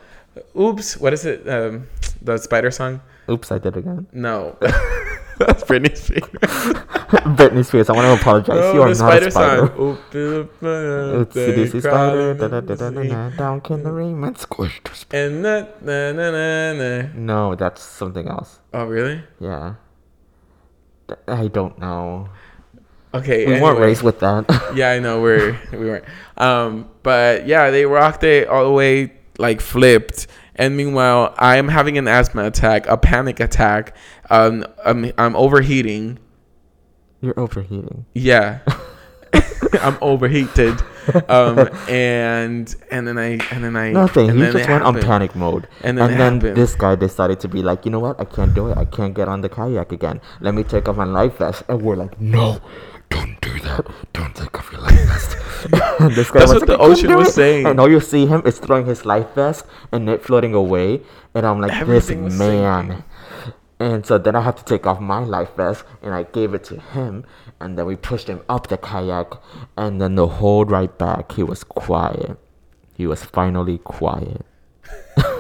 oops, 0.58 0.98
what 0.98 1.14
is 1.14 1.26
it? 1.26 1.48
Um, 1.48 1.88
the 2.22 2.38
spider 2.38 2.72
song? 2.72 3.02
Oops, 3.30 3.52
I 3.52 3.58
did 3.58 3.76
it 3.76 3.80
again. 3.80 4.08
No, 4.14 4.56
that's 5.40 5.64
Britney 5.64 5.96
Spears. 5.98 6.24
Britney 7.38 7.66
Spears, 7.66 7.90
I 7.90 7.94
want 7.94 8.06
to 8.06 8.22
apologize. 8.22 8.60
No, 8.60 8.74
you 8.74 8.82
are 8.82 8.88
not 8.90 8.98
spider 8.98 9.28
a 9.28 9.32
spider. 9.32 9.68
song. 9.68 9.78
Open 9.78 10.50
up, 11.14 11.22
It's 11.22 11.34
they 11.34 11.80
spider. 11.80 13.34
Down 13.38 13.62
can 13.62 13.84
the 13.84 13.92
Raymond 13.92 14.38
squish. 14.38 14.82
the 14.84 14.94
sp- 14.94 15.14
And 15.14 15.42
na, 15.42 15.66
na, 15.82 16.12
na, 16.12 16.32
na, 16.32 16.74
na. 16.74 17.08
No, 17.16 17.56
that's 17.56 17.82
something 17.84 18.28
else. 18.28 18.60
Oh, 18.74 18.86
really? 18.86 19.24
Yeah. 19.40 19.76
I 21.28 21.48
don't 21.48 21.78
know. 21.80 22.30
Okay. 23.14 23.46
We 23.48 23.62
weren't 23.62 23.80
raised 23.80 24.02
with 24.04 24.20
that. 24.20 24.46
yeah, 24.76 24.92
I 24.92 25.00
know 25.00 25.22
we're 25.22 25.58
we 25.72 25.78
weren't. 25.86 26.06
Um, 26.38 26.90
but 27.04 27.48
yeah, 27.48 27.70
they 27.72 27.86
rocked 27.86 28.24
it 28.24 28.48
all 28.50 28.66
the 28.66 28.72
way, 28.72 29.14
like 29.40 29.62
flipped. 29.62 30.28
And 30.56 30.78
meanwhile, 30.78 31.36
I'm 31.38 31.68
having 31.68 31.98
an 31.98 32.08
asthma 32.08 32.46
attack, 32.46 32.88
a 32.88 32.98
panic 32.98 33.40
attack. 33.40 33.96
Um, 34.30 34.66
I'm 34.86 35.12
I'm 35.18 35.36
overheating. 35.36 36.20
You're 37.22 37.38
overheating. 37.40 38.06
Yeah, 38.14 38.60
I'm 39.82 39.98
overheated. 40.02 40.82
Um, 41.30 41.70
and 41.88 42.74
and 42.90 43.08
then 43.08 43.18
I 43.18 43.38
and 43.52 43.64
then 43.64 43.76
I 43.76 43.92
Nothing. 43.92 44.30
And 44.30 44.40
He 44.40 44.46
then 44.46 44.54
just 44.54 44.70
went 44.70 44.84
on 44.84 45.00
panic 45.02 45.36
mode. 45.36 45.68
And 45.82 45.98
then 45.98 46.12
it 46.12 46.18
then 46.18 46.34
happened. 46.36 46.58
this 46.58 46.76
guy 46.76 46.96
decided 46.96 47.40
to 47.42 47.48
be 47.48 47.62
like, 47.62 47.86
you 47.86 47.92
know 47.92 48.00
what? 48.00 48.20
I 48.20 48.26
can't 48.26 48.54
do 48.54 48.70
it. 48.70 48.78
I 48.78 48.86
can't 48.86 49.14
get 49.14 49.28
on 49.28 49.42
the 49.42 49.50
kayak 49.50 49.92
again. 49.92 50.22
Let 50.42 50.54
me 50.56 50.64
take 50.64 50.88
off 50.88 50.98
my 50.98 51.06
life 51.06 51.38
vest. 51.38 51.64
And 51.68 51.82
we're 51.82 51.96
like, 51.96 52.20
no, 52.20 52.60
don't 53.60 53.78
do 53.78 53.84
that. 53.84 54.14
Don't 54.14 54.36
take 54.36 54.58
off 54.58 54.72
your 54.72 54.82
life 54.82 55.08
vest. 55.08 55.38
this 56.16 56.32
guy 56.32 56.40
That's 56.40 56.54
was 56.54 56.62
what 56.62 56.70
like, 56.70 56.78
the 56.78 56.78
ocean 56.80 57.16
was 57.16 57.34
saying. 57.34 57.66
And 57.66 57.80
all 57.80 57.90
you 57.90 58.00
see 58.00 58.26
him 58.26 58.42
is 58.46 58.60
throwing 58.60 58.86
his 58.86 59.06
life 59.06 59.34
vest 59.36 59.66
and 59.92 60.10
it 60.10 60.24
floating 60.24 60.54
away. 60.54 61.02
And 61.34 61.46
I'm 61.46 61.60
like, 61.60 61.74
Everything 61.74 62.26
this 62.26 62.38
man. 62.38 62.88
sinking. 62.88 63.04
And 63.80 64.06
so 64.06 64.18
then 64.18 64.36
I 64.36 64.42
have 64.42 64.56
to 64.56 64.64
take 64.64 64.88
off 64.88 65.02
my 65.02 65.20
life 65.20 65.56
vest 65.56 65.84
and 66.02 66.14
I 66.14 66.24
gave 66.24 66.54
it 66.54 66.64
to 66.66 66.80
him. 66.80 67.26
And 67.60 67.78
then 67.78 67.86
we 67.86 67.96
pushed 67.96 68.28
him 68.28 68.42
up 68.48 68.68
the 68.68 68.78
kayak. 68.78 69.34
And 69.78 70.02
then 70.02 70.16
the 70.16 70.28
whole 70.28 70.66
ride 70.66 70.98
back, 70.98 71.34
he 71.34 71.44
was 71.44 71.64
quiet. 71.64 72.38
He 72.94 73.06
was 73.06 73.24
finally 73.24 73.80
quiet. 73.80 74.46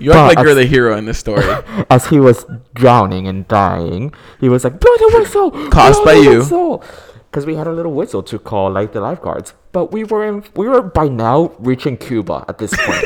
You 0.00 0.10
But 0.10 0.16
act 0.16 0.28
like 0.28 0.38
I- 0.38 0.42
you're 0.42 0.54
the 0.54 0.66
hero 0.66 0.96
in 0.96 1.04
this 1.04 1.18
story. 1.18 1.44
As 1.90 2.06
he 2.06 2.20
was 2.20 2.44
drowning 2.74 3.26
and 3.26 3.46
dying, 3.48 4.12
he 4.40 4.48
was 4.48 4.64
like, 4.64 4.80
blow 4.80 4.96
the 4.96 5.18
whistle! 5.18 5.50
Caused 5.70 6.04
by 6.04 6.14
you. 6.14 6.80
Because 7.30 7.44
we 7.46 7.54
had 7.56 7.66
a 7.66 7.72
little 7.72 7.92
whistle 7.92 8.22
to 8.24 8.38
call 8.38 8.70
like 8.70 8.92
the 8.92 9.00
lifeguards. 9.00 9.54
But 9.72 9.92
we 9.92 10.04
were 10.04 10.24
in, 10.24 10.44
we 10.56 10.68
were 10.68 10.82
by 10.82 11.08
now 11.08 11.52
reaching 11.58 11.96
Cuba 11.96 12.44
at 12.48 12.58
this 12.58 12.74
point. 12.76 13.04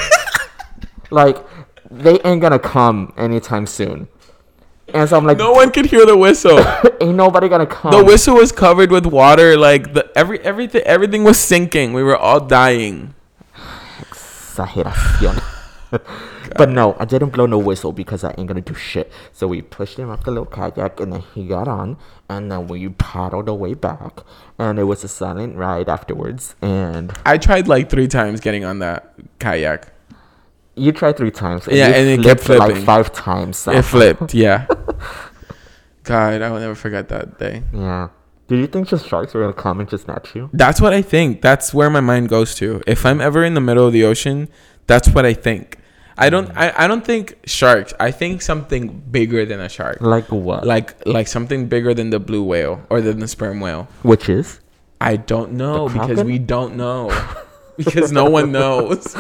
like, 1.11 1.39
they 1.91 2.21
ain't 2.21 2.41
gonna 2.41 2.59
come 2.59 3.13
anytime 3.17 3.67
soon. 3.67 4.09
And 4.95 5.09
so 5.09 5.17
I'm 5.17 5.25
like, 5.25 5.39
no 5.39 5.53
one 5.53 5.71
could 5.71 5.87
hear 5.87 6.05
the 6.07 6.17
whistle. 6.17 6.59
ain't 7.01 7.17
nobody 7.17 7.49
gonna 7.49 7.67
come. 7.67 7.93
The 7.93 8.05
whistle 8.05 8.37
was 8.37 8.53
covered 8.53 8.91
with 8.91 9.07
water. 9.07 9.57
Like 9.57 9.95
the 9.95 10.11
every 10.17 10.39
everything 10.41 10.83
everything 10.83 11.25
was 11.25 11.39
sinking. 11.39 11.93
We 11.93 12.03
were 12.03 12.17
all 12.17 12.41
dying. 12.41 13.15
Exageración. 14.01 15.43
but 16.57 16.69
no, 16.69 16.97
I 16.99 17.05
didn't 17.05 17.31
blow 17.31 17.47
no 17.47 17.59
whistle 17.59 17.93
because 17.93 18.25
I 18.25 18.35
ain't 18.39 18.49
gonna 18.49 18.61
do 18.61 18.75
shit. 18.75 19.13
So 19.33 19.47
we 19.47 19.63
pushed 19.63 19.99
him 19.99 20.11
up 20.11 20.25
the 20.25 20.31
little 20.31 20.47
kayak 20.47 20.99
and 21.01 21.13
then 21.13 21.23
he 21.35 21.47
got 21.47 21.69
on 21.69 21.97
and 22.29 22.51
then 22.51 22.67
we 22.67 22.89
paddled 22.89 23.49
away 23.49 23.75
back 23.75 24.21
and 24.59 24.79
it 24.79 24.85
was 24.85 25.05
a 25.05 25.09
silent 25.09 25.57
ride 25.57 25.89
afterwards 25.89 26.55
and 26.63 27.13
I 27.27 27.39
tried 27.39 27.69
like 27.69 27.91
three 27.91 28.09
times 28.09 28.41
getting 28.41 28.65
on 28.65 28.79
that 28.81 29.13
kayak. 29.39 29.89
you 30.75 30.91
tried 30.93 31.17
three 31.19 31.31
times 31.31 31.69
Yeah, 31.71 31.89
you 31.89 31.95
and 31.95 32.09
it 32.09 32.23
kept 32.23 32.41
flipped 32.41 32.61
like 32.61 32.71
flipping. 32.71 32.85
five 32.87 33.13
times. 33.13 33.59
so- 33.59 33.73
It 33.73 33.83
flipped. 33.83 34.33
Yeah. 34.47 34.67
God, 36.05 36.43
I 36.43 36.51
will 36.51 36.59
never 36.59 36.75
forget 36.75 37.09
that 37.11 37.39
day. 37.39 37.63
Yeah. 37.73 38.09
Did 38.49 38.59
you 38.59 38.67
think 38.67 38.89
just 38.89 39.07
sharks 39.07 39.35
were 39.35 39.41
gonna 39.43 39.53
come 39.53 39.81
and 39.81 39.89
just 39.89 40.05
snatch 40.05 40.35
you? 40.35 40.51
That's 40.53 40.81
what 40.81 40.93
I 40.93 41.01
think. 41.01 41.43
That's 41.43 41.73
where 41.73 41.89
my 41.91 42.01
mind 42.01 42.29
goes 42.29 42.55
to. 42.57 42.83
If 42.87 43.07
I'm 43.07 43.21
ever 43.21 43.45
in 43.45 43.55
the 43.55 43.61
middle 43.61 43.87
of 43.87 43.93
the 43.93 44.05
ocean, 44.05 44.49
that's 44.87 45.09
what 45.09 45.25
I 45.25 45.33
think. 45.33 45.79
I 46.19 46.31
don't. 46.31 46.51
I, 46.57 46.73
I 46.77 46.87
don't 46.87 47.05
think 47.05 47.39
sharks. 47.47 47.95
I 47.99 48.11
think 48.11 48.43
something 48.43 49.03
bigger 49.11 49.45
than 49.47 49.61
a 49.61 49.69
shark. 49.69 50.01
Like 50.01 50.31
what? 50.31 50.67
Like 50.67 51.07
like 51.07 51.29
something 51.29 51.69
bigger 51.69 51.95
than 51.95 52.11
the 52.11 52.21
blue 52.21 52.43
whale 52.43 52.85
or 52.91 53.01
than 53.01 53.21
the 53.21 53.29
sperm 53.29 53.61
whale. 53.61 53.89
Which 54.03 54.29
is? 54.29 54.61
I 55.01 55.17
don't 55.17 55.53
know 55.53 55.89
because 55.89 56.23
we 56.23 56.39
don't 56.39 56.77
know. 56.77 57.09
because 57.77 58.13
no 58.13 58.29
one 58.29 58.53
knows. 58.53 59.17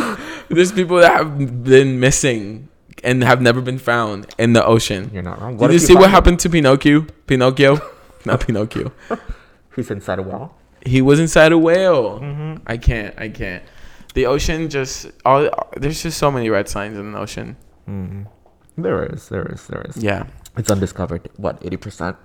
There's 0.48 0.72
people 0.72 0.98
that 0.98 1.12
have 1.12 1.64
been 1.64 1.98
missing 1.98 2.68
and 3.02 3.22
have 3.24 3.40
never 3.40 3.61
been 3.61 3.78
found 3.78 4.33
in 4.38 4.52
the 4.52 4.64
ocean. 4.64 5.11
You're 5.12 5.22
not 5.22 5.40
wrong. 5.40 5.57
Did 5.57 5.72
you 5.72 5.78
see 5.78 5.94
what 5.94 6.11
happened 6.11 6.40
to 6.40 6.50
Pinocchio? 6.50 7.07
Pinocchio? 7.26 7.81
Not 8.24 8.46
Pinocchio. 8.46 8.92
He's 9.74 9.90
inside 9.90 10.20
a 10.20 10.22
whale. 10.22 10.55
He 10.87 11.02
was 11.02 11.18
inside 11.18 11.50
a 11.50 11.59
whale. 11.59 12.20
Mm-hmm. 12.20 12.62
I 12.66 12.76
can't. 12.76 13.18
I 13.18 13.28
can't. 13.28 13.64
The 14.14 14.27
ocean 14.27 14.68
just 14.68 15.11
all. 15.25 15.48
There's 15.77 16.03
just 16.03 16.18
so 16.18 16.31
many 16.31 16.51
red 16.51 16.68
signs 16.68 16.98
in 16.98 17.12
the 17.12 17.18
ocean. 17.18 17.57
Mm. 17.88 18.27
There 18.77 19.05
is, 19.07 19.29
there 19.29 19.46
is, 19.53 19.66
there 19.66 19.83
is. 19.88 19.96
Yeah. 19.96 20.25
It's 20.57 20.70
undiscovered. 20.70 21.29
What, 21.37 21.61
80%? 21.62 22.16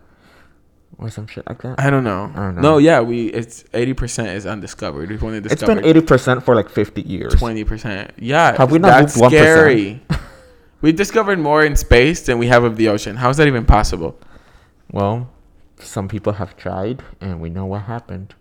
Or 0.97 1.09
some 1.09 1.27
shit 1.27 1.47
like 1.47 1.61
that? 1.61 1.79
I 1.79 1.89
don't 1.89 2.03
know. 2.03 2.31
I 2.33 2.39
don't 2.39 2.55
know. 2.55 2.61
No, 2.61 2.77
yeah, 2.77 3.01
we 3.01 3.27
it's 3.27 3.63
eighty 3.73 3.93
percent 3.93 4.29
is 4.29 4.45
undiscovered. 4.45 5.09
We've 5.09 5.23
only 5.23 5.37
It's 5.39 5.49
discovered 5.49 5.83
been 5.83 5.95
80% 6.03 6.43
for 6.43 6.55
like 6.55 6.69
50 6.69 7.01
years. 7.03 7.33
twenty 7.35 7.63
percent. 7.63 8.11
Yeah, 8.17 8.57
Have 8.57 8.71
we 8.71 8.79
not 8.79 8.87
that's 8.89 9.19
moved 9.19 9.33
1%? 9.33 9.37
scary. 9.37 10.01
We've 10.81 10.95
discovered 10.95 11.39
more 11.39 11.63
in 11.63 11.75
space 11.75 12.25
than 12.25 12.37
we 12.39 12.47
have 12.47 12.63
of 12.63 12.77
the 12.77 12.87
ocean. 12.87 13.15
How 13.17 13.29
is 13.29 13.37
that 13.37 13.47
even 13.47 13.65
possible? 13.65 14.17
Well, 14.91 15.29
some 15.79 16.07
people 16.07 16.33
have 16.33 16.55
tried, 16.57 17.03
and 17.21 17.41
we 17.41 17.49
know 17.49 17.65
what 17.65 17.83
happened. 17.83 18.33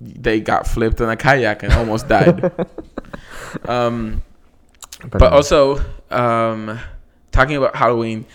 They 0.00 0.40
got 0.40 0.66
flipped 0.66 1.00
on 1.00 1.08
a 1.10 1.16
kayak 1.16 1.62
and 1.62 1.72
almost 1.72 2.06
died. 2.08 2.52
um, 3.66 4.22
But, 5.00 5.18
but 5.18 5.32
also, 5.32 5.84
um, 6.10 6.78
talking 7.32 7.56
about 7.56 7.76
Halloween. 7.76 8.26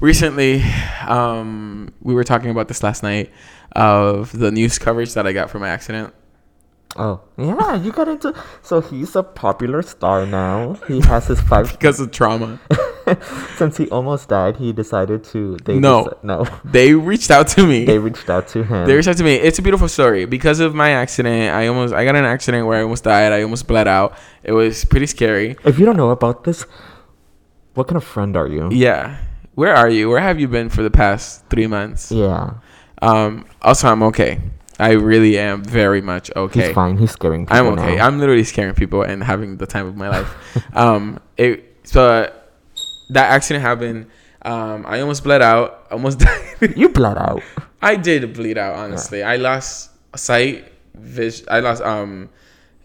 Recently, 0.00 0.62
um, 1.06 1.92
we 2.02 2.14
were 2.14 2.24
talking 2.24 2.50
about 2.50 2.68
this 2.68 2.82
last 2.82 3.02
night 3.02 3.30
of 3.72 4.36
the 4.36 4.50
news 4.50 4.78
coverage 4.78 5.14
that 5.14 5.26
I 5.26 5.32
got 5.32 5.50
from 5.50 5.62
my 5.62 5.68
accident. 5.68 6.14
Oh, 6.96 7.20
yeah, 7.36 7.74
you 7.74 7.90
got 7.90 8.08
into. 8.08 8.34
So 8.62 8.80
he's 8.80 9.16
a 9.16 9.22
popular 9.22 9.82
star 9.82 10.26
now. 10.26 10.74
He 10.86 11.00
has 11.02 11.26
his 11.26 11.40
five. 11.40 11.70
because 11.78 12.00
of 12.00 12.10
trauma. 12.12 12.60
Since 13.56 13.76
he 13.76 13.88
almost 13.90 14.28
died, 14.28 14.56
he 14.56 14.72
decided 14.72 15.24
to. 15.24 15.56
They 15.64 15.78
No. 15.78 16.04
deci- 16.04 16.24
no. 16.24 16.46
They 16.64 16.94
reached 16.94 17.30
out 17.30 17.48
to 17.48 17.66
me. 17.66 17.84
They 17.84 17.98
reached 17.98 18.28
out 18.30 18.48
to 18.48 18.62
him. 18.64 18.86
They 18.86 18.94
reached 18.94 19.08
out 19.08 19.16
to 19.18 19.24
me. 19.24 19.34
It's 19.34 19.58
a 19.58 19.62
beautiful 19.62 19.88
story. 19.88 20.24
Because 20.24 20.60
of 20.60 20.74
my 20.74 20.90
accident, 20.90 21.54
I 21.54 21.66
almost 21.68 21.94
I 21.94 22.04
got 22.04 22.16
an 22.16 22.24
accident 22.24 22.66
where 22.66 22.78
I 22.78 22.82
almost 22.82 23.04
died. 23.04 23.32
I 23.32 23.42
almost 23.42 23.66
bled 23.66 23.88
out. 23.88 24.16
It 24.42 24.52
was 24.52 24.84
pretty 24.84 25.06
scary. 25.06 25.56
if 25.64 25.78
you 25.78 25.86
don't 25.86 25.96
know 25.96 26.10
about 26.10 26.44
this, 26.44 26.66
what 27.74 27.88
kind 27.88 27.96
of 27.96 28.04
friend 28.04 28.36
are 28.36 28.46
you? 28.48 28.68
Yeah. 28.70 29.18
Where 29.54 29.74
are 29.74 29.88
you? 29.88 30.08
Where 30.10 30.20
have 30.20 30.40
you 30.40 30.48
been 30.48 30.68
for 30.68 30.82
the 30.82 30.90
past 30.90 31.44
three 31.48 31.66
months? 31.66 32.10
Yeah. 32.10 32.54
Um. 33.02 33.46
Also, 33.62 33.88
I'm 33.88 34.02
okay. 34.04 34.40
I 34.80 34.92
really 34.92 35.38
am 35.38 35.62
very 35.62 36.00
much 36.00 36.30
okay. 36.34 36.66
He's 36.66 36.74
fine. 36.74 36.96
He's 36.96 37.12
scaring 37.12 37.46
people. 37.46 37.56
I'm 37.56 37.66
okay. 37.78 37.96
Now. 37.96 38.06
I'm 38.06 38.18
literally 38.18 38.42
scaring 38.42 38.74
people 38.74 39.02
and 39.02 39.22
having 39.22 39.56
the 39.58 39.66
time 39.66 39.86
of 39.86 39.96
my 39.96 40.08
life. 40.08 40.30
um. 40.76 41.20
It. 41.36 41.76
So 41.84 42.32
that 43.10 43.30
accident 43.30 43.62
happened. 43.62 44.06
Um. 44.42 44.84
I 44.86 45.00
almost 45.00 45.24
bled 45.24 45.42
out. 45.42 45.86
Almost 45.90 46.18
died. 46.20 46.74
you 46.76 46.88
bled 46.90 47.16
out. 47.18 47.42
I 47.80 47.96
did 47.96 48.32
bleed 48.34 48.58
out. 48.58 48.76
Honestly, 48.76 49.22
I 49.22 49.36
lost 49.36 49.90
sight. 50.16 50.70
Vis. 50.94 51.44
I 51.48 51.60
lost 51.60 51.82
um 51.82 52.28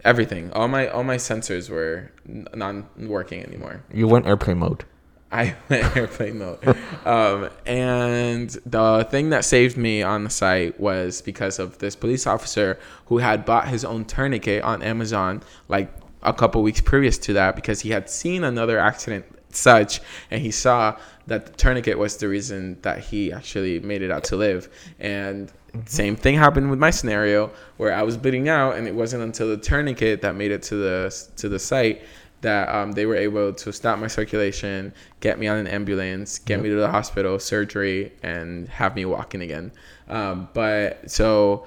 everything. 0.04 0.52
All 0.52 0.68
my 0.68 0.88
all 0.88 1.04
my 1.04 1.16
sensors 1.16 1.68
were 1.70 2.10
n- 2.28 2.46
non 2.54 2.86
working 2.96 3.42
anymore. 3.42 3.82
You 3.92 4.08
went 4.08 4.26
airplane 4.26 4.58
mode. 4.58 4.84
I 5.32 5.54
went 5.68 5.96
airplane 5.96 6.38
mode. 6.38 6.76
Um, 7.04 7.50
and 7.66 8.50
the 8.66 9.06
thing 9.10 9.30
that 9.30 9.44
saved 9.44 9.76
me 9.76 10.02
on 10.02 10.24
the 10.24 10.30
site 10.30 10.80
was 10.80 11.22
because 11.22 11.58
of 11.58 11.78
this 11.78 11.94
police 11.94 12.26
officer 12.26 12.78
who 13.06 13.18
had 13.18 13.44
bought 13.44 13.68
his 13.68 13.84
own 13.84 14.04
tourniquet 14.06 14.62
on 14.64 14.82
Amazon 14.82 15.42
like 15.68 15.92
a 16.22 16.32
couple 16.32 16.62
weeks 16.62 16.80
previous 16.80 17.16
to 17.18 17.32
that 17.34 17.54
because 17.54 17.80
he 17.80 17.90
had 17.90 18.10
seen 18.10 18.42
another 18.44 18.78
accident 18.78 19.24
such 19.56 20.00
and 20.30 20.40
he 20.40 20.50
saw 20.50 20.96
that 21.26 21.46
the 21.46 21.52
tourniquet 21.52 21.98
was 21.98 22.16
the 22.16 22.28
reason 22.28 22.78
that 22.82 22.98
he 22.98 23.32
actually 23.32 23.78
made 23.80 24.02
it 24.02 24.10
out 24.10 24.24
to 24.24 24.36
live. 24.36 24.68
And 24.98 25.52
same 25.86 26.16
thing 26.16 26.34
happened 26.34 26.70
with 26.70 26.78
my 26.78 26.90
scenario 26.90 27.52
where 27.76 27.94
I 27.94 28.02
was 28.02 28.16
bleeding 28.16 28.48
out 28.48 28.76
and 28.76 28.88
it 28.88 28.94
wasn't 28.94 29.22
until 29.22 29.48
the 29.48 29.56
tourniquet 29.56 30.22
that 30.22 30.34
made 30.34 30.50
it 30.50 30.62
to 30.64 30.74
the 30.76 31.28
to 31.36 31.48
the 31.48 31.58
site 31.58 32.02
that 32.40 32.68
um, 32.74 32.92
they 32.92 33.06
were 33.06 33.16
able 33.16 33.52
to 33.52 33.72
stop 33.72 33.98
my 33.98 34.06
circulation, 34.06 34.92
get 35.20 35.38
me 35.38 35.46
on 35.46 35.58
an 35.58 35.66
ambulance, 35.66 36.38
get 36.38 36.60
me 36.60 36.68
to 36.70 36.74
the 36.74 36.88
hospital, 36.88 37.38
surgery, 37.38 38.12
and 38.22 38.68
have 38.68 38.96
me 38.96 39.04
walking 39.04 39.42
again. 39.42 39.70
Um, 40.08 40.48
but 40.54 41.10
so 41.10 41.66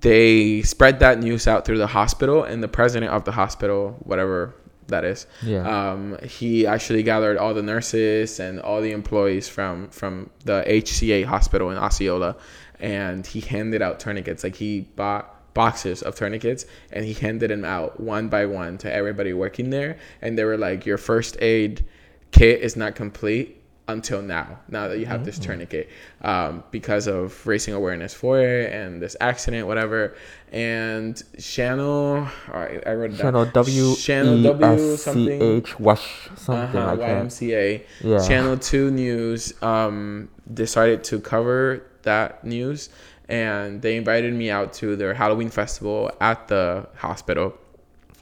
they 0.00 0.62
spread 0.62 0.98
that 1.00 1.18
news 1.18 1.46
out 1.46 1.64
through 1.64 1.78
the 1.78 1.86
hospital, 1.86 2.44
and 2.44 2.62
the 2.62 2.68
president 2.68 3.12
of 3.12 3.24
the 3.24 3.32
hospital, 3.32 3.96
whatever 4.04 4.54
that 4.88 5.04
is, 5.04 5.26
Yeah. 5.42 5.62
um, 5.92 6.18
he 6.22 6.66
actually 6.66 7.02
gathered 7.02 7.36
all 7.36 7.54
the 7.54 7.62
nurses 7.62 8.40
and 8.40 8.60
all 8.60 8.80
the 8.80 8.92
employees 8.92 9.48
from 9.48 9.88
from 9.88 10.30
the 10.44 10.62
HCA 10.66 11.24
hospital 11.24 11.70
in 11.70 11.78
Osceola, 11.78 12.36
and 12.80 13.26
he 13.26 13.40
handed 13.40 13.82
out 13.82 14.00
tourniquets. 14.00 14.44
Like 14.44 14.56
he 14.56 14.82
bought 14.96 15.30
boxes 15.54 16.02
of 16.02 16.16
tourniquets 16.16 16.66
and 16.90 17.04
he 17.04 17.12
handed 17.12 17.48
them 17.48 17.64
out 17.64 18.00
one 18.00 18.28
by 18.28 18.44
one 18.44 18.76
to 18.76 18.92
everybody 18.92 19.32
working 19.32 19.70
there 19.70 19.96
and 20.20 20.36
they 20.36 20.42
were 20.44 20.56
like 20.58 20.84
your 20.84 20.98
first 20.98 21.36
aid 21.40 21.84
kit 22.32 22.60
is 22.60 22.74
not 22.76 22.96
complete 22.96 23.62
until 23.86 24.22
now 24.22 24.58
now 24.68 24.88
that 24.88 24.98
you 24.98 25.04
have 25.04 25.24
this 25.24 25.38
tourniquet 25.38 25.90
um, 26.22 26.64
because 26.70 27.06
of 27.06 27.46
raising 27.46 27.74
awareness 27.74 28.14
for 28.14 28.40
it 28.40 28.72
and 28.72 29.02
this 29.02 29.14
accident 29.20 29.66
whatever 29.66 30.16
and 30.52 31.22
channel 31.38 32.26
all 32.52 32.60
right 32.60 32.82
i 32.86 32.94
wrote 32.94 33.10
it 33.10 33.18
down. 33.18 33.32
Channel 33.32 33.44
W 33.46 33.96
channel 33.96 34.38
E 34.38 34.42
w 34.42 34.96
something 34.96 35.42
H 35.42 35.78
Wash 35.78 36.30
something 36.36 36.80
uh-huh, 36.80 36.96
like 36.96 36.98
that. 37.00 37.26
YMCA. 37.26 37.84
Yeah. 38.00 38.26
Channel 38.26 38.56
2 38.56 38.90
News 38.90 39.62
um, 39.62 40.28
decided 40.52 41.04
to 41.04 41.20
cover 41.20 41.82
that 42.02 42.44
news 42.44 42.88
and 43.28 43.82
they 43.82 43.96
invited 43.96 44.32
me 44.34 44.50
out 44.50 44.72
to 44.74 44.96
their 44.96 45.14
Halloween 45.14 45.50
festival 45.50 46.10
at 46.20 46.48
the 46.48 46.86
hospital. 46.96 47.54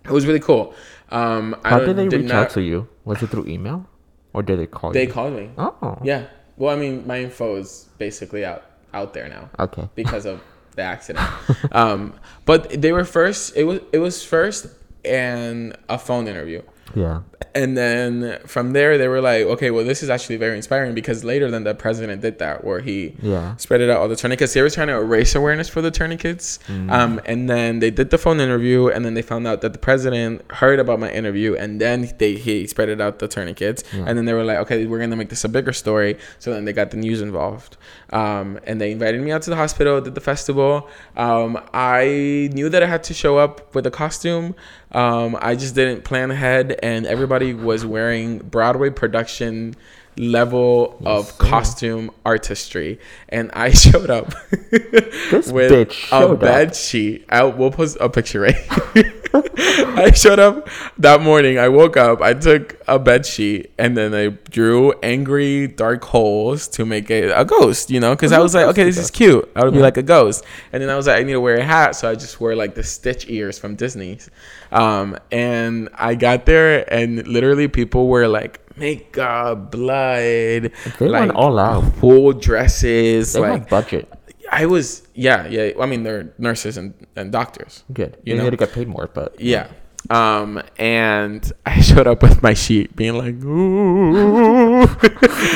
It 0.05 0.11
was 0.11 0.27
really 0.27 0.41
cool. 0.41 0.75
Um, 1.11 1.57
How 1.65 1.81
did 1.81 1.97
they 1.97 2.09
reach 2.09 2.29
not- 2.29 2.47
out 2.47 2.51
to 2.51 2.63
you? 2.63 2.89
Was 3.05 3.23
it 3.23 3.31
through 3.31 3.47
email, 3.47 3.87
or 4.33 4.43
did 4.43 4.59
they 4.59 4.67
call 4.67 4.91
They 4.93 5.03
you? 5.03 5.07
They 5.07 5.13
called 5.13 5.35
me. 5.35 5.51
oh. 5.59 5.99
Yeah. 6.03 6.27
Well, 6.57 6.75
I 6.75 6.79
mean, 6.79 7.07
my 7.07 7.21
info 7.21 7.57
is 7.57 7.89
basically 7.99 8.45
out 8.45 8.63
out 8.95 9.15
there 9.15 9.29
now 9.29 9.49
Okay. 9.59 9.89
because 9.95 10.27
of 10.27 10.41
the 10.77 10.83
accident. 10.83 11.29
um, 11.73 12.15
but 12.45 12.69
they 12.83 12.93
were 12.93 13.05
first. 13.05 13.57
It 13.57 13.65
was 13.65 13.81
it 13.93 13.99
was 13.99 14.23
first 14.25 14.67
and 15.05 15.77
a 15.89 15.99
phone 15.99 16.29
interview. 16.29 16.63
Yeah. 16.95 17.21
And 17.55 17.77
then 17.77 18.39
from 18.47 18.73
there, 18.73 18.97
they 18.97 19.09
were 19.09 19.21
like, 19.21 19.45
okay, 19.45 19.71
well, 19.71 19.85
this 19.85 20.03
is 20.03 20.09
actually 20.09 20.37
very 20.37 20.57
inspiring 20.57 20.95
because 20.95 21.23
later 21.25 21.51
then 21.51 21.65
the 21.65 21.75
president 21.75 22.23
did 22.23 22.39
that 22.39 22.65
where 22.65 22.81
he 22.81 23.15
Yeah. 23.21 23.57
spread 23.57 23.81
it 23.81 23.91
out 23.91 23.99
all 23.99 24.09
the 24.09 24.17
tourniquets. 24.17 24.55
They 24.55 24.63
were 24.63 24.71
trying 24.71 24.89
to 24.89 24.95
erase 24.95 25.35
awareness 25.35 25.69
for 25.69 25.83
the 25.83 25.91
tourniquets. 25.91 26.59
Mm. 26.69 26.91
Um, 26.91 27.21
and 27.27 27.51
then 27.51 27.81
they 27.81 27.91
did 27.91 28.11
the 28.11 28.19
phone 28.19 28.41
interview, 28.41 28.89
and 28.89 29.05
then 29.05 29.15
they 29.15 29.23
found 29.23 29.47
out 29.47 29.61
that 29.63 29.73
the 29.73 29.79
president 29.79 30.43
heard 30.51 30.79
about 30.79 30.99
my 31.01 31.11
interview, 31.11 31.55
and 31.55 31.81
then 31.81 32.11
they 32.19 32.35
he 32.35 32.67
spread 32.67 32.89
it 32.89 33.01
out 33.01 33.19
the 33.19 33.29
tourniquets. 33.29 33.85
Yeah. 33.93 34.05
And 34.07 34.17
then 34.17 34.25
they 34.25 34.33
were 34.33 34.45
like, 34.45 34.59
okay, 34.59 34.87
we're 34.87 34.99
gonna 35.01 35.17
make 35.17 35.29
this 35.29 35.45
a 35.45 35.49
bigger 35.49 35.73
story. 35.73 36.17
So 36.39 36.53
then 36.53 36.65
they 36.65 36.73
got 36.73 36.91
the 36.91 36.97
news 36.97 37.21
involved, 37.21 37.77
um, 38.13 38.59
and 38.65 38.81
they 38.81 38.93
invited 38.93 39.21
me 39.21 39.33
out 39.33 39.43
to 39.43 39.51
the 39.51 39.57
hospital, 39.57 40.01
did 40.01 40.15
the 40.15 40.21
festival. 40.21 40.89
Um, 41.17 41.59
I 41.75 42.49
knew 42.53 42.69
that 42.71 42.83
I 42.83 42.87
had 42.87 43.03
to 43.05 43.15
show 43.15 43.37
up 43.39 43.75
with 43.75 43.87
a 43.87 43.91
costume. 43.91 44.55
Um, 44.93 45.37
I 45.41 45.55
just 45.55 45.75
didn't 45.75 46.05
plan 46.05 46.31
ahead, 46.31 46.79
and 46.83 47.07
everybody 47.07 47.55
was 47.55 47.85
wearing 47.85 48.39
Broadway 48.39 48.91
production 48.91 49.75
level 50.17 50.99
of 51.05 51.37
costume 51.39 52.11
artistry, 52.25 52.99
and 53.29 53.51
I 53.53 53.71
showed 53.73 54.11
up 54.11 54.35
with 54.51 55.53
bitch 55.53 56.09
a 56.13 56.37
bed 56.37 56.69
up. 56.69 56.75
sheet. 56.75 57.25
I 57.29 57.45
will 57.45 57.71
post 57.71 57.97
a 58.01 58.09
picture 58.09 58.41
right. 58.41 58.57
I 59.35 60.11
showed 60.15 60.39
up 60.39 60.69
that 60.99 61.23
morning. 61.23 61.59
I 61.59 61.69
woke 61.69 61.97
up. 61.97 62.21
I 62.21 62.35
took 62.35 62.79
a 62.87 62.99
bed 62.99 63.25
sheet 63.25 63.73
and 63.79 63.97
then 63.97 64.15
I 64.15 64.29
drew 64.51 64.93
angry 65.03 65.69
dark 65.69 66.05
holes 66.05 66.69
to 66.69 66.85
make 66.85 67.11
it 67.11 67.33
a 67.35 67.45
ghost. 67.45 67.91
You 67.91 68.01
know, 68.01 68.15
because 68.15 68.33
I 68.33 68.39
was 68.41 68.55
like, 68.55 68.67
okay, 68.67 68.85
this 68.85 68.99
is 68.99 69.11
cute. 69.11 69.51
I 69.57 69.65
would 69.65 69.73
be 69.73 69.81
like 69.81 69.97
a 69.97 70.03
ghost. 70.03 70.45
And 70.73 70.83
then 70.83 70.91
I 70.91 70.97
was 70.97 71.07
like, 71.07 71.21
I 71.21 71.23
need 71.23 71.33
to 71.33 71.41
wear 71.41 71.57
a 71.57 71.65
hat, 71.65 71.97
so 71.97 72.11
I 72.11 72.15
just 72.15 72.41
wore 72.41 72.55
like 72.55 72.75
the 72.75 72.83
Stitch 72.83 73.29
ears 73.29 73.59
from 73.59 73.75
Disney's. 73.75 74.31
Um, 74.71 75.17
and 75.31 75.89
I 75.95 76.15
got 76.15 76.47
there, 76.47 76.91
and 76.93 77.27
literally 77.27 77.69
people 77.69 78.09
were 78.09 78.29
like 78.29 78.61
makeup, 78.77 79.71
blood, 79.71 80.73
They 80.99 81.09
like 81.09 81.21
went 81.21 81.33
all 81.33 81.59
out. 81.59 81.95
full 81.97 82.33
dresses, 82.33 83.33
They 83.33 83.41
like 83.41 83.69
budget. 83.69 84.13
I 84.51 84.67
was, 84.67 85.07
yeah, 85.15 85.47
yeah. 85.47 85.73
I 85.81 85.87
mean, 85.87 86.03
they're 86.03 86.35
nurses 86.39 86.77
and, 86.77 86.93
and 87.17 87.33
doctors. 87.33 87.85
Good. 87.93 88.19
You 88.25 88.37
know? 88.37 88.45
need 88.45 88.51
to 88.51 88.57
get 88.57 88.73
paid 88.73 88.87
more, 88.89 89.09
but 89.13 89.41
Yeah. 89.41 89.69
Um, 90.11 90.61
and 90.79 91.51
I 91.67 91.81
showed 91.81 92.07
up 92.07 92.23
with 92.23 92.43
my 92.43 92.55
sheet, 92.55 92.95
being 92.97 93.15
like, 93.17 93.35
"Ooh." 93.45 94.85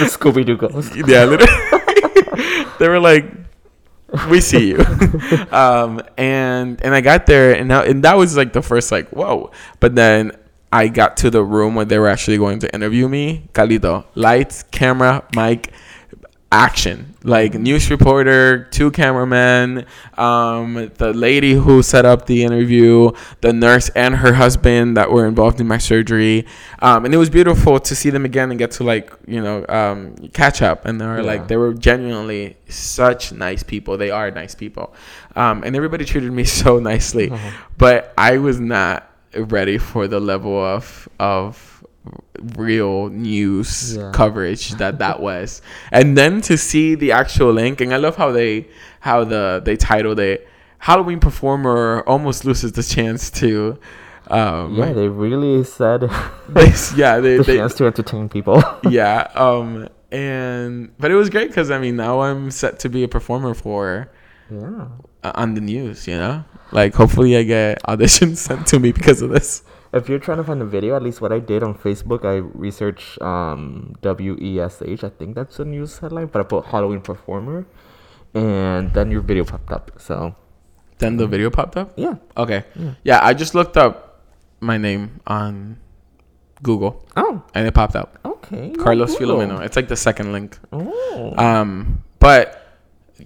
Scooby 0.07 0.47
Doo 0.47 0.57
ghost. 0.57 0.95
yeah. 1.07 1.25
Literally. 1.25 2.65
they 2.79 2.89
were 2.89 3.01
like, 3.01 3.27
"We 4.31 4.41
see 4.41 4.69
you." 4.69 4.79
um, 5.51 6.01
and 6.17 6.81
and 6.81 6.95
I 6.95 7.01
got 7.01 7.27
there, 7.27 7.55
and 7.57 7.71
that, 7.73 7.89
and 7.89 8.05
that 8.05 8.17
was 8.17 8.37
like 8.37 8.53
the 8.53 8.63
first 8.63 8.93
like, 8.93 9.09
whoa. 9.11 9.51
But 9.81 9.97
then 9.97 10.31
I 10.73 10.89
got 10.89 11.17
to 11.19 11.31
the 11.31 11.43
room 11.45 11.75
where 11.75 11.85
they 11.85 11.99
were 11.99 12.09
actually 12.09 12.39
going 12.39 12.59
to 12.61 12.75
interview 12.75 13.09
me. 13.09 13.49
Calito, 13.53 14.05
lights, 14.15 14.63
camera, 14.65 15.25
mic, 15.35 15.73
action. 16.53 17.15
Like 17.25 17.55
news 17.55 17.91
reporter, 17.91 18.65
two 18.71 18.91
cameramen, 18.93 19.85
um, 20.17 20.91
the 20.97 21.13
lady 21.13 21.55
who 21.55 21.83
set 21.83 22.05
up 22.05 22.27
the 22.27 22.45
interview, 22.45 23.11
the 23.41 23.53
nurse 23.53 23.89
and 23.91 24.15
her 24.15 24.33
husband 24.35 24.97
that 24.97 25.11
were 25.11 25.27
involved 25.27 25.61
in 25.61 25.67
my 25.67 25.79
surgery. 25.79 26.47
Um, 26.81 27.05
and 27.05 27.13
it 27.13 27.17
was 27.17 27.31
beautiful 27.31 27.81
to 27.81 27.95
see 27.97 28.11
them 28.11 28.25
again 28.25 28.51
and 28.51 28.59
get 28.59 28.71
to 28.73 28.85
like, 28.85 29.13
you 29.27 29.41
know, 29.43 29.65
um, 29.69 30.15
catch 30.35 30.63
up. 30.63 30.85
And 30.85 31.01
they 31.01 31.07
were 31.07 31.17
Yeah. 31.17 31.23
like, 31.23 31.49
they 31.49 31.57
were 31.57 31.75
genuinely 31.75 32.57
such 32.69 33.33
nice 33.33 33.63
people. 33.65 33.97
They 33.97 34.11
are 34.11 34.31
nice 34.31 34.55
people. 34.55 34.95
Um, 35.35 35.65
and 35.65 35.75
everybody 35.75 36.05
treated 36.05 36.33
me 36.33 36.45
so 36.63 36.79
nicely. 36.79 37.31
Uh-huh. 37.31 37.51
But 37.77 38.15
I 38.17 38.39
was 38.39 38.61
not 38.61 39.06
ready 39.39 39.79
for 39.79 40.07
the 40.09 40.21
level 40.21 40.59
of, 40.65 41.09
of, 41.19 41.73
real 42.57 43.09
news 43.09 43.97
Yeah. 43.97 44.13
coverage 44.13 44.71
that 44.79 44.99
that 44.99 45.21
was 45.21 45.61
and 45.91 46.17
then 46.17 46.41
to 46.43 46.57
see 46.57 46.95
the 46.95 47.11
actual 47.11 47.53
link 47.53 47.81
and 47.81 47.93
i 47.93 47.97
love 47.97 48.15
how 48.17 48.31
they 48.31 48.69
how 49.01 49.25
the 49.25 49.61
they 49.65 49.75
titled 49.77 50.21
it 50.21 50.47
halloween 50.79 51.19
performer 51.19 52.05
almost 52.07 52.45
loses 52.45 52.73
the 52.73 52.83
chance 52.83 53.31
to 53.31 53.79
um 54.29 54.75
Yeah, 54.77 54.93
they 54.93 55.09
really 55.09 55.65
said 55.65 56.03
they, 56.49 56.73
yeah 56.95 57.19
they, 57.19 57.39
the 57.39 57.43
they 57.43 57.57
chance 57.57 57.75
to 57.75 57.87
entertain 57.87 58.29
people. 58.29 58.63
yeah 58.89 59.27
um 59.35 59.89
and 60.13 60.97
but 60.99 61.11
it 61.11 61.15
was 61.17 61.29
great 61.31 61.49
because 61.49 61.71
i 61.73 61.79
mean 61.79 61.97
now 61.97 62.21
i'm 62.21 62.51
set 62.53 62.79
to 62.81 62.89
be 62.89 63.03
a 63.03 63.09
performer 63.09 63.53
for 63.55 64.13
yeah. 64.51 64.87
uh, 65.25 65.33
on 65.35 65.55
the 65.55 65.61
news 65.61 66.07
you 66.07 66.17
know 66.17 66.45
like 66.73 66.95
hopefully 66.95 67.37
i 67.37 67.43
get 67.43 67.83
auditions 67.85 68.37
sent 68.47 68.67
to 68.67 68.79
me 68.79 68.93
because 68.93 69.23
of 69.23 69.31
this 69.31 69.63
If 69.93 70.09
you're 70.11 70.19
trying 70.19 70.39
to 70.39 70.45
find 70.45 70.61
a 70.61 70.67
video, 70.67 70.93
at 70.97 71.03
least 71.03 71.23
what 71.23 71.33
I 71.33 71.39
did 71.39 71.63
on 71.63 71.73
Facebook, 71.73 72.27
I 72.27 72.43
researched 72.53 73.17
um, 73.23 73.95
WESH. 74.03 75.01
I 75.05 75.09
think 75.09 75.35
that's 75.39 75.57
a 75.59 75.65
news 75.65 75.99
headline, 76.03 76.27
but 76.27 76.41
I 76.41 76.45
put 76.45 76.67
Halloween 76.67 77.01
performer, 77.01 77.65
and 78.35 78.93
then 78.93 79.11
your 79.11 79.23
video 79.23 79.45
popped 79.45 79.73
up. 79.73 79.93
So 79.97 80.35
then 80.99 81.17
the 81.17 81.27
video 81.27 81.49
popped 81.51 81.77
up 81.79 81.93
yeah. 81.97 82.17
okay 82.37 82.65
Yeah. 82.75 82.93
yeah 83.05 83.21
i 83.23 83.33
just 83.33 83.55
looked 83.55 83.77
up 83.77 84.25
my 84.61 84.77
name 84.77 85.21
on 85.27 85.77
google 86.63 87.05
Oh, 87.17 87.43
and 87.55 87.67
it 87.67 87.73
popped 87.73 87.97
up 87.97 88.19
okay. 88.25 88.71
Carlos. 88.73 89.17
Filomeno. 89.17 89.61
It's 89.65 89.77
like 89.77 89.89
the 89.89 89.97
second 89.97 90.33
link. 90.33 90.59
Oh. 90.73 91.35
Um, 91.37 92.03
but 92.19 92.66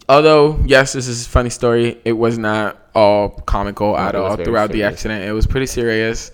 although 0.08 0.58
yes, 0.66 0.92
this 0.92 1.08
is 1.08 1.26
a 1.26 1.28
funny 1.28 1.50
story, 1.50 2.00
it 2.04 2.12
was 2.12 2.38
not 2.38 2.78
all 2.94 3.30
comical 3.30 3.96
at 3.96 4.14
all 4.14 4.36
throughout 4.36 4.70
the 4.72 4.82
accident. 4.84 5.24
It 5.24 5.32
was 5.32 5.46
pretty 5.46 5.66
serious. 5.66 6.32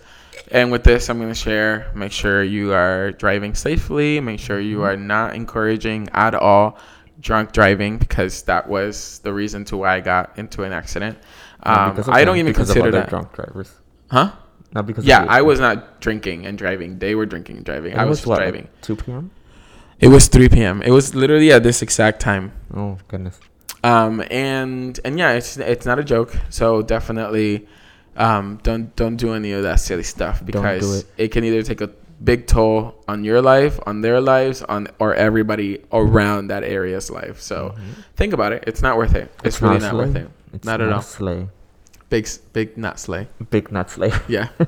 And 0.53 0.71
with 0.71 0.85
this, 0.85 1.11
I'm 1.11 1.19
going 1.19 1.31
to 1.31 1.35
share. 1.35 1.91
Make 1.95 2.13
sure 2.13 2.43
you 2.45 2.73
are 2.73 3.11
driving 3.13 3.55
safely. 3.55 4.21
Make 4.21 4.39
sure 4.39 4.61
you 4.61 4.77
Mm-hmm. 4.79 4.85
are 4.85 4.97
not 4.97 5.35
encouraging 5.35 6.09
at 6.13 6.35
all 6.35 6.79
drunk 7.21 7.51
driving 7.53 7.99
because 7.99 8.43
that 8.43 8.69
was 8.69 9.19
the 9.21 9.33
reason 9.33 9.65
to 9.65 9.77
why 9.77 9.97
I 9.97 10.01
got 10.01 10.39
into 10.39 10.63
an 10.63 10.73
accident. 10.73 11.19
Um, 11.63 12.01
I 12.09 12.25
don't 12.25 12.37
even 12.37 12.55
consider 12.55 12.91
that. 12.93 13.09
drunk 13.09 13.33
drivers. 13.33 13.73
Huh? 14.11 14.33
Not 14.73 14.87
because. 14.87 15.05
Yeah. 15.05 15.27
I 15.29 15.43
was 15.43 15.59
not 15.59 16.01
drinking 16.01 16.47
and 16.47 16.57
driving. 16.57 16.99
They 16.99 17.15
were 17.17 17.27
drinking 17.27 17.57
and 17.57 17.65
driving. 17.65 17.97
I 17.97 18.05
it 18.05 18.09
was, 18.09 18.25
what, 18.27 18.37
driving. 18.39 18.69
2 18.83 18.97
p.m. 18.97 19.31
It 19.99 20.09
was 20.09 20.29
3 20.29 20.49
p.m. 20.49 20.83
It 20.83 20.91
was 20.91 21.15
literally 21.15 21.53
at 21.53 21.63
this 21.63 21.83
exact 21.83 22.21
time. 22.21 22.53
Oh 22.75 22.99
goodness. 23.09 23.41
Um, 23.83 24.23
and 24.31 24.99
and 25.05 25.19
yeah, 25.19 25.33
it's 25.33 25.57
it's 25.57 25.87
not 25.87 25.99
a 25.99 26.05
joke. 26.05 26.37
So 26.51 26.83
definitely, 26.83 27.67
um, 28.17 28.59
don't 28.63 28.95
don't 28.97 29.17
do 29.17 29.33
any 29.33 29.53
of 29.53 29.63
that 29.63 29.81
silly 29.81 30.03
stuff 30.03 30.45
because 30.45 31.01
it. 31.01 31.07
it. 31.17 31.29
can 31.29 31.45
either 31.45 31.63
take 31.63 31.81
a 31.81 31.91
big 32.23 32.47
toll 32.47 32.95
on 33.09 33.25
your 33.25 33.41
life, 33.41 33.79
on 33.87 34.01
their 34.01 34.21
lives, 34.21 34.63
on 34.63 34.89
or 34.99 35.15
everybody 35.15 35.85
around 35.93 36.49
that 36.49 36.65
area's 36.65 37.11
life. 37.11 37.41
So 37.41 37.75
think 38.17 38.33
about 38.33 38.53
it. 38.53 38.65
It's 38.67 38.83
not 38.83 38.97
worth 38.97 39.15
it. 39.15 39.31
It's, 39.45 39.63
really 39.63 39.77
a 39.77 39.81
not 39.81 39.95
worth 39.95 40.17
it. 40.17 40.31
It's 40.53 40.65
Not 40.65 40.81
at 40.81 40.93
all. 40.93 41.03
Sleigh. 41.03 41.49
Big 42.09 42.29
big 42.53 42.77
nut 42.77 42.99
slay. 42.99 43.29
Big 43.51 43.71
not 43.73 43.91
sleigh. 43.91 44.13
Yeah. 44.29 44.49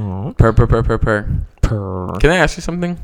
Oh. 0.00 0.32
purr 0.38 0.52
purr 0.52 0.68
purr 0.68 0.84
purr 0.84 0.98
purr. 0.98 1.28
Purr. 1.60 2.12
Can 2.20 2.30
I 2.30 2.36
ask 2.36 2.56
you 2.56 2.62
something? 2.62 2.96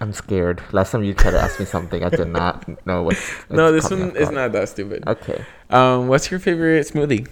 I'm 0.00 0.12
scared. 0.12 0.62
Last 0.72 0.92
time 0.92 1.02
you 1.04 1.14
tried 1.14 1.32
to 1.32 1.40
ask 1.40 1.58
me 1.60 1.66
something, 1.66 2.02
I 2.02 2.08
did 2.08 2.28
not 2.28 2.64
know 2.86 3.02
what. 3.02 3.16
no, 3.50 3.72
this 3.72 3.90
one 3.90 4.16
is 4.16 4.30
not 4.30 4.52
that 4.52 4.68
stupid. 4.68 5.04
Okay. 5.06 5.44
Um, 5.70 6.08
what's 6.08 6.30
your 6.30 6.40
favorite 6.40 6.86
smoothie? 6.86 7.28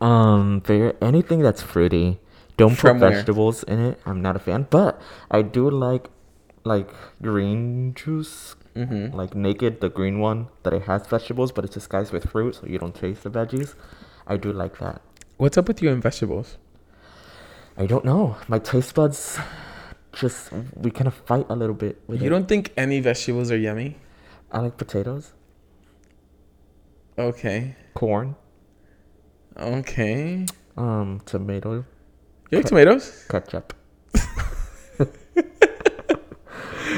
Um, 0.00 0.60
favorite 0.62 0.96
anything 1.02 1.40
that's 1.42 1.62
fruity. 1.62 2.18
Don't 2.56 2.74
From 2.76 2.98
put 2.98 3.02
where? 3.02 3.10
vegetables 3.16 3.62
in 3.64 3.78
it. 3.80 4.00
I'm 4.06 4.22
not 4.22 4.36
a 4.36 4.38
fan, 4.38 4.66
but 4.70 5.00
I 5.30 5.42
do 5.42 5.68
like 5.70 6.08
like 6.64 6.90
green 7.22 7.94
juice, 7.94 8.56
Mm-hmm. 8.74 9.14
like 9.16 9.36
naked, 9.36 9.80
the 9.80 9.88
green 9.88 10.18
one 10.18 10.48
that 10.64 10.72
it 10.72 10.82
has 10.82 11.06
vegetables, 11.06 11.52
but 11.52 11.64
it's 11.64 11.74
disguised 11.74 12.12
with 12.12 12.28
fruit, 12.30 12.56
so 12.56 12.66
you 12.66 12.76
don't 12.78 12.92
taste 12.94 13.22
the 13.22 13.30
veggies. 13.30 13.74
I 14.26 14.36
do 14.36 14.52
like 14.52 14.78
that. 14.78 15.00
What's 15.36 15.56
up 15.56 15.68
with 15.68 15.80
you 15.80 15.90
and 15.90 16.02
vegetables? 16.02 16.56
I 17.78 17.86
don't 17.86 18.04
know. 18.04 18.36
My 18.48 18.58
taste 18.58 18.94
buds 18.96 19.38
just 20.14 20.50
we 20.76 20.90
kind 20.90 21.06
of 21.08 21.14
fight 21.14 21.46
a 21.48 21.56
little 21.56 21.74
bit 21.74 22.00
with 22.06 22.20
You 22.20 22.26
it. 22.28 22.30
don't 22.30 22.48
think 22.48 22.72
any 22.76 23.00
vegetables 23.00 23.50
are 23.50 23.56
yummy? 23.56 23.96
I 24.52 24.60
like 24.60 24.76
potatoes, 24.76 25.32
Okay. 27.18 27.74
corn, 27.94 28.36
Okay. 29.56 30.46
um, 30.76 31.20
tomato, 31.24 31.84
You 32.50 32.58
like 32.58 32.66
tomatoes? 32.66 33.26
ketchup. 33.28 33.74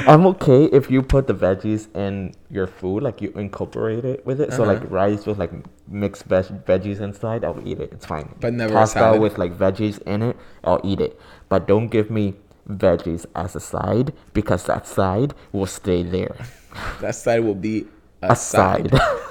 I'm 0.08 0.26
okay 0.26 0.64
if 0.66 0.90
you 0.90 1.02
put 1.02 1.26
the 1.26 1.34
veggies 1.34 1.88
in 1.96 2.34
your 2.50 2.66
food, 2.66 3.02
like 3.02 3.20
you 3.22 3.30
incorporate 3.34 4.04
it 4.04 4.24
with 4.26 4.40
it. 4.40 4.52
So 4.52 4.62
Uh-huh. 4.62 4.74
like 4.74 4.90
rice 4.90 5.26
with 5.26 5.38
like 5.38 5.50
mixed 5.88 6.24
veg- 6.24 6.64
veggies 6.64 7.00
inside, 7.00 7.44
I'll 7.44 7.60
eat 7.66 7.80
it. 7.80 7.90
It's 7.92 8.06
fine. 8.06 8.34
But 8.40 8.52
never 8.52 8.74
pasta 8.74 8.98
salad? 8.98 9.20
with 9.20 9.38
like 9.38 9.56
veggies 9.56 10.00
in 10.02 10.22
it, 10.22 10.36
I'll 10.62 10.80
eat 10.84 11.00
it. 11.00 11.18
But 11.48 11.66
don't 11.66 11.88
give 11.88 12.10
me 12.10 12.34
veggies 12.68 13.26
as 13.34 13.54
a 13.56 13.60
side 13.60 14.12
because 14.32 14.64
that 14.64 14.86
side 14.86 15.34
will 15.52 15.66
stay 15.66 16.02
there. 16.02 16.36
That 17.00 17.14
side 17.14 17.40
will 17.42 17.54
be 17.54 17.86
a, 18.22 18.32
A 18.32 18.36
side. 18.36 18.90
side. 18.90 19.00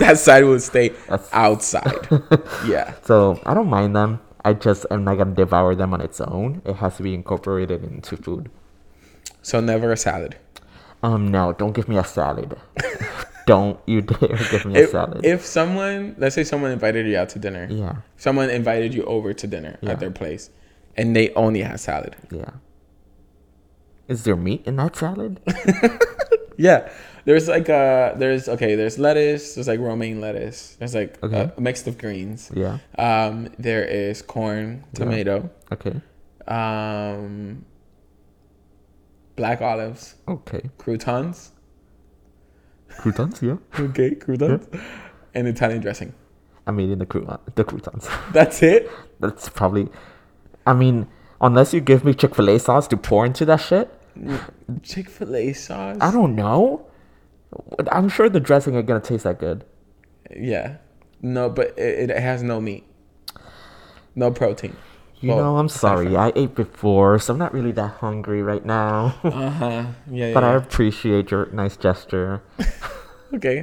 that 0.00 0.18
side 0.18 0.44
will 0.44 0.58
stay 0.60 0.90
outside. 1.32 2.08
yeah. 2.66 2.94
so 3.02 3.40
I 3.46 3.54
don't 3.54 3.68
mind 3.70 3.94
them. 3.94 4.20
I 4.44 4.54
just 4.54 4.86
am 4.90 5.04
not 5.04 5.18
gonna 5.18 5.34
devour 5.36 5.74
them 5.76 5.94
on 5.94 6.00
its 6.00 6.20
own. 6.20 6.62
It 6.64 6.74
has 6.76 6.96
to 6.96 7.02
be 7.04 7.14
incorporated 7.14 7.84
into 7.84 8.16
food. 8.16 8.50
So 9.42 9.60
never 9.60 9.92
a 9.92 9.96
salad. 9.96 10.36
Um, 11.02 11.30
no, 11.30 11.52
don't 11.52 11.72
give 11.72 11.88
me 11.88 11.96
a 11.96 12.04
salad. 12.04 12.56
don't 13.46 13.78
you 13.86 14.02
dare 14.02 14.36
give 14.50 14.64
me 14.64 14.80
a 14.82 14.88
salad. 14.88 15.24
if 15.24 15.44
someone, 15.44 16.14
let's 16.18 16.34
say 16.34 16.42
someone 16.44 16.70
invited 16.72 17.06
you 17.06 17.16
out 17.16 17.28
to 17.30 17.38
dinner, 17.38 17.66
yeah, 17.70 17.96
someone 18.16 18.50
invited 18.50 18.94
you 18.94 19.04
over 19.04 19.32
to 19.32 19.46
dinner 19.46 19.78
Yeah. 19.80 19.90
at 19.92 20.00
their 20.00 20.10
place, 20.10 20.50
and 20.96 21.14
they 21.16 21.30
only 21.34 21.62
had 21.62 21.78
salad. 21.80 22.16
yeah. 22.30 22.50
Is 24.08 24.24
there 24.24 24.36
meat 24.36 24.62
in 24.66 24.76
that 24.76 24.96
salad? 24.96 25.40
Yeah, 26.58 26.92
there's 27.24 27.48
like 27.48 27.70
uh 27.70 28.12
there's 28.14 28.46
okay, 28.46 28.74
there's 28.74 28.98
lettuce, 28.98 29.54
there's 29.54 29.68
like 29.68 29.80
romaine 29.80 30.20
lettuce, 30.20 30.76
there's 30.78 30.94
like 30.94 31.16
Okay. 31.24 31.50
a 31.56 31.60
mix 31.60 31.86
of 31.86 31.96
greens. 31.96 32.50
yeah. 32.54 32.76
Um, 32.98 33.48
there 33.58 33.82
is 33.82 34.20
corn, 34.20 34.84
tomato, 34.94 35.48
Okay. 35.72 35.94
um, 36.46 37.64
black 39.34 39.62
olives, 39.62 40.14
Okay. 40.28 40.68
croutons. 40.76 41.52
Croutons, 42.98 43.40
yeah. 43.42 43.56
Okay, 43.80 44.14
croutons, 44.14 44.66
and 45.34 45.48
Italian 45.48 45.80
dressing. 45.80 46.12
I 46.66 46.70
mean 46.70 46.88
eating 46.88 46.98
the 46.98 47.06
crouton, 47.06 47.38
the 47.54 47.64
croutons. 47.64 48.08
That's 48.32 48.62
it. 48.62 48.90
That's 49.20 49.48
probably. 49.48 49.88
I 50.66 50.72
mean, 50.74 51.08
unless 51.40 51.72
you 51.74 51.80
give 51.80 52.04
me 52.04 52.14
Chick 52.14 52.34
Fil 52.34 52.48
A 52.50 52.58
sauce 52.58 52.86
to 52.88 52.96
pour 52.96 53.26
into 53.26 53.44
that 53.46 53.56
shit, 53.60 53.90
Chick 54.82 55.08
Fil 55.08 55.34
A 55.36 55.52
sauce. 55.52 55.98
I 56.00 56.10
don't 56.10 56.34
know. 56.36 56.86
I'm 57.90 58.08
sure 58.08 58.28
the 58.28 58.40
dressing 58.40 58.76
ain't 58.76 58.86
gonna 58.86 59.00
taste 59.00 59.24
that 59.24 59.38
good. 59.38 59.64
Yeah, 60.34 60.76
no, 61.20 61.48
but 61.50 61.78
it, 61.78 62.10
it 62.10 62.18
has 62.18 62.42
no 62.42 62.60
meat, 62.60 62.84
no 64.14 64.30
protein. 64.30 64.76
You 65.20 65.28
know, 65.28 65.56
I'm 65.56 65.68
sorry. 65.68 66.16
I 66.16 66.32
ate 66.34 66.56
before, 66.56 67.18
so 67.20 67.32
I'm 67.32 67.38
not 67.38 67.52
really 67.54 67.70
that 67.72 67.92
hungry 68.02 68.42
right 68.42 68.64
now. 68.66 69.14
Uh 69.22 69.50
huh. 69.50 69.84
Yeah. 70.10 70.34
but 70.34 70.42
I 70.42 70.54
appreciate 70.54 71.30
your 71.30 71.46
nice 71.52 71.76
gesture. 71.76 72.42
okay. 73.34 73.62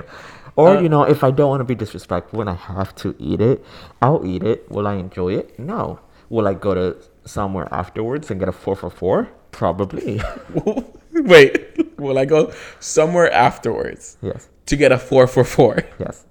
Or, 0.56 0.78
Uh, 0.78 0.82
you 0.82 0.88
know, 0.88 1.04
if 1.04 1.22
I 1.22 1.32
don't 1.32 1.50
want 1.50 1.60
to 1.60 1.66
be 1.66 1.76
disrespectful 1.76 2.40
and 2.40 2.50
I 2.50 2.54
have 2.56 2.96
to 3.04 3.14
eat 3.20 3.42
it, 3.42 3.64
I'll 4.02 4.26
eat 4.26 4.42
it. 4.44 4.72
Will 4.72 4.88
I 4.88 4.96
enjoy 4.96 5.34
it? 5.34 5.60
No. 5.60 6.00
Will 6.30 6.48
I 6.48 6.54
go 6.54 6.74
to 6.74 6.98
somewhere 7.26 7.68
afterwards 7.72 8.30
and 8.32 8.40
get 8.40 8.50
a 8.50 8.52
4 8.52 8.76
for 8.76 8.90
4? 8.90 9.30
Probably. 9.52 10.22
Wait, 11.14 11.98
will 12.00 12.18
I 12.18 12.26
go 12.26 12.54
somewhere 12.80 13.32
afterwards 13.32 14.18
yes. 14.22 14.48
to 14.68 14.76
get 14.76 14.92
a 14.92 14.98
four 14.98 15.28
for 15.28 15.44
four? 15.44 15.84
Yes. 16.00 16.26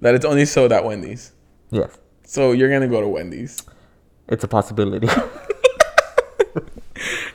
That 0.00 0.14
it's 0.14 0.24
only 0.24 0.46
sold 0.46 0.72
at 0.72 0.84
Wendy's. 0.84 1.32
Yes. 1.70 1.98
So 2.24 2.52
you're 2.52 2.70
gonna 2.70 2.88
go 2.88 3.00
to 3.00 3.08
Wendy's. 3.08 3.62
It's 4.28 4.44
a 4.44 4.48
possibility. 4.48 5.08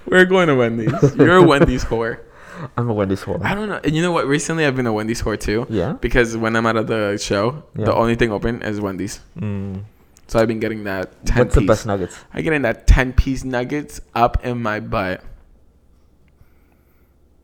We're 0.05 0.25
going 0.25 0.47
to 0.47 0.55
Wendy's. 0.55 1.15
You're 1.15 1.38
a 1.38 1.43
Wendy's 1.43 1.84
whore. 1.84 2.19
I'm 2.77 2.89
a 2.89 2.93
Wendy's 2.93 3.23
whore. 3.23 3.43
I 3.43 3.55
don't 3.55 3.67
know. 3.67 3.79
And 3.84 3.95
you 3.95 4.01
know 4.01 4.11
what? 4.11 4.27
Recently, 4.27 4.65
I've 4.65 4.75
been 4.75 4.86
a 4.86 4.93
Wendy's 4.93 5.21
whore 5.21 5.39
too. 5.39 5.65
Yeah? 5.69 5.93
Because 5.93 6.38
when 6.38 6.55
I'm 6.55 6.67
out 6.67 6.75
of 6.77 6.86
the 6.88 7.17
show, 7.17 7.63
Yeah. 7.75 7.86
the 7.86 7.95
only 7.95 8.15
thing 8.15 8.31
open 8.31 8.61
is 8.61 8.79
Wendy's. 8.79 9.21
Mm. 9.38 9.84
So 10.28 10.39
I've 10.39 10.47
been 10.47 10.59
getting 10.59 10.84
that 10.86 11.26
ten 11.26 11.39
What's 11.39 11.55
the 11.55 11.61
piece. 11.61 11.67
best 11.67 11.86
nuggets? 11.86 12.24
I 12.34 12.41
getting 12.41 12.61
that 12.63 12.88
ten 12.88 13.13
piece 13.13 13.43
nuggets 13.43 14.01
up 14.15 14.43
in 14.45 14.61
my 14.61 14.80
butt. 14.80 15.24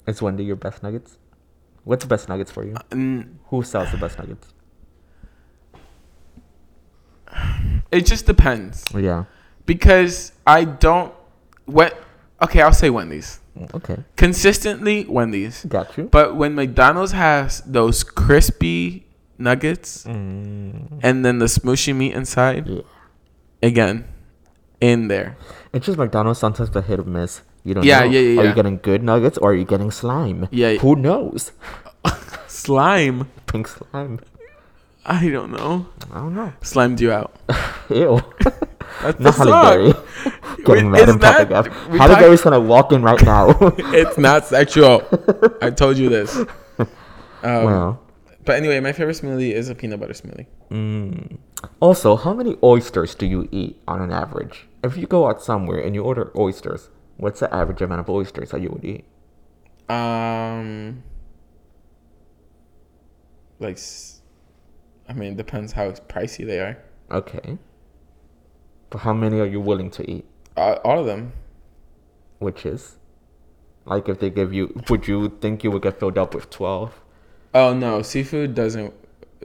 Is 0.08 0.22
Wendy 0.22 0.44
your 0.44 0.56
best 0.56 0.82
nuggets? 0.82 1.18
What's 1.84 2.04
the 2.04 2.10
best 2.10 2.30
nuggets 2.30 2.52
for 2.52 2.64
you? 2.66 2.74
Uh, 2.76 2.80
and 2.92 3.40
Who 3.48 3.64
sells 3.64 3.92
the 3.92 3.98
best 3.98 4.18
nuggets? 4.18 4.54
it 7.92 8.06
just 8.06 8.26
depends 8.26 8.84
Yeah. 8.96 9.26
because 9.66 10.32
I 10.48 10.64
don't. 10.66 11.14
What? 11.66 12.02
Okay, 12.42 12.62
I'll 12.62 12.74
say 12.74 12.90
Wendy's. 12.90 13.40
Mm, 13.58 13.74
okay. 13.76 13.98
Consistently 14.16 15.06
Wendy's. 15.06 15.66
Got 15.66 15.96
you. 15.98 16.06
But 16.06 16.36
when 16.36 16.56
McDonald's 16.56 17.12
has 17.12 17.62
those 17.66 18.04
crispy 18.04 19.06
nuggets 19.40 20.04
Mm. 20.06 21.00
and 21.02 21.24
then 21.26 21.40
the 21.40 21.46
smooshy 21.48 21.96
meat 21.96 22.14
inside, 22.14 22.68
Yeah. 22.68 22.82
again, 23.64 24.06
in 24.82 25.08
there. 25.08 25.38
It's 25.74 25.86
just 25.86 25.98
McDonald's 25.98 26.40
sometimes 26.40 26.70
the 26.72 26.82
hit 26.82 27.00
or 27.00 27.04
miss. 27.04 27.42
You 27.64 27.74
don't 27.76 27.84
Yeah, 27.84 28.02
know. 28.02 28.06
yeah, 28.12 28.20
yeah, 28.20 28.40
Are 28.40 28.44
yeah. 28.44 28.50
you 28.50 28.56
getting 28.56 28.78
good 28.82 29.04
nuggets 29.04 29.38
or 29.38 29.52
are 29.52 29.56
you 29.56 29.66
getting 29.66 29.92
slime? 29.92 30.48
Yeah. 30.52 30.76
Who 30.80 30.96
knows? 30.96 31.52
Slime. 32.48 33.28
Pink 33.48 33.68
slime. 33.68 34.20
I 35.06 35.28
don't 35.30 35.52
know. 35.52 35.88
I 36.12 36.18
don't 36.20 36.36
know. 36.36 36.54
Slimed 36.62 37.00
you 37.02 37.12
out. 37.12 37.34
Ew. 37.90 38.22
That's 39.02 39.20
Not 39.20 39.36
Halle. 39.36 39.94
Berry. 39.94 39.94
Getting 40.66 40.92
mad 40.92 41.02
is 41.04 41.10
and 41.10 41.22
popping 41.22 41.50
that- 41.50 41.68
up. 41.68 41.90
we 41.90 41.98
Halle 41.98 42.16
Berry's 42.16 42.42
gonna 42.42 42.60
walk 42.60 42.92
in 42.92 43.02
right 43.02 43.22
now. 43.24 43.56
it's 43.96 44.18
not 44.18 44.46
sexual. 44.46 45.04
I 45.62 45.70
told 45.72 45.98
you 45.98 46.10
this. 46.10 46.36
Um, 46.38 47.64
well. 47.64 48.00
But 48.50 48.58
anyway, 48.58 48.80
my 48.80 48.94
favorite 48.94 49.14
smoothie 49.14 49.54
is 49.54 49.70
a 49.70 49.76
peanut 49.76 50.00
butter 50.00 50.14
smoothie. 50.14 50.48
Mm. 50.72 51.38
Also, 51.80 52.16
how 52.16 52.34
many 52.34 52.58
oysters 52.64 53.14
do 53.14 53.28
you 53.28 53.48
eat 53.52 53.80
on 53.88 54.02
an 54.02 54.12
average? 54.12 54.68
If 54.84 54.98
you 54.98 55.06
go 55.06 55.28
out 55.28 55.40
somewhere 55.40 55.78
and 55.78 55.94
you 55.94 56.02
order 56.02 56.32
oysters, 56.36 56.90
what's 57.18 57.42
the 57.42 57.54
average 57.54 57.80
amount 57.84 58.00
of 58.00 58.10
oysters 58.10 58.50
that 58.50 58.62
you 58.62 58.70
would 58.70 58.84
eat? 58.84 59.06
Um, 59.88 61.04
like, 63.60 63.78
I 65.08 65.14
mean, 65.14 65.34
it 65.34 65.38
depends 65.38 65.74
how 65.74 65.92
pricey 65.92 66.44
they 66.44 66.60
are. 66.60 66.76
Okay. 67.12 67.60
But 68.90 69.02
how 69.02 69.14
many 69.14 69.40
are 69.42 69.46
you 69.46 69.62
willing 69.62 69.92
to 69.92 70.10
eat? 70.10 70.26
All, 70.58 70.74
all 70.78 71.00
of 71.02 71.06
them. 71.06 71.34
Which 72.40 72.66
is? 72.66 72.98
Like 73.86 74.10
if 74.10 74.18
they 74.18 74.32
give 74.32 74.52
you, 74.56 74.74
would 74.90 75.08
you 75.08 75.38
think 75.40 75.64
you 75.64 75.70
would 75.70 75.84
get 75.84 76.00
filled 76.00 76.18
up 76.18 76.34
with 76.34 76.50
12? 76.50 77.00
Oh 77.54 77.74
no, 77.74 78.02
seafood 78.02 78.54
doesn't 78.56 78.94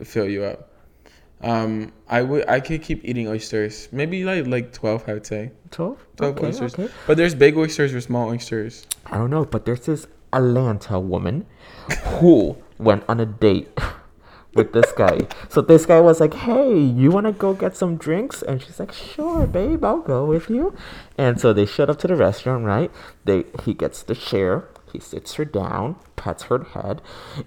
fill 0.02 0.28
you 0.28 0.44
up. 0.44 0.70
Um, 1.42 1.92
I 2.08 2.22
would, 2.22 2.48
I 2.48 2.60
could 2.60 2.82
keep 2.82 3.04
eating 3.04 3.28
oysters. 3.28 3.88
Maybe 3.92 4.24
like 4.24 4.46
like 4.46 4.72
twelve, 4.72 5.08
I 5.08 5.14
would 5.14 5.26
say. 5.26 5.52
12? 5.70 5.98
12 6.16 6.36
okay, 6.36 6.46
oysters. 6.46 6.74
okay. 6.74 6.88
But 7.06 7.16
there's 7.16 7.34
big 7.34 7.56
oysters 7.56 7.92
or 7.92 8.00
small 8.00 8.28
oysters. 8.28 8.86
I 9.06 9.18
don't 9.18 9.30
know, 9.30 9.44
but 9.44 9.64
there's 9.66 9.86
this 9.86 10.06
Atlanta 10.32 11.00
woman 11.00 11.46
who 12.18 12.56
went 12.78 13.02
on 13.08 13.18
a 13.18 13.26
date 13.26 13.68
with 14.54 14.72
this 14.72 14.92
guy. 14.92 15.26
So 15.48 15.60
this 15.60 15.84
guy 15.84 16.00
was 16.00 16.20
like, 16.20 16.34
"Hey, 16.34 16.78
you 16.78 17.10
want 17.10 17.26
to 17.26 17.32
go 17.32 17.54
get 17.54 17.76
some 17.76 17.96
drinks?" 17.96 18.42
And 18.42 18.62
she's 18.62 18.78
like, 18.78 18.92
"Sure, 18.92 19.46
babe, 19.46 19.84
I'll 19.84 20.00
go 20.00 20.24
with 20.24 20.48
you." 20.48 20.74
And 21.18 21.40
so 21.40 21.52
they 21.52 21.66
showed 21.66 21.90
up 21.90 21.98
to 22.00 22.06
the 22.06 22.16
restaurant, 22.16 22.64
right? 22.64 22.90
They 23.24 23.44
he 23.64 23.74
gets 23.74 24.02
the 24.02 24.14
chair. 24.14 24.68
He 24.94 25.00
sits 25.00 25.34
her 25.34 25.44
down, 25.44 25.96
pets 26.14 26.44
her 26.44 26.62
head, 26.62 27.02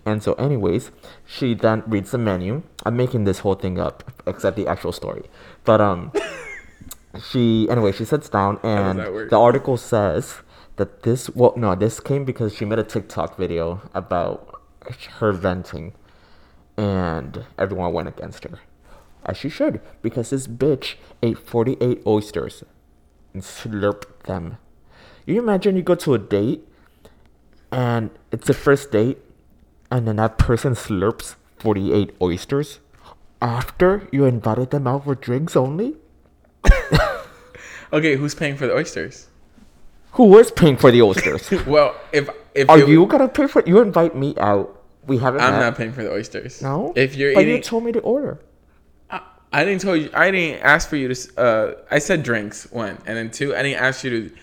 and 0.06 0.22
so, 0.22 0.34
anyways, 0.34 0.92
she 1.26 1.56
then 1.56 1.82
reads 1.88 2.12
the 2.12 2.18
menu. 2.18 2.62
I'm 2.86 2.96
making 2.98 3.24
this 3.24 3.40
whole 3.40 3.56
thing 3.56 3.80
up, 3.80 4.04
except 4.28 4.58
the 4.58 4.68
actual 4.68 4.92
story. 4.92 5.24
But 5.64 5.80
um, 5.80 6.12
she 7.24 7.68
anyway 7.70 7.92
she 7.92 8.06
sits 8.06 8.30
down 8.30 8.60
and 8.64 9.00
the 9.30 9.40
article 9.40 9.78
says 9.78 10.42
that 10.76 11.04
this 11.04 11.30
well 11.32 11.54
no 11.56 11.76
this 11.76 12.00
came 12.00 12.26
because 12.26 12.54
she 12.56 12.66
made 12.66 12.80
a 12.80 12.84
tiktok 12.84 13.38
video 13.38 13.82
about 13.94 14.62
her 15.20 15.32
venting 15.32 15.94
and 16.78 17.46
everyone 17.58 17.94
went 17.94 18.08
against 18.08 18.44
her 18.44 18.60
as 19.26 19.38
she 19.38 19.50
should 19.50 19.82
because 20.02 20.30
this 20.30 20.48
bitch 20.48 20.96
ate 21.24 21.38
48 21.38 22.04
oysters 22.06 22.64
and 23.34 23.42
slurped 23.42 24.24
them 24.24 24.58
you 25.26 25.40
imagine 25.40 25.76
you 25.76 25.82
go 25.82 25.96
to 25.96 26.14
a 26.14 26.20
date 26.20 26.67
and 27.72 28.10
it's 28.32 28.48
the 28.48 28.54
first 28.54 28.92
date 28.92 29.18
and 29.92 30.08
then 30.08 30.16
that 30.18 30.38
person 30.38 30.74
slurps 30.74 31.36
48 31.60 32.16
oysters 32.22 32.80
after 33.42 34.08
you 34.12 34.26
invited 34.26 34.72
them 34.72 34.88
out 34.88 35.04
for 35.06 35.16
drinks 35.16 35.56
only 35.56 35.96
Okay, 37.94 38.16
who's 38.18 38.36
paying 38.36 38.58
for 38.58 38.68
the 38.68 38.74
oysters? 38.74 39.28
who 40.12 40.26
was 40.26 40.52
paying 40.52 40.76
for 40.78 40.92
the 40.92 41.02
oysters 41.02 41.50
Well, 41.66 41.96
if 42.12 42.30
if 42.54 42.70
Are 42.70 42.80
you 42.80 43.06
gonna 43.06 43.28
pay 43.30 43.48
for? 43.48 43.64
You 43.66 43.80
invite 43.82 44.16
me 44.16 44.34
out. 44.40 44.82
We 45.06 45.20
haven't. 45.20 45.42
I'm 45.42 45.54
met. 45.54 45.60
not 45.60 45.78
paying 45.78 45.92
for 45.94 46.04
the 46.04 46.12
oysters. 46.12 46.60
No. 46.62 46.92
If 46.96 47.16
you're 47.16 47.34
but 47.36 47.42
eating, 47.44 47.56
you 47.58 47.62
told 47.62 47.84
me 47.84 47.92
to 47.92 48.00
order. 48.00 48.40
I, 49.12 49.22
I 49.54 49.64
didn't 49.64 49.82
tell 49.82 49.96
you. 49.96 50.10
I 50.14 50.32
didn't 50.32 50.62
ask 50.64 50.90
for 50.90 50.96
you 50.98 51.08
to. 51.08 51.12
s- 51.14 51.38
Uh, 51.38 51.76
I 51.92 52.00
said 52.00 52.24
drinks 52.24 52.70
one, 52.72 52.98
and 53.06 53.16
then 53.16 53.30
two. 53.30 53.56
I 53.56 53.62
didn't 53.62 53.80
ask 53.80 54.04
you 54.04 54.10
to 54.10 54.36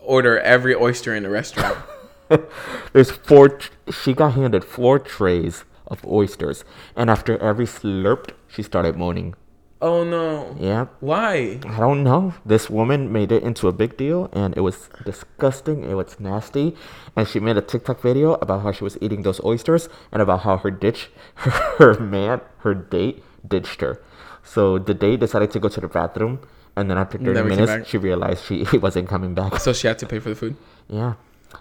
order 0.00 0.40
every 0.40 0.74
oyster 0.74 1.14
in 1.14 1.22
the 1.22 1.28
restaurant. 1.30 1.76
There's 2.92 3.10
four. 3.10 3.58
She 3.90 4.12
got 4.14 4.34
handed 4.34 4.64
four 4.64 4.98
trays 4.98 5.64
of 5.86 6.04
oysters, 6.06 6.64
and 6.96 7.10
after 7.10 7.36
every 7.38 7.66
slurped, 7.66 8.30
she 8.48 8.62
started 8.62 8.96
moaning. 8.96 9.34
oh 9.82 10.04
no! 10.04 10.54
Yeah. 10.60 10.86
Why? 11.00 11.58
I 11.66 11.78
don't 11.80 12.04
know. 12.04 12.34
This 12.44 12.68
woman 12.70 13.10
made 13.12 13.32
it 13.32 13.42
into 13.42 13.66
a 13.68 13.72
big 13.72 13.96
deal, 13.96 14.28
and 14.32 14.56
it 14.56 14.60
was 14.60 14.88
disgusting. 15.04 15.84
It 15.84 15.94
was 15.94 16.20
nasty, 16.20 16.76
and 17.16 17.26
she 17.26 17.40
made 17.40 17.56
a 17.56 17.62
TikTok 17.62 18.00
video 18.02 18.34
about 18.44 18.62
how 18.62 18.72
she 18.72 18.84
was 18.84 18.96
eating 19.00 19.22
those 19.22 19.40
oysters 19.42 19.88
and 20.12 20.20
about 20.22 20.40
how 20.46 20.58
her 20.58 20.70
ditch, 20.70 21.10
her, 21.80 21.98
man, 21.98 22.40
her 22.58 22.74
date 22.74 23.24
ditched 23.48 23.80
her. 23.80 24.00
So 24.44 24.78
the 24.78 24.94
date 24.94 25.20
decided 25.20 25.50
to 25.52 25.58
go 25.60 25.68
to 25.68 25.80
the 25.80 25.88
bathroom, 25.88 26.40
And 26.76 26.88
then 26.88 26.98
after 26.98 27.18
30 27.18 27.32
Never 27.34 27.48
minutes, 27.48 27.88
she 27.90 27.98
realized 27.98 28.44
she 28.46 28.64
he 28.64 28.78
wasn't 28.86 29.08
coming 29.08 29.34
back. 29.34 29.58
So 29.58 29.72
she 29.72 29.88
had 29.90 29.98
to 30.00 30.06
pay 30.06 30.20
for 30.20 30.30
the 30.30 30.38
food. 30.38 30.54
Yeah. 30.88 31.14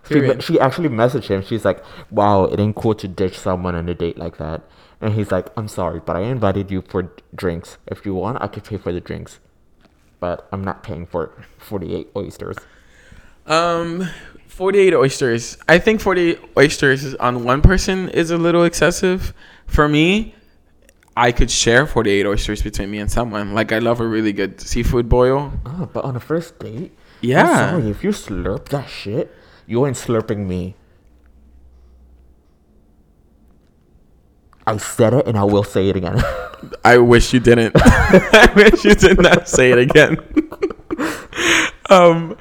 She, 0.08 0.14
Period. 0.16 0.44
she 0.44 0.60
actually 0.60 0.90
messaged 0.90 1.28
him. 1.28 1.44
She's 1.44 1.66
like, 1.66 1.84
wow, 2.10 2.46
it 2.46 2.60
ain't 2.60 2.76
cool 2.76 2.96
to 2.96 3.08
ditch 3.08 3.38
someone 3.38 3.76
on 3.76 3.88
a 3.90 3.96
date 3.96 4.18
like 4.18 4.38
that. 4.38 4.62
And 5.02 5.14
he's 5.14 5.32
like, 5.32 5.48
I'm 5.56 5.68
sorry, 5.68 6.00
but 6.00 6.16
I 6.16 6.22
invited 6.22 6.72
you 6.72 6.82
for 6.82 7.12
drinks. 7.34 7.78
If 7.88 8.06
you 8.06 8.14
want, 8.14 8.42
I 8.42 8.48
could 8.48 8.64
pay 8.64 8.78
for 8.78 8.92
the 8.92 9.00
drinks. 9.00 9.40
But 10.20 10.48
I'm 10.52 10.64
not 10.64 10.84
paying 10.84 11.06
for 11.06 11.32
48 11.60 12.10
oysters. 12.16 12.58
Um, 13.46 14.10
48 14.48 14.94
oysters. 14.94 15.58
I 15.70 15.80
think 15.80 16.02
48 16.02 16.40
oysters 16.58 17.16
on 17.16 17.44
one 17.46 17.62
person 17.62 18.10
is 18.10 18.30
a 18.30 18.38
little 18.38 18.64
excessive. 18.64 19.34
For 19.68 19.88
me, 19.88 20.36
I 21.16 21.32
could 21.32 21.50
share 21.50 21.88
48 21.88 22.26
oysters 22.26 22.62
between 22.62 22.92
me 22.92 23.00
and 23.00 23.10
someone. 23.10 23.54
Like, 23.54 23.72
I 23.72 23.80
love 23.80 24.02
a 24.02 24.08
really 24.08 24.34
good 24.34 24.60
seafood 24.60 25.08
boil. 25.08 25.54
Oh, 25.66 25.90
but 25.92 26.04
on 26.04 26.16
a 26.16 26.20
first 26.20 26.60
date? 26.60 26.98
Yeah. 27.22 27.42
I'm 27.44 27.82
sorry, 27.82 27.92
if 27.92 28.04
you 28.04 28.12
slurp 28.12 28.70
that 28.70 28.90
shit, 28.90 29.34
you 29.70 29.86
ain't 29.86 29.96
slurping 29.96 30.48
me. 30.48 30.74
I 34.66 34.78
said 34.78 35.14
it 35.14 35.28
and 35.28 35.38
I 35.38 35.44
will 35.44 35.64
say 35.64 35.90
it 35.90 35.96
again. 35.96 36.20
I 36.84 36.98
wish 36.98 37.34
you 37.34 37.40
didn't. 37.40 37.74
I 37.76 38.52
wish 38.56 38.84
you 38.84 38.96
did 38.96 39.22
not 39.22 39.48
say 39.48 39.72
it 39.72 39.78
again. 39.78 40.18
um, 41.90 42.36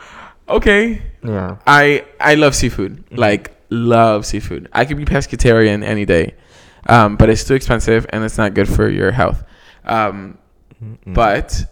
okay. 0.49 1.03
yeah. 1.23 1.59
I 1.67 2.07
I 2.19 2.35
love 2.35 2.55
seafood. 2.55 3.05
Like 3.11 3.55
love 3.69 4.25
seafood. 4.25 4.69
I 4.73 4.87
could 4.87 4.97
be 4.97 5.05
pescatarian 5.05 5.85
any 5.85 6.07
day, 6.07 6.35
um, 6.87 7.17
but 7.17 7.29
it's 7.29 7.45
too 7.45 7.55
expensive 7.55 8.07
and 8.09 8.25
it's 8.25 8.39
not 8.39 8.55
good 8.55 8.69
for 8.69 8.89
your 8.89 9.13
health. 9.13 9.45
Um, 9.85 10.39
but 11.07 11.65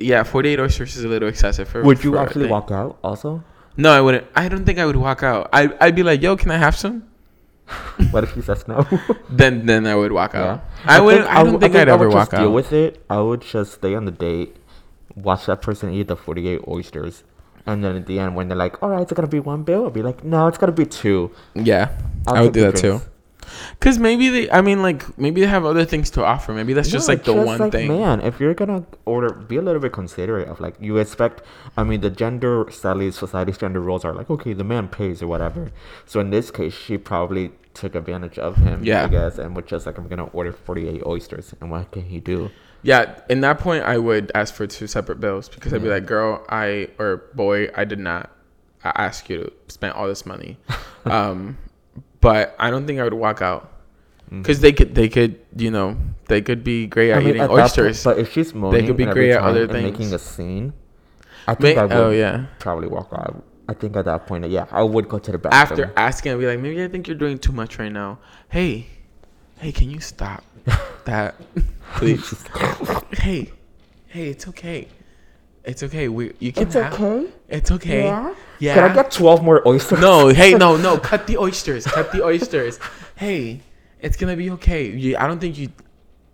yeah, 0.00 0.22
forty 0.22 0.48
eight 0.50 0.60
oysters 0.60 0.96
is 0.96 1.04
a 1.04 1.08
little 1.08 1.28
excessive 1.28 1.68
for. 1.68 1.82
Would 1.82 2.02
you 2.02 2.12
for 2.12 2.18
actually 2.18 2.48
walk 2.48 2.70
out 2.70 2.98
also? 3.04 3.44
No, 3.76 3.90
I 3.90 4.00
wouldn't. 4.00 4.26
I 4.34 4.48
don't 4.48 4.64
think 4.64 4.78
I 4.78 4.86
would 4.86 4.96
walk 4.96 5.22
out. 5.22 5.48
I 5.52 5.72
I'd 5.80 5.94
be 5.94 6.02
like, 6.02 6.22
yo, 6.22 6.36
can 6.36 6.50
I 6.50 6.58
have 6.58 6.76
some? 6.76 7.06
What 8.10 8.24
if 8.24 8.32
he 8.34 8.42
says 8.42 8.66
no? 8.66 8.86
Then 9.30 9.66
then 9.66 9.86
I 9.86 9.94
would 9.94 10.12
walk 10.12 10.34
yeah. 10.34 10.44
out. 10.44 10.64
I, 10.84 11.00
would. 11.00 11.20
I 11.20 11.44
don't 11.44 11.60
think, 11.60 11.76
I'd 11.76 11.88
I 11.88 11.92
ever 11.92 12.08
would 12.08 12.14
walk 12.14 12.30
just 12.30 12.40
deal 12.40 12.48
out. 12.48 12.54
with 12.54 12.72
it. 12.72 13.04
I 13.08 13.20
would 13.20 13.42
just 13.42 13.74
stay 13.74 13.94
on 13.94 14.04
the 14.06 14.10
date, 14.10 14.56
watch 15.14 15.46
that 15.46 15.62
person 15.62 15.92
eat 15.92 16.08
the 16.08 16.16
48 16.16 16.62
oysters. 16.66 17.22
And 17.66 17.84
then 17.84 17.96
at 17.96 18.06
the 18.06 18.18
end, 18.18 18.34
when 18.34 18.48
they're 18.48 18.56
like, 18.56 18.82
all 18.82 18.88
right, 18.88 19.02
it's 19.02 19.12
going 19.12 19.28
to 19.28 19.30
be 19.30 19.38
one 19.38 19.62
bill, 19.62 19.84
I'll 19.84 19.90
be 19.90 20.02
like, 20.02 20.24
no, 20.24 20.48
it's 20.48 20.58
going 20.58 20.72
to 20.72 20.76
be 20.76 20.86
two. 20.86 21.30
Yeah, 21.54 21.90
I'll 22.26 22.36
I 22.36 22.40
would 22.42 22.52
do 22.52 22.62
that 22.62 22.76
too. 22.76 23.00
Drinks. 23.60 23.76
Cause 23.80 23.98
maybe 23.98 24.28
they, 24.28 24.50
I 24.50 24.60
mean, 24.60 24.82
like 24.82 25.18
maybe 25.18 25.40
they 25.40 25.46
have 25.46 25.64
other 25.64 25.84
things 25.84 26.10
to 26.10 26.24
offer. 26.24 26.52
Maybe 26.52 26.72
that's 26.72 26.90
just 26.90 27.08
like 27.08 27.24
the 27.24 27.34
one 27.34 27.58
like, 27.58 27.72
thing. 27.72 27.88
Man, 27.88 28.20
if 28.20 28.40
you're 28.40 28.54
gonna 28.54 28.84
order, 29.04 29.30
be 29.30 29.56
a 29.56 29.62
little 29.62 29.80
bit 29.80 29.92
considerate 29.92 30.48
of 30.48 30.60
like 30.60 30.74
you 30.80 30.98
expect. 30.98 31.42
I 31.76 31.84
mean, 31.84 32.00
the 32.00 32.10
gender 32.10 32.66
sadly 32.70 33.10
society's 33.10 33.58
gender 33.58 33.80
roles 33.80 34.04
are 34.04 34.14
like 34.14 34.30
okay, 34.30 34.52
the 34.52 34.64
man 34.64 34.88
pays 34.88 35.22
or 35.22 35.26
whatever. 35.26 35.70
So 36.06 36.20
in 36.20 36.30
this 36.30 36.50
case, 36.50 36.74
she 36.74 36.98
probably 36.98 37.52
took 37.74 37.94
advantage 37.94 38.38
of 38.38 38.56
him. 38.56 38.84
Yeah. 38.84 39.04
I 39.04 39.08
guess, 39.08 39.38
and 39.38 39.54
was 39.54 39.64
just 39.66 39.86
like, 39.86 39.98
I'm 39.98 40.08
gonna 40.08 40.26
order 40.26 40.52
48 40.52 41.02
oysters, 41.06 41.54
and 41.60 41.70
what 41.70 41.90
can 41.90 42.04
he 42.04 42.20
do? 42.20 42.50
Yeah, 42.82 43.20
in 43.28 43.42
that 43.42 43.58
point, 43.58 43.84
I 43.84 43.98
would 43.98 44.32
ask 44.34 44.54
for 44.54 44.66
two 44.66 44.86
separate 44.86 45.20
bills 45.20 45.48
because 45.48 45.74
I'd 45.74 45.82
be 45.82 45.90
like, 45.90 46.06
"Girl, 46.06 46.44
I 46.48 46.88
or 46.98 47.24
boy, 47.34 47.68
I 47.74 47.84
did 47.84 47.98
not 47.98 48.30
I 48.82 48.92
ask 48.94 49.28
you 49.28 49.44
to 49.44 49.52
spend 49.68 49.92
all 49.92 50.06
this 50.08 50.24
money." 50.24 50.56
um, 51.04 51.58
but 52.20 52.54
I 52.58 52.70
don't 52.70 52.86
think 52.86 53.00
I 53.00 53.04
would 53.04 53.14
walk 53.14 53.42
out 53.42 53.70
mm. 54.30 54.42
because 54.42 54.60
they 54.60 54.72
could, 54.72 54.94
they 54.94 55.08
could, 55.08 55.38
you 55.56 55.70
know, 55.70 55.96
they 56.28 56.40
could 56.42 56.62
be 56.62 56.86
great 56.86 57.10
at 57.10 57.22
eating 57.22 57.40
at 57.40 57.48
that 57.48 57.48
point- 57.48 57.62
oysters. 57.62 58.04
but 58.04 58.18
if 58.18 58.32
she's 58.32 58.54
moaning, 58.54 58.86
could 58.86 58.96
be 58.96 59.06
great 59.06 59.32
at 59.32 59.42
other 59.42 59.66
things. 59.66 59.98
making 59.98 60.12
a 60.14 60.18
scene, 60.18 60.72
I 61.46 61.52
Ma- 61.52 61.54
think 61.56 61.78
I 61.78 61.82
oh, 61.82 61.86
would 61.88 61.96
oh 61.96 62.10
yeah. 62.10 62.46
probably 62.58 62.88
walk 62.88 63.08
out. 63.12 63.42
I 63.68 63.72
think 63.74 63.96
at 63.96 64.04
that 64.06 64.26
point, 64.26 64.48
yeah, 64.50 64.66
I 64.72 64.82
would 64.82 65.08
go 65.08 65.18
to 65.18 65.30
the 65.32 65.38
bathroom. 65.38 65.80
After 65.80 65.92
asking, 65.96 66.32
I'd 66.32 66.38
be 66.40 66.46
like, 66.46 66.58
"Maybe 66.58 66.82
I 66.82 66.88
think 66.88 67.06
you're 67.06 67.16
doing 67.16 67.38
too 67.38 67.52
much 67.52 67.78
right 67.78 67.92
now. 67.92 68.18
Hey, 68.48 68.86
hey, 69.58 69.70
can 69.70 69.88
you 69.90 70.00
stop 70.00 70.42
that, 71.04 71.36
please? 71.94 72.44
hey, 73.12 73.52
hey, 74.08 74.28
it's 74.28 74.48
okay." 74.48 74.88
It's 75.64 75.82
okay. 75.82 76.08
We 76.08 76.32
you 76.38 76.52
can 76.52 76.64
it's 76.64 76.74
have- 76.74 76.94
okay. 77.00 77.30
It's 77.48 77.70
okay. 77.70 78.04
Yeah? 78.04 78.34
Yeah. 78.60 78.74
Can 78.74 78.84
I 78.90 78.94
get 78.94 79.10
12 79.10 79.42
more 79.42 79.66
oysters? 79.66 80.00
No, 80.00 80.28
hey, 80.28 80.54
no, 80.64 80.76
no, 80.76 80.98
cut 80.98 81.26
the 81.26 81.36
oysters. 81.38 81.86
Cut 81.86 82.12
the 82.12 82.22
oysters. 82.24 82.78
Hey, 83.16 83.60
it's 84.00 84.16
gonna 84.16 84.36
be 84.36 84.50
okay. 84.52 84.86
You, 84.90 85.16
I 85.18 85.26
don't 85.26 85.38
think 85.40 85.58
you. 85.58 85.68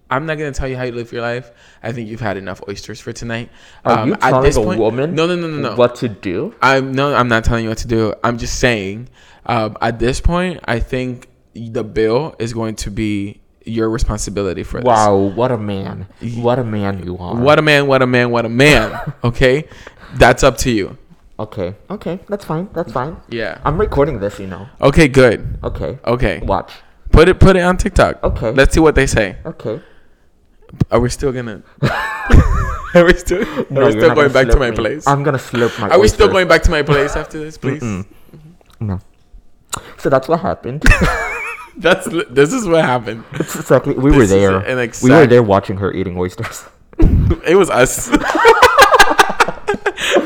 I'm 0.08 0.24
not 0.26 0.38
gonna 0.38 0.52
tell 0.52 0.68
you 0.68 0.76
how 0.76 0.84
you 0.84 0.92
live 0.92 1.10
your 1.10 1.22
life. 1.22 1.50
I 1.82 1.90
think 1.92 2.08
you've 2.08 2.20
had 2.20 2.36
enough 2.36 2.60
oysters 2.68 3.00
for 3.00 3.12
tonight. 3.12 3.50
Are 3.84 3.98
Um, 4.00 4.08
you 4.08 4.14
at 4.14 4.20
telling 4.20 4.42
this 4.44 4.56
a 4.56 4.60
point- 4.62 4.78
woman 4.78 5.14
No, 5.16 5.26
no, 5.26 5.34
no, 5.34 5.48
no, 5.48 5.70
no. 5.70 5.74
what 5.76 5.96
to 5.96 6.08
do? 6.08 6.54
I'm 6.62 6.92
no, 6.92 7.12
I'm 7.14 7.28
not 7.28 7.42
telling 7.44 7.64
you 7.64 7.70
what 7.70 7.78
to 7.78 7.88
do. 7.88 8.14
I'm 8.22 8.38
just 8.38 8.60
saying. 8.60 9.08
Um, 9.46 9.76
at 9.80 9.98
this 9.98 10.20
point, 10.20 10.60
I 10.64 10.78
think 10.80 11.28
the 11.54 11.82
bill 11.84 12.34
is 12.38 12.52
going 12.52 12.76
to 12.76 12.90
be 12.90 13.40
your 13.66 13.90
responsibility 13.90 14.62
for 14.62 14.78
this. 14.78 14.86
Wow, 14.86 15.16
what 15.16 15.50
a 15.50 15.58
man. 15.58 16.06
What 16.36 16.58
a 16.58 16.64
man 16.64 17.04
you 17.04 17.18
are. 17.18 17.34
What 17.34 17.58
a 17.58 17.62
man! 17.62 17.86
What 17.86 18.00
a 18.02 18.06
man! 18.06 18.30
What 18.30 18.46
a 18.46 18.48
man! 18.48 19.12
Okay, 19.24 19.68
that's 20.14 20.42
up 20.44 20.56
to 20.58 20.70
you. 20.70 20.96
Okay, 21.38 21.74
okay, 21.90 22.20
that's 22.28 22.44
fine. 22.44 22.68
That's 22.72 22.92
fine. 22.92 23.16
Yeah. 23.28 23.60
I'm 23.64 23.78
recording 23.78 24.20
this, 24.20 24.38
you 24.38 24.46
know. 24.46 24.68
Okay. 24.80 25.08
Good. 25.08 25.58
Okay. 25.62 25.98
Okay. 26.04 26.38
Watch. 26.38 26.72
Put 27.10 27.28
it. 27.28 27.40
Put 27.40 27.56
it 27.56 27.60
on 27.60 27.76
TikTok. 27.76 28.22
Okay. 28.22 28.52
Let's 28.52 28.72
see 28.72 28.80
what 28.80 28.94
they 28.94 29.06
say. 29.06 29.36
Okay. 29.44 29.82
Are 30.90 31.00
we 31.00 31.10
still 31.10 31.32
gonna? 31.32 31.62
are 32.94 33.04
we 33.04 33.14
still? 33.14 33.42
Are 33.42 33.86
we 33.86 33.92
still 33.92 34.14
going 34.14 34.32
back 34.32 34.48
to 34.48 34.56
my 34.56 34.70
me. 34.70 34.76
place? 34.76 35.06
I'm 35.06 35.22
gonna 35.22 35.38
slurp 35.38 35.78
my 35.80 35.90
Are 35.90 35.98
we 35.98 36.08
still 36.08 36.28
going 36.28 36.48
back 36.48 36.62
to 36.62 36.70
my 36.70 36.82
place 36.82 37.16
after 37.16 37.38
this, 37.38 37.58
please? 37.58 37.82
No. 38.80 39.00
So 39.98 40.08
that's 40.08 40.28
what 40.28 40.40
happened. 40.40 40.84
That's 41.86 42.06
this 42.30 42.52
is 42.52 42.66
what 42.66 42.84
happened. 42.84 43.24
It's 43.34 43.54
exactly. 43.56 43.94
We 43.94 44.10
This 44.10 44.18
were 44.18 44.26
there. 44.26 44.56
an 44.58 44.90
we 45.02 45.10
were 45.10 45.26
there 45.26 45.42
watching 45.42 45.76
her 45.78 45.92
eating 45.92 46.16
oysters. 46.18 46.64
It 47.46 47.56
was 47.56 47.68
us. 47.70 48.08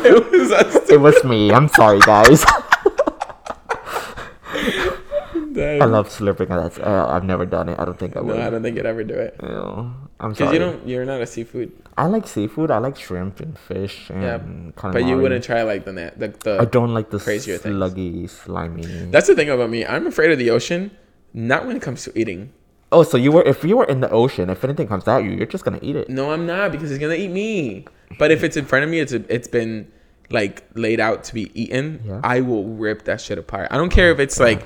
it 0.05 0.31
was 0.31 0.53
us. 0.53 0.89
it 0.91 1.01
was 1.01 1.25
me. 1.25 1.51
I'm 1.53 1.69
sorry, 1.69 1.99
guys. 2.01 2.45
I 5.61 5.85
love 5.85 6.09
slurping. 6.09 6.51
Uh, 6.51 7.07
I've 7.09 7.25
never 7.25 7.45
done 7.47 7.69
it. 7.69 7.79
I 7.79 7.85
don't 7.85 7.99
think 7.99 8.17
I 8.17 8.21
would. 8.21 8.37
No. 8.37 8.43
I 8.47 8.51
don't 8.51 8.63
think 8.63 8.77
you'd 8.77 8.87
ever 8.87 9.03
do 9.05 9.15
it. 9.15 9.35
Ew. 9.43 9.93
I'm 10.21 10.35
sorry. 10.35 10.53
you 10.55 10.59
don't. 10.59 10.87
You're 10.87 11.05
not 11.05 11.21
a 11.21 11.27
seafood. 11.27 11.73
I 11.97 12.07
like 12.07 12.27
seafood. 12.29 12.71
I 12.71 12.79
like 12.79 12.97
shrimp 12.97 13.41
and 13.41 13.59
fish 13.59 14.09
and 14.11 14.23
Yeah, 14.23 14.39
calamari. 14.77 14.93
but 14.93 15.05
you 15.05 15.17
wouldn't 15.19 15.45
try 15.45 15.63
like 15.63 15.85
the 15.85 15.93
net. 15.93 16.19
The, 16.19 16.29
the 16.45 16.61
I 16.61 16.65
don't 16.67 16.95
like 16.95 17.11
the 17.11 17.19
crazier 17.19 17.59
things. 17.59 17.75
sluggy, 17.75 18.29
slimy. 18.29 18.83
That's 19.11 19.27
the 19.27 19.35
thing 19.35 19.51
about 19.51 19.71
me. 19.71 19.85
I'm 19.85 20.07
afraid 20.07 20.31
of 20.31 20.39
the 20.39 20.51
ocean. 20.51 20.91
Not 21.33 21.67
when 21.67 21.77
it 21.77 21.83
comes 21.83 22.05
to 22.05 22.19
eating. 22.19 22.53
Oh, 22.93 23.03
so 23.05 23.17
you 23.17 23.31
were 23.31 23.43
if 23.43 23.63
you 23.65 23.77
were 23.77 23.85
in 23.85 24.01
the 24.01 24.11
ocean, 24.11 24.51
if 24.51 24.65
anything 24.65 24.89
comes 24.89 25.07
at 25.07 25.23
you, 25.23 25.31
you're 25.31 25.47
just 25.47 25.65
gonna 25.65 25.79
eat 25.83 25.95
it. 25.97 26.09
No, 26.09 26.33
I'm 26.33 26.45
not 26.47 26.73
because 26.73 26.91
it's 26.91 27.01
gonna 27.01 27.15
eat 27.15 27.31
me. 27.31 27.85
But 28.19 28.31
if 28.33 28.43
it's 28.43 28.57
in 28.57 28.65
front 28.65 28.85
of 28.85 28.91
me, 28.91 28.99
it's 28.99 29.13
it's 29.13 29.47
been 29.49 29.91
like 30.31 30.65
laid 30.75 30.99
out 31.01 31.23
to 31.25 31.35
be 31.35 31.51
eaten. 31.61 32.01
Yeah. 32.05 32.21
I 32.25 32.41
will 32.41 32.65
rip 32.65 33.05
that 33.05 33.21
shit 33.21 33.39
apart. 33.39 33.69
I 33.71 33.77
don't 33.77 33.91
care 33.91 34.11
if 34.11 34.19
it's 34.19 34.41
like 34.41 34.65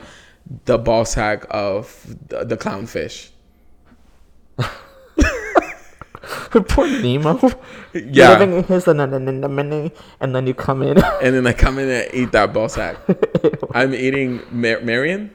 the 0.64 0.78
ball 0.78 1.04
sack 1.04 1.44
of 1.50 2.16
the, 2.28 2.44
the 2.44 2.56
clownfish. 2.56 3.30
Poor 6.68 6.86
Nemo. 6.86 7.38
You're 7.92 8.02
Yeah. 8.10 8.38
living 8.38 8.56
in 8.56 8.64
his 8.64 8.86
anemone, 8.88 9.90
and 10.20 10.34
then 10.34 10.46
you 10.46 10.54
come 10.54 10.82
in. 10.82 10.96
And 11.22 11.34
then 11.34 11.46
I 11.46 11.52
come 11.52 11.78
in 11.78 11.88
and 11.90 12.08
eat 12.14 12.32
that 12.32 12.52
ball 12.52 12.68
sack. 12.68 12.96
I'm 13.74 13.94
eating 13.94 14.40
Mar- 14.50 14.80
Marion, 14.80 15.30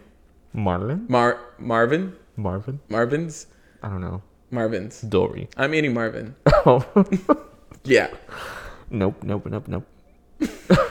Marlin, 0.53 1.05
Mar 1.07 1.39
Marvin, 1.57 2.15
Marvin. 2.35 2.79
Marvin's, 2.89 3.47
I 3.83 3.89
don't 3.89 4.01
know. 4.01 4.21
Marvin's. 4.51 5.01
Dory. 5.01 5.47
I'm 5.57 5.73
eating 5.73 5.93
Marvin. 5.93 6.35
Oh. 6.65 6.85
Yeah. 7.85 8.09
nope, 8.89 9.23
nope, 9.23 9.45
nope, 9.47 9.67
nope. 9.67 9.85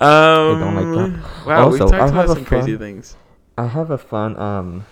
Um, 0.00 0.60
don't 0.60 0.74
like 0.76 1.12
that. 1.12 1.46
Wow, 1.46 1.64
Also, 1.64 1.86
we 1.88 1.92
I 1.92 1.98
talked 1.98 2.14
have 2.14 2.24
about 2.24 2.36
some 2.36 2.44
crazy 2.44 2.76
things. 2.76 3.16
I 3.56 3.66
have 3.66 3.90
a 3.90 3.98
fun. 3.98 4.38
Um, 4.38 4.86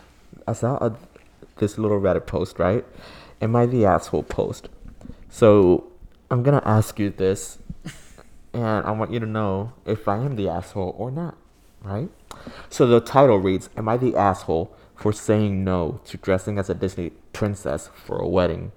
I 0.49 0.53
saw 0.53 0.77
a, 0.79 0.97
this 1.59 1.79
little 1.79 2.01
Reddit 2.01 2.27
post. 2.27 2.59
Right, 2.59 2.85
am 3.41 3.55
I 3.55 3.67
the 3.67 3.85
asshole 3.87 4.25
post? 4.25 4.69
So 5.31 5.87
I'm 6.31 6.43
gonna 6.43 6.63
ask 6.65 6.99
you 6.99 7.11
this, 7.11 7.59
and 8.53 8.85
I 8.85 8.91
want 8.91 9.13
you 9.13 9.21
to 9.21 9.27
know 9.27 9.73
if 9.85 10.09
I 10.09 10.17
am 10.19 10.35
the 10.35 10.49
asshole 10.49 10.95
or 10.99 11.11
not. 11.13 11.37
Right. 11.83 12.09
So 12.71 12.87
the 12.87 13.01
title 13.01 13.39
reads, 13.39 13.69
"Am 13.77 13.89
I 13.89 13.97
the 13.97 14.17
asshole 14.17 14.75
for 14.95 15.13
saying 15.13 15.65
no 15.65 16.01
to 16.07 16.17
dressing 16.17 16.59
as 16.59 16.71
a 16.71 16.75
Disney 16.75 17.11
princess 17.33 17.91
for 17.95 18.19
a 18.19 18.29
wedding?" 18.29 18.73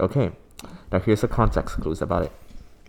Okay. 0.00 0.32
Now 0.90 1.00
here's 1.00 1.20
the 1.20 1.28
context 1.28 1.80
clues 1.80 2.02
about 2.02 2.24
it. 2.24 2.32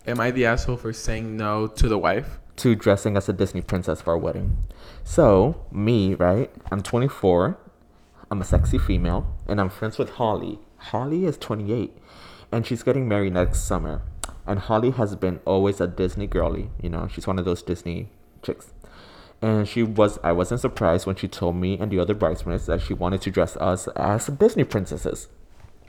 Am 0.06 0.20
I 0.20 0.30
the 0.30 0.46
asshole 0.46 0.76
for 0.76 0.92
saying 0.92 1.36
no 1.36 1.66
to 1.66 1.88
the 1.88 1.98
wife? 1.98 2.38
to 2.56 2.74
dressing 2.74 3.18
as 3.18 3.28
a 3.28 3.34
Disney 3.34 3.60
princess 3.60 4.00
for 4.00 4.14
a 4.14 4.18
wedding. 4.18 4.56
So, 5.04 5.66
me, 5.70 6.14
right? 6.14 6.50
I'm 6.70 6.80
24. 6.80 7.58
I'm 8.30 8.40
a 8.40 8.44
sexy 8.44 8.78
female, 8.78 9.26
and 9.46 9.60
I'm 9.60 9.68
friends 9.68 9.98
with 9.98 10.12
Holly, 10.12 10.58
Holly 10.78 11.24
is 11.26 11.36
28 11.38 11.96
and 12.52 12.66
she's 12.66 12.82
getting 12.82 13.08
married 13.08 13.34
next 13.34 13.60
summer. 13.60 14.02
And 14.46 14.60
Holly 14.60 14.90
has 14.90 15.16
been 15.16 15.40
always 15.44 15.80
a 15.80 15.86
Disney 15.86 16.26
girly, 16.26 16.70
you 16.80 16.88
know, 16.88 17.08
she's 17.08 17.26
one 17.26 17.38
of 17.38 17.44
those 17.44 17.62
Disney 17.62 18.08
chicks. 18.42 18.72
And 19.42 19.68
she 19.68 19.82
was 19.82 20.18
I 20.24 20.32
wasn't 20.32 20.60
surprised 20.60 21.06
when 21.06 21.16
she 21.16 21.28
told 21.28 21.56
me 21.56 21.78
and 21.78 21.90
the 21.90 21.98
other 21.98 22.14
bridesmaids 22.14 22.66
that 22.66 22.80
she 22.80 22.94
wanted 22.94 23.20
to 23.22 23.30
dress 23.30 23.56
us 23.58 23.86
as 23.88 24.26
Disney 24.26 24.64
princesses. 24.64 25.28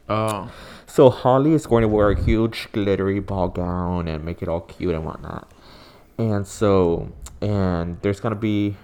Oh. 0.10 0.52
So 0.86 1.10
Holly 1.10 1.54
is 1.54 1.66
going 1.66 1.82
to 1.82 1.88
wear 1.88 2.12
a 2.12 2.22
huge 2.22 2.70
glittery 2.72 3.20
ball 3.20 3.50
gown 3.50 4.08
and 4.08 4.24
make 4.24 4.42
it 4.42 4.48
all 4.48 4.62
cute 4.62 4.96
and 4.96 5.06
whatnot. 5.06 5.52
And 6.18 6.48
so 6.48 7.12
and 7.42 8.02
there's 8.02 8.20
gonna 8.20 8.36
be 8.36 8.76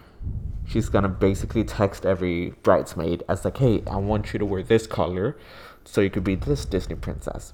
she's 0.65 0.89
gonna 0.89 1.09
basically 1.09 1.63
text 1.63 2.05
every 2.05 2.51
bridesmaid 2.63 3.23
as 3.27 3.45
like, 3.45 3.57
hey, 3.57 3.83
I 3.89 3.97
want 3.97 4.33
you 4.33 4.39
to 4.39 4.45
wear 4.45 4.63
this 4.63 4.87
color 4.87 5.37
so 5.85 6.01
you 6.01 6.09
could 6.09 6.23
be 6.23 6.35
this 6.35 6.65
Disney 6.65 6.95
princess. 6.95 7.53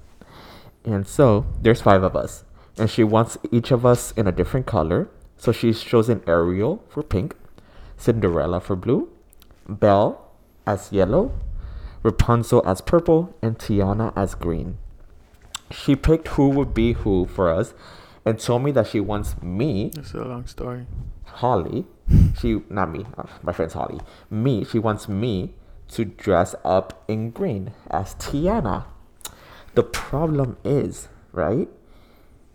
And 0.84 1.06
so 1.06 1.46
there's 1.60 1.80
five 1.80 2.02
of 2.02 2.16
us. 2.16 2.44
And 2.78 2.88
she 2.88 3.04
wants 3.04 3.36
each 3.50 3.70
of 3.70 3.84
us 3.84 4.12
in 4.12 4.26
a 4.26 4.32
different 4.32 4.66
color. 4.66 5.08
So 5.40 5.52
she's 5.52 5.80
chosen 5.80 6.22
Ariel 6.26 6.84
for 6.90 7.02
pink, 7.02 7.34
Cinderella 7.96 8.60
for 8.60 8.76
blue, 8.76 9.08
Belle 9.66 10.22
as 10.66 10.92
yellow, 10.92 11.32
Rapunzel 12.02 12.62
as 12.66 12.82
purple, 12.82 13.34
and 13.40 13.58
Tiana 13.58 14.12
as 14.14 14.34
green. 14.34 14.76
She 15.70 15.96
picked 15.96 16.28
who 16.28 16.50
would 16.50 16.74
be 16.74 16.92
who 16.92 17.24
for 17.24 17.48
us 17.48 17.72
and 18.26 18.38
told 18.38 18.64
me 18.64 18.70
that 18.72 18.88
she 18.88 19.00
wants 19.00 19.40
me, 19.40 19.90
That's 19.94 20.12
a 20.12 20.24
long 20.24 20.46
story. 20.46 20.84
Holly, 21.24 21.86
she, 22.38 22.60
not 22.68 22.90
me, 22.90 23.06
uh, 23.16 23.22
my 23.42 23.54
friend's 23.54 23.72
Holly, 23.72 24.00
me, 24.28 24.66
she 24.66 24.78
wants 24.78 25.08
me 25.08 25.54
to 25.88 26.04
dress 26.04 26.54
up 26.66 27.02
in 27.08 27.30
green 27.30 27.72
as 27.90 28.14
Tiana. 28.16 28.84
The 29.74 29.84
problem 29.84 30.58
is, 30.64 31.08
right, 31.32 31.70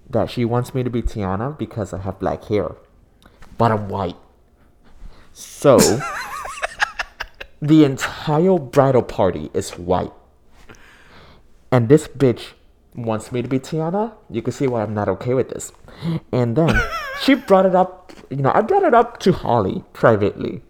that 0.09 0.29
she 0.29 0.45
wants 0.45 0.73
me 0.73 0.83
to 0.83 0.89
be 0.89 1.01
Tiana 1.01 1.57
because 1.57 1.93
I 1.93 1.99
have 1.99 2.19
black 2.19 2.45
hair, 2.45 2.75
but 3.57 3.71
I'm 3.71 3.89
white. 3.89 4.17
So, 5.33 5.77
the 7.61 7.83
entire 7.83 8.57
bridal 8.57 9.01
party 9.01 9.49
is 9.53 9.71
white. 9.77 10.13
And 11.71 11.89
this 11.89 12.07
bitch 12.07 12.53
wants 12.95 13.31
me 13.31 13.41
to 13.41 13.47
be 13.47 13.59
Tiana. 13.59 14.13
You 14.29 14.41
can 14.41 14.53
see 14.53 14.67
why 14.67 14.83
I'm 14.83 14.93
not 14.93 15.09
okay 15.09 15.33
with 15.33 15.49
this. 15.49 15.71
And 16.31 16.55
then 16.55 16.79
she 17.21 17.33
brought 17.33 17.65
it 17.65 17.75
up, 17.75 18.13
you 18.29 18.37
know, 18.37 18.51
I 18.53 18.61
brought 18.61 18.83
it 18.83 18.93
up 18.93 19.19
to 19.21 19.33
Holly 19.33 19.83
privately. 19.93 20.61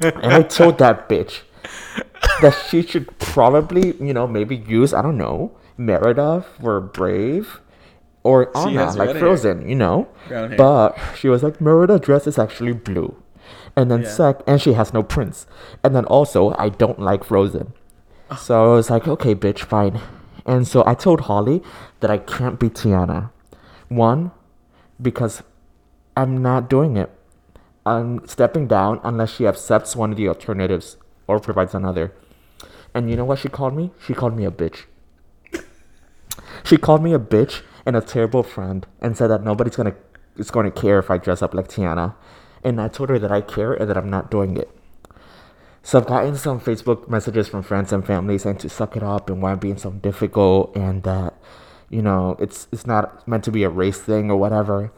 And 0.00 0.32
I 0.32 0.42
told 0.42 0.78
that 0.78 1.08
bitch 1.08 1.40
that 2.40 2.56
she 2.68 2.82
should 2.82 3.18
probably, 3.18 3.96
you 3.96 4.14
know, 4.14 4.26
maybe 4.26 4.56
use, 4.56 4.94
I 4.94 5.02
don't 5.02 5.18
know, 5.18 5.52
Merida 5.76 6.44
for 6.60 6.80
Brave 6.80 7.60
or 8.22 8.56
Anna, 8.56 8.86
like 8.92 9.08
red 9.08 9.16
hair. 9.16 9.20
Frozen, 9.20 9.68
you 9.68 9.74
know. 9.74 10.08
But 10.56 10.98
she 11.16 11.28
was 11.28 11.42
like, 11.42 11.60
Merida 11.60 11.98
dress 11.98 12.26
is 12.26 12.38
actually 12.38 12.72
blue. 12.72 13.14
And 13.76 13.90
then 13.90 14.02
Yeah. 14.02 14.08
sec, 14.08 14.42
and 14.46 14.60
she 14.60 14.72
has 14.74 14.92
no 14.92 15.02
prints, 15.02 15.46
And 15.84 15.94
then 15.94 16.04
also, 16.06 16.54
I 16.58 16.68
don't 16.68 16.98
like 16.98 17.24
Frozen. 17.24 17.72
So 18.36 18.72
I 18.72 18.74
was 18.74 18.90
like, 18.90 19.08
okay, 19.08 19.34
bitch, 19.34 19.60
fine. 19.60 20.00
And 20.44 20.66
so 20.66 20.82
I 20.86 20.94
told 20.94 21.22
Holly 21.22 21.62
that 22.00 22.10
I 22.10 22.18
can't 22.18 22.58
be 22.58 22.68
Tiana. 22.68 23.30
One, 23.88 24.32
because 25.00 25.42
I'm 26.16 26.42
not 26.42 26.68
doing 26.68 26.96
it. 26.96 27.10
I'm 27.86 28.26
stepping 28.26 28.66
down 28.66 29.00
unless 29.02 29.30
she 29.30 29.46
accepts 29.46 29.96
one 29.96 30.10
of 30.10 30.16
the 30.16 30.28
alternatives 30.28 30.96
or 31.26 31.38
provides 31.38 31.74
another. 31.74 32.12
And 32.92 33.08
you 33.08 33.16
know 33.16 33.24
what 33.24 33.38
she 33.38 33.48
called 33.48 33.74
me? 33.74 33.92
She 34.04 34.12
called 34.12 34.36
me 34.36 34.44
a 34.44 34.50
bitch. 34.50 34.84
She 36.64 36.76
called 36.76 37.02
me 37.02 37.14
a 37.14 37.18
bitch 37.18 37.62
and 37.88 37.96
a 37.96 38.02
terrible 38.02 38.42
friend 38.42 38.86
and 39.00 39.16
said 39.16 39.28
that 39.28 39.42
nobody's 39.42 39.74
gonna 39.74 39.94
is 40.36 40.50
gonna 40.50 40.70
care 40.70 40.98
if 40.98 41.10
I 41.10 41.16
dress 41.16 41.40
up 41.40 41.54
like 41.54 41.68
Tiana. 41.68 42.14
And 42.62 42.78
I 42.82 42.88
told 42.88 43.08
her 43.08 43.18
that 43.18 43.32
I 43.32 43.40
care 43.40 43.72
and 43.72 43.88
that 43.88 43.96
I'm 43.96 44.10
not 44.10 44.30
doing 44.30 44.58
it. 44.58 44.68
So 45.82 45.98
I've 45.98 46.06
gotten 46.06 46.36
some 46.36 46.60
Facebook 46.60 47.08
messages 47.08 47.48
from 47.48 47.62
friends 47.62 47.90
and 47.90 48.06
family 48.06 48.36
saying 48.36 48.58
to 48.58 48.68
suck 48.68 48.94
it 48.94 49.02
up 49.02 49.30
and 49.30 49.40
why 49.40 49.52
I'm 49.52 49.58
being 49.58 49.78
so 49.78 49.92
difficult 49.92 50.76
and 50.76 51.02
that, 51.04 51.32
you 51.88 52.02
know, 52.02 52.36
it's 52.38 52.68
it's 52.72 52.86
not 52.86 53.26
meant 53.26 53.44
to 53.44 53.50
be 53.50 53.62
a 53.62 53.70
race 53.70 53.98
thing 53.98 54.30
or 54.30 54.36
whatever. 54.36 54.92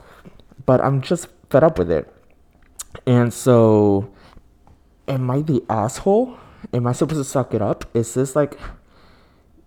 But 0.67 0.81
I'm 0.81 1.01
just 1.01 1.29
fed 1.49 1.63
up 1.63 1.79
with 1.79 1.93
it. 1.93 2.13
And 3.07 3.33
so 3.33 4.11
am 5.07 5.31
I 5.31 5.43
the 5.43 5.63
asshole? 5.69 6.37
Am 6.73 6.89
I 6.89 6.93
supposed 6.93 7.21
to 7.21 7.25
suck 7.25 7.55
it 7.55 7.63
up? 7.63 7.85
Is 7.95 8.15
this 8.15 8.35
like 8.35 8.59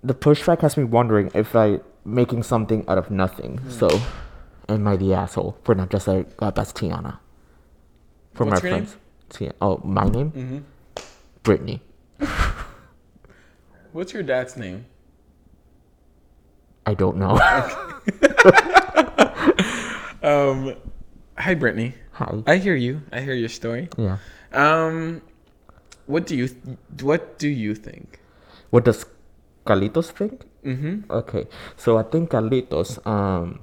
the 0.04 0.14
pushback 0.14 0.60
has 0.60 0.76
me 0.76 0.84
wondering 0.84 1.32
if 1.34 1.56
I 1.56 1.80
making 2.06 2.44
something 2.44 2.86
out 2.88 2.98
of 2.98 3.10
nothing. 3.12 3.60
So 3.70 3.90
am 4.70 4.88
I 4.88 4.96
the 4.98 5.14
asshole 5.14 5.58
for 5.64 5.76
not 5.76 5.90
just 5.90 6.08
like 6.08 6.28
uh, 6.40 6.52
best 6.52 6.76
Tiana? 6.76 7.20
For 8.34 8.46
What's 8.46 8.64
my 8.64 8.70
friends. 8.70 8.98
Tia- 9.30 9.54
oh, 9.62 9.80
my 9.84 10.08
name? 10.08 10.32
Mm-hmm. 10.32 10.58
Brittany. 11.44 11.82
What's 13.92 14.14
your 14.14 14.24
dad's 14.24 14.58
name? 14.58 14.86
I 16.86 16.94
don't 16.94 17.18
know. 17.18 17.40
Um, 20.24 20.76
hi, 21.38 21.54
Brittany. 21.54 21.96
Hi. 22.14 22.44
I 22.48 22.56
hear 22.56 22.76
you. 22.76 23.02
I 23.12 23.20
hear 23.20 23.34
your 23.34 23.50
story. 23.50 23.90
Yeah. 23.98 24.18
Um, 24.54 25.22
what 26.06 26.26
do 26.26 26.38
you 26.38 26.48
what 27.02 27.38
do 27.38 27.50
you 27.50 27.76
think? 27.76 28.22
What 28.70 28.86
does 28.86 29.06
Carlitos 29.66 30.12
think? 30.12 30.46
Mm-hmm. 30.66 31.12
Okay, 31.12 31.48
so 31.76 31.98
I 31.98 32.04
think 32.04 32.32
Carlitos, 32.32 33.06
um, 33.06 33.60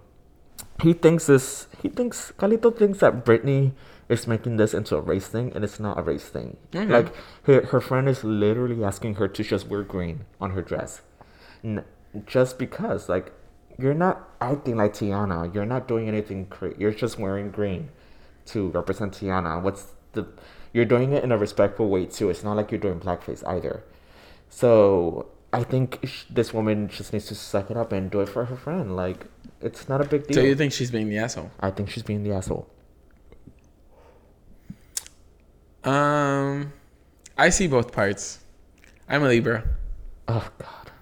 he 0.83 0.93
thinks 0.93 1.27
this. 1.27 1.67
He 1.83 1.89
thinks 1.89 2.33
Carlitos 2.39 2.77
thinks 2.79 2.99
that 3.01 3.25
Britney 3.25 3.73
is 4.09 4.27
making 4.27 4.57
this 4.57 4.75
into 4.75 4.97
a 4.97 5.01
race 5.01 5.29
thing, 5.29 5.53
and 5.55 5.65
it's 5.65 5.81
not 5.81 5.99
a 5.99 6.03
race 6.03 6.25
thing. 6.25 6.57
Okay. 6.75 6.85
Like 6.87 7.15
her, 7.45 7.67
her 7.67 7.81
friend 7.81 8.09
is 8.09 8.25
literally 8.25 8.85
asking 8.85 9.15
her 9.17 9.29
to 9.29 9.43
just 9.43 9.69
wear 9.69 9.83
green 9.83 10.25
on 10.41 10.51
her 10.51 10.63
dress, 10.63 11.03
N- 11.63 11.85
just 12.27 12.59
because 12.59 13.09
like 13.09 13.33
you're 13.79 13.95
not 13.95 14.29
acting 14.41 14.77
like 14.77 14.95
Tiana. 14.95 15.53
You're 15.55 15.67
not 15.67 15.89
doing 15.89 16.09
anything 16.09 16.47
crazy. 16.47 16.77
You're 16.79 16.93
just 16.93 17.19
wearing 17.19 17.51
green 17.51 17.91
to 18.47 18.69
represent 18.71 19.15
Tiana. 19.15 19.63
What's 19.63 19.93
the? 20.13 20.27
You're 20.73 20.85
doing 20.85 21.13
it 21.13 21.25
in 21.25 21.33
a 21.33 21.39
respectful 21.39 21.89
way 21.89 22.07
too. 22.07 22.31
It's 22.31 22.45
not 22.45 22.57
like 22.57 22.71
you're 22.71 22.81
doing 22.81 23.01
blackface 23.01 23.47
either. 23.47 23.85
So 24.49 25.29
I 25.53 25.65
think 25.65 25.99
sh- 26.05 26.25
this 26.31 26.55
woman 26.55 26.89
just 26.89 27.13
needs 27.13 27.27
to 27.27 27.35
suck 27.35 27.71
it 27.71 27.77
up 27.77 27.93
and 27.93 28.11
do 28.11 28.21
it 28.21 28.29
for 28.29 28.45
her 28.45 28.57
friend. 28.57 28.95
Like 28.95 29.27
it's 29.61 29.89
not 29.89 30.01
a 30.01 30.05
big 30.05 30.27
deal. 30.27 30.35
So 30.37 30.43
you 30.43 30.55
think 30.55 30.73
she's 30.73 30.91
being 30.91 31.09
the 31.09 31.19
asshole? 31.19 31.51
I 31.61 31.71
think 31.71 31.91
she's 31.91 32.03
being 32.03 32.23
the 32.23 32.33
asshole. 32.33 32.69
Um, 35.83 36.73
I 37.37 37.49
see 37.49 37.67
both 37.67 37.93
parts. 37.93 38.41
I'm 39.09 39.25
a 39.25 39.29
Libra. 39.29 39.65
Oh 40.29 40.49
God. 40.59 40.93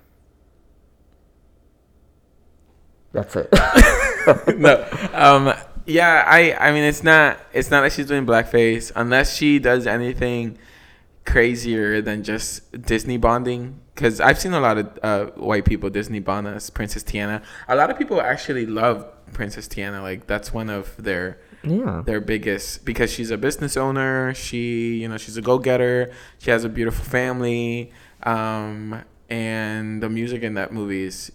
That's 3.12 3.36
it. 3.36 3.48
no. 4.58 4.86
Um. 5.12 5.52
Yeah. 5.84 6.24
I. 6.26 6.54
I 6.54 6.72
mean, 6.72 6.84
it's 6.84 7.02
not. 7.02 7.38
It's 7.52 7.70
not 7.70 7.82
like 7.82 7.92
she's 7.92 8.06
doing 8.06 8.24
blackface 8.24 8.92
unless 8.94 9.36
she 9.36 9.58
does 9.58 9.86
anything 9.86 10.58
crazier 11.28 12.00
than 12.00 12.24
just 12.24 12.82
Disney 12.82 13.18
bounding. 13.18 13.78
Because 13.94 14.20
I've 14.20 14.38
seen 14.38 14.54
a 14.54 14.60
lot 14.60 14.78
of 14.78 14.98
uh, 15.02 15.26
white 15.36 15.64
people 15.64 15.90
Disney 15.90 16.20
bound 16.20 16.46
as 16.46 16.70
Princess 16.70 17.02
Tiana. 17.02 17.42
A 17.68 17.76
lot 17.76 17.90
of 17.90 17.98
people 17.98 18.20
actually 18.20 18.64
love 18.64 19.06
Princess 19.32 19.68
Tiana. 19.68 20.02
Like 20.02 20.26
that's 20.26 20.52
one 20.52 20.70
of 20.70 20.96
their 20.96 21.38
yeah. 21.62 22.02
their 22.06 22.20
biggest 22.20 22.84
because 22.84 23.12
she's 23.12 23.30
a 23.30 23.36
business 23.36 23.76
owner. 23.76 24.34
She, 24.34 24.96
you 24.96 25.08
know, 25.08 25.18
she's 25.18 25.36
a 25.36 25.42
go 25.42 25.58
getter. 25.58 26.12
She 26.38 26.50
has 26.50 26.64
a 26.64 26.68
beautiful 26.68 27.04
family. 27.04 27.92
Um, 28.22 29.02
and 29.28 30.02
the 30.02 30.08
music 30.08 30.42
in 30.42 30.54
that 30.54 30.72
movie 30.72 31.04
is 31.04 31.30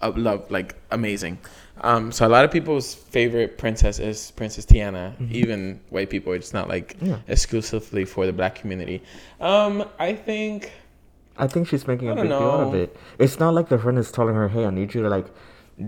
uh, 0.00 0.12
love 0.16 0.50
like 0.50 0.76
amazing. 0.90 1.38
Um, 1.80 2.12
so 2.12 2.26
a 2.26 2.28
lot 2.28 2.44
of 2.44 2.50
people's 2.52 2.94
favorite 2.94 3.58
princess 3.58 3.98
is 3.98 4.30
Princess 4.30 4.64
Tiana. 4.64 5.12
Even 5.30 5.80
white 5.90 6.08
people. 6.08 6.32
It's 6.32 6.52
not 6.52 6.68
like 6.68 6.96
Yeah. 7.00 7.18
exclusively 7.28 8.04
for 8.04 8.26
the 8.26 8.32
black 8.32 8.54
community. 8.54 9.02
Um, 9.40 9.84
I 9.98 10.14
think. 10.14 10.72
I 11.36 11.48
think 11.48 11.66
she's 11.66 11.86
making 11.86 12.08
a 12.10 12.14
big 12.14 12.28
don't 12.28 12.40
deal 12.40 12.50
out 12.50 12.60
of 12.68 12.74
it. 12.74 12.96
It's 13.18 13.40
not 13.40 13.54
like 13.54 13.68
the 13.68 13.78
friend 13.78 13.98
is 13.98 14.12
telling 14.12 14.36
her, 14.36 14.48
"Hey, 14.48 14.64
I 14.66 14.70
need 14.70 14.94
you 14.94 15.02
to 15.02 15.08
like 15.08 15.26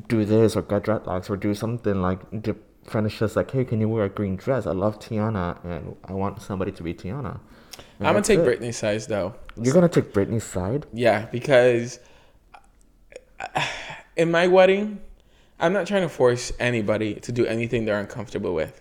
do 0.08 0.24
this 0.24 0.56
or 0.56 0.62
get 0.62 0.82
dreadlocks 0.82 1.30
or 1.30 1.36
do 1.36 1.54
something." 1.54 2.02
Like 2.02 2.18
the 2.32 2.56
friend 2.84 3.06
is 3.06 3.14
just 3.14 3.36
like, 3.36 3.52
"Hey, 3.52 3.64
can 3.64 3.80
you 3.80 3.88
wear 3.88 4.04
a 4.06 4.08
green 4.08 4.34
dress? 4.34 4.66
I 4.66 4.72
love 4.72 4.98
Tiana, 4.98 5.64
and 5.64 5.94
I 6.04 6.12
want 6.14 6.42
somebody 6.42 6.72
to 6.72 6.82
be 6.82 6.94
Tiana." 6.94 7.38
And 8.00 8.08
I'm 8.08 8.14
gonna 8.14 8.22
take 8.22 8.40
it. 8.40 8.44
Britney's 8.60 8.76
size 8.76 9.06
though. 9.06 9.34
You're 9.62 9.72
gonna 9.74 9.88
take 9.88 10.12
Britney's 10.12 10.42
side. 10.44 10.84
Yeah, 10.92 11.26
because 11.26 12.00
in 14.16 14.30
my 14.32 14.48
wedding, 14.48 14.98
I'm 15.58 15.72
not 15.72 15.86
trying 15.86 16.02
to 16.02 16.08
force 16.08 16.52
anybody 16.60 17.14
to 17.20 17.32
do 17.32 17.46
anything 17.46 17.84
they're 17.84 17.98
uncomfortable 18.00 18.54
with. 18.54 18.80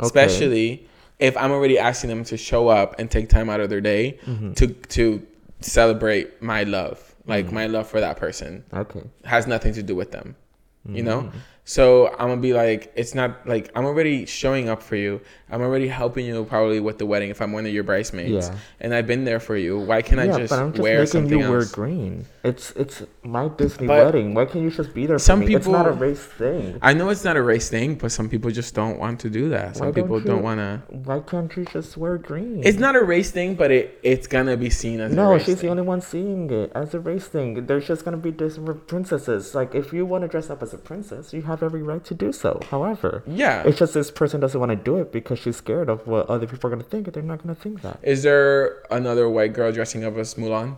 Okay. 0.00 0.06
Especially 0.06 0.88
if 1.18 1.36
I'm 1.36 1.50
already 1.52 1.78
asking 1.78 2.10
them 2.10 2.24
to 2.24 2.36
show 2.36 2.68
up 2.68 2.98
and 2.98 3.10
take 3.10 3.28
time 3.28 3.48
out 3.50 3.60
of 3.60 3.70
their 3.70 3.80
day 3.80 4.18
Mm-hmm. 4.26 4.52
to 4.54 4.66
to 4.68 5.26
celebrate 5.60 6.40
my 6.42 6.62
love. 6.64 7.14
Like 7.26 7.50
my 7.50 7.66
love 7.66 7.88
for 7.88 8.00
that 8.00 8.16
person 8.18 8.62
Okay. 8.72 9.02
has 9.24 9.46
nothing 9.48 9.72
to 9.74 9.82
do 9.82 9.96
with 9.96 10.12
them. 10.12 10.36
You 10.88 11.02
know? 11.02 11.32
So 11.64 12.08
I'm 12.12 12.28
gonna 12.28 12.40
be 12.40 12.52
like, 12.52 12.92
it's 12.94 13.12
not 13.14 13.48
like 13.48 13.70
I'm 13.74 13.84
already 13.84 14.24
showing 14.26 14.68
up 14.68 14.80
for 14.82 14.94
you. 14.94 15.20
I'm 15.48 15.60
already 15.62 15.86
helping 15.86 16.26
you 16.26 16.44
probably 16.44 16.80
with 16.80 16.98
the 16.98 17.06
wedding 17.06 17.30
if 17.30 17.40
I'm 17.40 17.52
one 17.52 17.66
of 17.66 17.72
your 17.72 17.84
bridesmaids. 17.84 18.48
Yeah. 18.48 18.56
And 18.80 18.92
I've 18.92 19.06
been 19.06 19.24
there 19.24 19.38
for 19.38 19.56
you. 19.56 19.78
Why 19.78 20.02
can't 20.02 20.20
I 20.20 20.26
just, 20.26 20.50
but 20.50 20.58
I'm 20.58 20.72
just 20.72 20.82
wear 20.82 20.98
making 20.98 21.06
something 21.12 21.38
you 21.38 21.48
wear 21.50 21.60
else? 21.60 21.70
green. 21.72 22.26
It's 22.42 22.72
it's 22.72 23.02
my 23.22 23.48
Disney 23.48 23.86
But 23.86 24.04
wedding. 24.06 24.34
Why 24.34 24.44
can't 24.46 24.64
you 24.64 24.70
just 24.70 24.92
be 24.92 25.06
there 25.06 25.16
for 25.18 25.24
some 25.24 25.40
me? 25.40 25.54
it's 25.54 25.66
not 25.68 25.86
a 25.86 25.92
race 25.92 26.22
thing. 26.22 26.78
I 26.82 26.94
know 26.94 27.10
it's 27.10 27.22
not 27.24 27.36
a 27.36 27.42
race 27.42 27.68
thing, 27.68 27.94
but 27.94 28.10
some 28.10 28.28
people 28.28 28.50
just 28.50 28.74
don't 28.74 28.98
want 28.98 29.20
to 29.20 29.30
do 29.30 29.48
that. 29.50 29.76
Some 29.76 29.86
Why 29.86 29.92
people 29.92 30.18
don't 30.18 30.26
don't 30.36 30.42
want 30.42 30.58
to. 30.58 30.82
Why 30.94 31.20
can't 31.20 31.54
you 31.56 31.64
just 31.64 31.96
wear 31.96 32.18
green? 32.18 32.62
It's 32.64 32.78
not 32.78 32.96
a 32.96 33.02
race 33.04 33.30
thing, 33.30 33.54
but 33.54 33.70
it 33.70 34.00
it's 34.02 34.26
gonna 34.26 34.56
be 34.56 34.70
seen 34.70 35.00
as 35.00 35.12
a 35.12 35.14
no, 35.14 35.38
she's 35.38 35.60
the 35.60 35.68
only 35.68 35.82
one 35.84 36.00
seeing 36.00 36.50
it 36.50 36.72
as 36.74 36.92
a 36.94 36.98
race 37.00 37.26
thing. 37.28 37.66
There's 37.66 37.86
just 37.86 38.04
gonna 38.04 38.16
be 38.16 38.32
different 38.32 38.86
princesses. 38.88 39.54
Like 39.54 39.74
if 39.76 39.92
you 39.92 40.04
want 40.06 40.22
to 40.22 40.28
dress 40.28 40.50
up 40.50 40.62
as 40.62 40.74
a 40.74 40.78
princess, 40.78 41.32
you 41.32 41.42
have 41.42 41.62
every 41.62 41.82
right 41.82 42.04
to 42.04 42.14
do 42.14 42.32
so. 42.32 42.60
However, 42.70 43.22
Yeah. 43.28 43.62
it's 43.64 43.78
just 43.78 43.94
this 43.94 44.10
person 44.10 44.40
doesn't 44.40 44.58
want 44.58 44.70
to 44.70 44.76
do 44.76 44.96
it 44.98 45.12
because 45.12 45.35
she's 45.36 45.56
scared 45.56 45.88
of 45.88 46.06
what 46.06 46.26
other 46.28 46.46
people 46.46 46.66
are 46.68 46.70
gonna 46.70 46.82
think. 46.84 47.06
and 47.06 47.14
They're 47.14 47.22
not 47.22 47.42
gonna 47.42 47.54
think 47.54 47.82
that. 47.82 47.98
Is 48.02 48.22
there 48.22 48.82
another 48.90 49.28
white 49.28 49.52
girl 49.52 49.70
dressing 49.72 50.04
up 50.04 50.16
as 50.16 50.34
Mulan? 50.34 50.76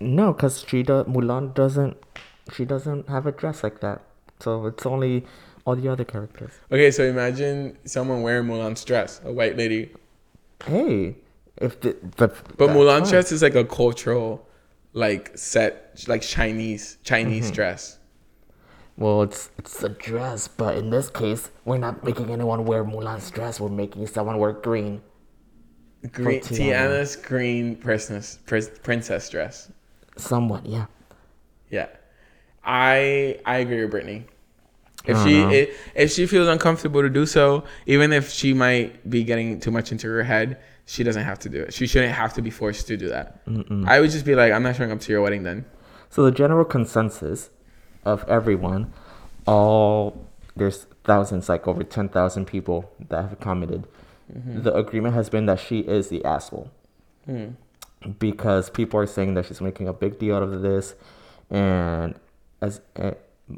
No, 0.00 0.32
because 0.32 0.64
she 0.66 0.82
do, 0.82 1.04
Mulan 1.04 1.54
doesn't. 1.54 1.96
She 2.52 2.64
doesn't 2.64 3.08
have 3.08 3.26
a 3.26 3.32
dress 3.32 3.62
like 3.62 3.80
that. 3.80 4.02
So 4.40 4.66
it's 4.66 4.84
only 4.86 5.24
all 5.64 5.74
the 5.74 5.88
other 5.88 6.04
characters. 6.04 6.52
Okay, 6.70 6.90
so 6.90 7.02
imagine 7.04 7.76
someone 7.84 8.22
wearing 8.22 8.46
Mulan's 8.46 8.84
dress, 8.84 9.20
a 9.24 9.32
white 9.32 9.56
lady. 9.56 9.90
Hey, 10.64 11.16
if 11.56 11.80
the 11.80 11.96
but 12.16 12.34
But 12.56 12.70
Mulan's 12.70 13.10
dress 13.10 13.32
is 13.32 13.42
like 13.42 13.54
a 13.54 13.64
cultural, 13.64 14.46
like 14.92 15.36
set, 15.36 16.04
like 16.06 16.22
Chinese 16.22 16.98
Chinese 17.02 17.46
Mm-hmm. 17.46 17.54
dress. 17.54 17.98
Well, 18.98 19.22
it's 19.22 19.50
it's 19.58 19.82
a 19.82 19.90
dress, 19.90 20.48
but 20.48 20.76
in 20.78 20.90
this 20.90 21.10
case, 21.10 21.50
we're 21.64 21.78
not 21.78 22.02
making 22.02 22.30
anyone 22.30 22.64
wear 22.64 22.82
Mulan's 22.84 23.30
dress. 23.30 23.60
We're 23.60 23.68
making 23.68 24.06
someone 24.06 24.38
wear 24.38 24.52
green. 24.52 25.02
Green, 26.12 26.40
Tiana. 26.40 26.90
Tiana's 26.90 27.16
green 27.16 27.76
princess 27.76 28.38
princess 28.82 29.28
dress. 29.28 29.70
Somewhat, 30.16 30.64
yeah. 30.64 30.86
Yeah, 31.70 31.88
I 32.64 33.38
I 33.44 33.58
agree 33.58 33.82
with 33.82 33.90
Brittany. 33.90 34.24
If 35.04 35.22
she 35.24 35.40
if, 35.42 35.78
if 35.94 36.12
she 36.12 36.26
feels 36.26 36.48
uncomfortable 36.48 37.02
to 37.02 37.10
do 37.10 37.26
so, 37.26 37.64
even 37.86 38.12
if 38.12 38.30
she 38.30 38.54
might 38.54 39.08
be 39.08 39.24
getting 39.24 39.60
too 39.60 39.70
much 39.70 39.92
into 39.92 40.08
her 40.08 40.22
head, 40.22 40.58
she 40.86 41.04
doesn't 41.04 41.24
have 41.24 41.38
to 41.40 41.48
do 41.48 41.62
it. 41.62 41.74
She 41.74 41.86
shouldn't 41.86 42.14
have 42.14 42.32
to 42.34 42.42
be 42.42 42.50
forced 42.50 42.86
to 42.88 42.96
do 42.96 43.08
that. 43.08 43.40
I 43.86 44.00
would 44.00 44.10
just 44.10 44.24
be 44.24 44.34
like, 44.34 44.52
I'm 44.52 44.62
not 44.62 44.76
showing 44.76 44.90
up 44.90 45.00
to 45.00 45.12
your 45.12 45.22
wedding 45.22 45.42
then. 45.42 45.64
So 46.08 46.24
the 46.24 46.30
general 46.32 46.64
consensus 46.64 47.50
of 48.06 48.24
everyone, 48.28 48.92
all 49.46 50.26
there's 50.54 50.86
thousands, 51.04 51.48
like 51.48 51.68
over 51.68 51.82
ten 51.82 52.08
thousand 52.08 52.46
people 52.46 52.90
that 53.08 53.28
have 53.28 53.40
commented. 53.40 53.86
The 54.62 54.74
agreement 54.74 55.14
has 55.14 55.28
been 55.28 55.46
that 55.46 55.60
she 55.60 55.80
is 55.80 56.08
the 56.08 56.24
asshole. 56.24 56.70
Because 58.18 58.70
people 58.70 58.98
are 59.00 59.06
saying 59.06 59.34
that 59.34 59.46
she's 59.46 59.60
making 59.60 59.88
a 59.88 59.92
big 59.92 60.18
deal 60.18 60.36
out 60.36 60.42
of 60.42 60.62
this, 60.62 60.94
and 61.50 62.14
as 62.60 62.80
eh, 62.96 63.14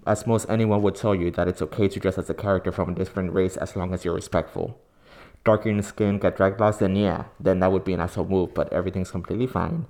as 0.06 0.26
most 0.26 0.46
anyone 0.48 0.82
would 0.82 0.94
tell 0.94 1.14
you 1.14 1.30
that 1.32 1.48
it's 1.48 1.62
okay 1.62 1.88
to 1.88 2.00
dress 2.00 2.18
as 2.18 2.28
a 2.28 2.34
character 2.34 2.72
from 2.72 2.90
a 2.90 2.94
different 2.94 3.32
race 3.32 3.56
as 3.56 3.76
long 3.76 3.94
as 3.94 4.04
you're 4.04 4.14
respectful. 4.14 4.78
Darker 5.44 5.70
in 5.70 5.82
skin, 5.82 6.18
get 6.18 6.36
dragged 6.36 6.58
dreadlocks, 6.58 6.78
then 6.78 6.96
yeah, 6.96 7.24
then 7.40 7.60
that 7.60 7.72
would 7.72 7.84
be 7.84 7.94
an 7.94 8.00
asshole 8.00 8.26
move. 8.26 8.52
But 8.54 8.72
everything's 8.72 9.10
completely 9.10 9.46
fine. 9.46 9.86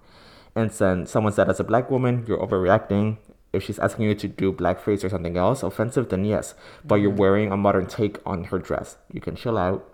And 0.55 0.71
then 0.71 1.07
someone 1.07 1.33
said, 1.33 1.49
as 1.49 1.61
a 1.61 1.65
black 1.65 1.91
woman, 1.91 2.25
you're 2.27 2.39
overreacting. 2.39 3.19
If 3.53 3.63
she's 3.63 3.79
asking 3.79 4.05
you 4.05 4.15
to 4.15 4.29
do 4.29 4.53
blackface 4.53 5.03
or 5.05 5.09
something 5.09 5.37
else 5.37 5.63
offensive, 5.63 6.11
then 6.11 6.25
yes. 6.25 6.55
But 6.85 6.97
you're 6.97 7.11
wearing 7.11 7.51
a 7.51 7.57
modern 7.57 7.87
take 7.87 8.19
on 8.27 8.45
her 8.45 8.59
dress. 8.59 8.99
You 9.13 9.21
can 9.21 9.37
chill 9.37 9.57
out. 9.57 9.91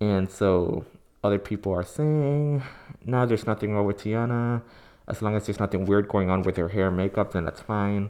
And 0.00 0.30
so 0.30 0.86
other 1.22 1.38
people 1.38 1.72
are 1.72 1.82
saying, 1.84 2.62
no, 3.04 3.26
there's 3.26 3.46
nothing 3.46 3.74
wrong 3.74 3.84
with 3.86 3.98
Tiana. 3.98 4.62
As 5.06 5.20
long 5.20 5.34
as 5.36 5.44
there's 5.46 5.60
nothing 5.60 5.84
weird 5.84 6.08
going 6.08 6.30
on 6.30 6.40
with 6.42 6.56
her 6.56 6.68
hair 6.70 6.88
and 6.88 6.96
makeup, 6.96 7.32
then 7.32 7.44
that's 7.44 7.60
fine. 7.60 8.08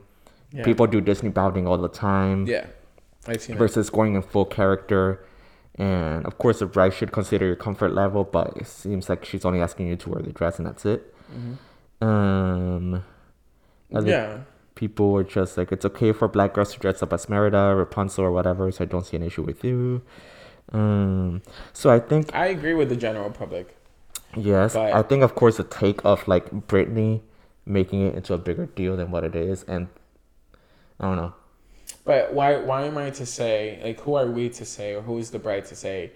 Yeah. 0.53 0.62
People 0.64 0.87
do 0.87 1.01
Disney 1.01 1.31
bowing 1.31 1.66
all 1.66 1.79
the 1.79 1.89
time 1.89 2.47
Yeah, 2.47 2.66
I've 3.27 3.41
seen 3.43 3.57
it. 3.57 3.59
versus 3.59 3.91
going 3.91 4.14
in 4.14 4.23
full 4.23 4.45
character. 4.45 5.25
And 5.77 6.25
of 6.27 6.39
course, 6.39 6.59
the 6.61 6.66
bride 6.66 6.93
should 6.95 7.11
consider 7.11 7.47
your 7.47 7.57
comfort 7.57 7.93
level, 7.93 8.23
but 8.25 8.53
it 8.57 8.66
seems 8.66 9.09
like 9.09 9.25
she's 9.25 9.45
only 9.45 9.61
asking 9.61 9.87
you 9.89 9.97
to 9.97 10.11
wear 10.11 10.23
the 10.23 10.33
dress 10.33 10.59
and 10.59 10.66
that's 10.66 10.85
it. 10.87 11.12
Um, 12.01 13.03
other 13.95 14.09
Yeah. 14.11 14.39
People 14.81 15.12
were 15.12 15.22
just 15.22 15.59
like, 15.59 15.70
it's 15.72 15.85
okay 15.85 16.11
for 16.11 16.26
black 16.26 16.55
girls 16.55 16.72
to 16.72 16.78
dress 16.81 17.03
up 17.03 17.12
as 17.12 17.28
Merida, 17.28 17.74
Rapunzel, 17.76 18.24
or 18.24 18.33
whatever, 18.33 18.72
so 18.72 18.83
I 18.85 18.87
don't 18.87 19.05
see 19.05 19.14
an 19.18 19.22
issue 19.22 19.43
with 19.43 19.62
you. 19.62 20.01
Um, 20.72 21.43
so 21.74 21.91
I 21.91 21.99
think, 22.01 22.35
I 22.35 22.47
agree 22.47 22.72
with 22.72 22.89
the 22.89 22.97
general 22.97 23.31
public. 23.31 23.76
yes, 24.35 24.72
But- 24.72 24.95
I 24.95 25.03
think, 25.03 25.22
of 25.22 25.35
course, 25.35 25.59
the 25.59 25.64
take 25.64 26.03
of 26.03 26.26
like 26.26 26.47
Britney 26.66 27.20
making 27.66 28.01
it 28.07 28.14
into 28.14 28.33
a 28.33 28.39
bigger 28.39 28.66
deal 28.66 28.97
than 28.97 29.11
what 29.11 29.22
it 29.22 29.37
is, 29.37 29.64
and 29.64 29.89
I 30.99 31.09
don't 31.09 31.16
know. 31.16 31.35
But 32.07 32.33
why 32.33 32.57
why 32.57 32.85
am 32.87 32.97
I 32.97 33.11
to 33.11 33.26
say 33.26 33.78
like 33.85 34.01
who 34.01 34.14
are 34.14 34.26
we 34.26 34.49
to 34.49 34.64
say 34.64 34.95
or 34.95 35.03
who 35.03 35.18
is 35.18 35.31
the 35.31 35.39
bride 35.39 35.66
to 35.66 35.76
say 35.76 36.12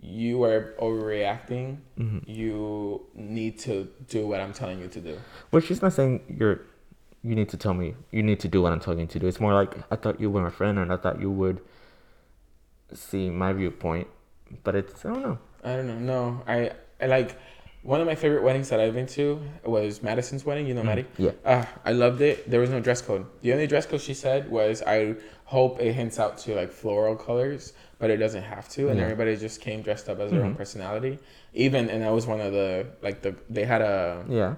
you 0.00 0.42
are 0.44 0.74
overreacting? 0.78 1.78
Mm-hmm. 1.98 2.30
You 2.30 3.06
need 3.14 3.58
to 3.60 3.88
do 4.08 4.26
what 4.26 4.40
I'm 4.40 4.52
telling 4.52 4.78
you 4.80 4.88
to 4.88 5.00
do. 5.00 5.16
Well, 5.50 5.62
she's 5.62 5.80
not 5.80 5.94
saying 5.94 6.20
you're. 6.38 6.60
You 7.24 7.34
need 7.34 7.48
to 7.50 7.56
tell 7.56 7.74
me. 7.74 7.94
You 8.10 8.22
need 8.22 8.40
to 8.40 8.48
do 8.48 8.62
what 8.62 8.72
I'm 8.72 8.80
telling 8.80 9.00
you 9.00 9.06
to 9.06 9.18
do. 9.18 9.26
It's 9.26 9.38
more 9.40 9.54
like 9.54 9.74
I 9.92 9.96
thought 9.96 10.20
you 10.20 10.28
were 10.30 10.42
my 10.42 10.50
friend, 10.50 10.78
and 10.78 10.92
I 10.92 10.96
thought 10.96 11.20
you 11.20 11.30
would 11.30 11.60
see 12.92 13.30
my 13.30 13.52
viewpoint. 13.52 14.08
But 14.64 14.74
it's 14.74 15.04
I 15.04 15.08
don't 15.10 15.22
know. 15.22 15.38
I 15.64 15.76
don't 15.76 15.86
know. 15.86 15.98
No, 15.98 16.42
I, 16.46 16.72
I 17.00 17.06
like 17.06 17.36
one 17.82 18.00
of 18.00 18.06
my 18.06 18.14
favorite 18.14 18.42
weddings 18.42 18.68
that 18.68 18.80
I've 18.80 18.94
been 18.94 19.06
to 19.08 19.40
was 19.64 20.02
Madison's 20.02 20.44
wedding. 20.44 20.66
You 20.66 20.74
know 20.74 20.82
Maddie? 20.82 21.06
yeah. 21.16 21.30
Uh, 21.44 21.64
I 21.84 21.92
loved 21.92 22.20
it. 22.20 22.50
There 22.50 22.60
was 22.60 22.70
no 22.70 22.80
dress 22.80 23.00
code. 23.02 23.26
The 23.40 23.52
only 23.52 23.66
dress 23.66 23.86
code 23.86 24.00
she 24.00 24.14
said 24.14 24.50
was, 24.50 24.82
"I 24.86 25.14
hope 25.44 25.80
it 25.80 25.92
hints 25.92 26.18
out 26.18 26.38
to 26.38 26.54
like 26.54 26.70
floral 26.72 27.16
colors, 27.16 27.72
but 27.98 28.10
it 28.10 28.16
doesn't 28.18 28.42
have 28.42 28.68
to." 28.70 28.88
And 28.88 28.98
Yeah. 28.98 29.04
everybody 29.04 29.36
just 29.36 29.60
came 29.60 29.80
dressed 29.82 30.08
up 30.08 30.18
as 30.20 30.32
their 30.32 30.44
own 30.44 30.54
personality. 30.56 31.18
Even 31.54 31.88
and 31.88 32.02
that 32.02 32.12
was 32.12 32.26
one 32.26 32.40
of 32.40 32.52
the 32.52 32.86
like 33.00 33.22
the 33.22 33.34
they 33.48 33.64
had 33.64 33.80
a 33.80 34.24
Yeah. 34.28 34.54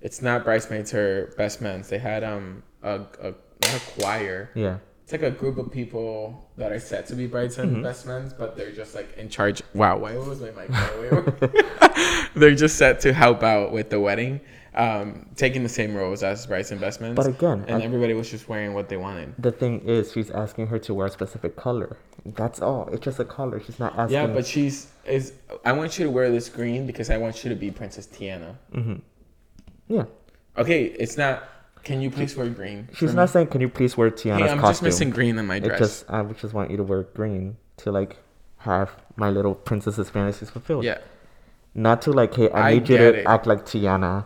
It's 0.00 0.22
not 0.22 0.44
bridesmaids 0.44 0.94
or 0.94 1.32
best 1.36 1.60
men's. 1.60 1.88
They 1.88 1.98
had 1.98 2.24
um 2.24 2.62
a, 2.82 3.00
a 3.20 3.34
not 3.62 3.74
a 3.76 3.80
choir. 4.00 4.50
Yeah. 4.54 4.78
It's 5.02 5.12
like 5.12 5.22
a 5.22 5.30
group 5.30 5.56
of 5.56 5.72
people 5.72 6.50
that 6.58 6.70
are 6.70 6.78
set 6.78 7.06
to 7.06 7.14
be 7.14 7.26
brides 7.26 7.56
and 7.56 7.82
best 7.82 8.06
men's, 8.06 8.34
but 8.34 8.56
they're 8.58 8.72
just 8.72 8.94
like 8.94 9.16
in 9.16 9.30
charge. 9.30 9.62
Wow, 9.72 9.96
why 9.98 10.14
was 10.16 10.40
my 10.42 10.50
mic 10.50 10.68
they're 12.34 12.54
just 12.54 12.76
set 12.76 13.00
to 13.00 13.12
help 13.14 13.42
out 13.42 13.72
with 13.72 13.88
the 13.88 13.98
wedding, 13.98 14.38
um, 14.74 15.26
taking 15.34 15.62
the 15.62 15.68
same 15.70 15.94
roles 15.94 16.22
as 16.22 16.46
brides 16.46 16.72
and 16.72 16.80
best 16.80 17.00
men's. 17.00 17.16
But 17.16 17.26
again, 17.26 17.64
and 17.68 17.82
I- 17.82 17.86
everybody 17.86 18.12
was 18.12 18.30
just 18.30 18.50
wearing 18.50 18.74
what 18.74 18.90
they 18.90 18.98
wanted. 18.98 19.32
The 19.38 19.50
thing 19.50 19.80
is, 19.88 20.12
she's 20.12 20.30
asking 20.30 20.66
her 20.66 20.78
to 20.80 20.92
wear 20.92 21.06
a 21.06 21.10
specific 21.10 21.56
color. 21.56 21.96
That's 22.26 22.60
all. 22.60 22.88
It's 22.92 23.02
just 23.02 23.18
a 23.18 23.24
color. 23.24 23.60
She's 23.64 23.78
not 23.78 23.96
asking. 23.98 24.12
Yeah, 24.14 24.26
but 24.26 24.46
she's 24.46 24.88
is. 25.06 25.32
I 25.64 25.72
want 25.72 25.98
you 25.98 26.04
to 26.04 26.10
wear 26.10 26.30
this 26.30 26.50
green 26.50 26.86
because 26.86 27.08
I 27.08 27.16
want 27.16 27.42
you 27.44 27.48
to 27.50 27.56
be 27.56 27.70
Princess 27.70 28.06
Tiana. 28.06 28.56
Yeah. 29.88 30.04
Okay, 30.56 30.84
it's 30.84 31.16
not. 31.16 31.44
Can 31.84 32.00
you 32.02 32.10
please 32.10 32.36
wear 32.36 32.48
green? 32.48 32.88
She's 32.94 33.14
not 33.14 33.30
saying, 33.30 33.46
"Can 33.48 33.60
you 33.60 33.68
please 33.68 33.96
wear 33.96 34.10
Tiana's 34.10 34.42
Hey, 34.42 34.48
I'm 34.50 34.60
just 34.60 34.82
missing 34.82 35.10
green 35.10 35.38
in 35.38 35.46
my 35.46 35.56
It 35.56 35.64
dress. 35.64 35.78
just 35.78 36.04
I 36.10 36.20
would 36.22 36.36
just 36.38 36.52
want 36.52 36.70
you 36.70 36.76
to 36.76 36.82
wear 36.82 37.04
green 37.14 37.56
to 37.78 37.92
like 37.92 38.16
have 38.58 38.90
my 39.16 39.30
little 39.30 39.54
princess's 39.54 40.10
fantasies 40.10 40.50
fulfilled. 40.50 40.84
yeah. 40.84 40.98
Not 41.74 42.02
to 42.02 42.12
like, 42.12 42.34
hey, 42.34 42.50
I, 42.50 42.70
I 42.70 42.74
need 42.74 42.88
you 42.88 42.98
to 42.98 43.20
it. 43.20 43.26
act 43.26 43.46
like 43.46 43.64
Tiana. 43.64 44.24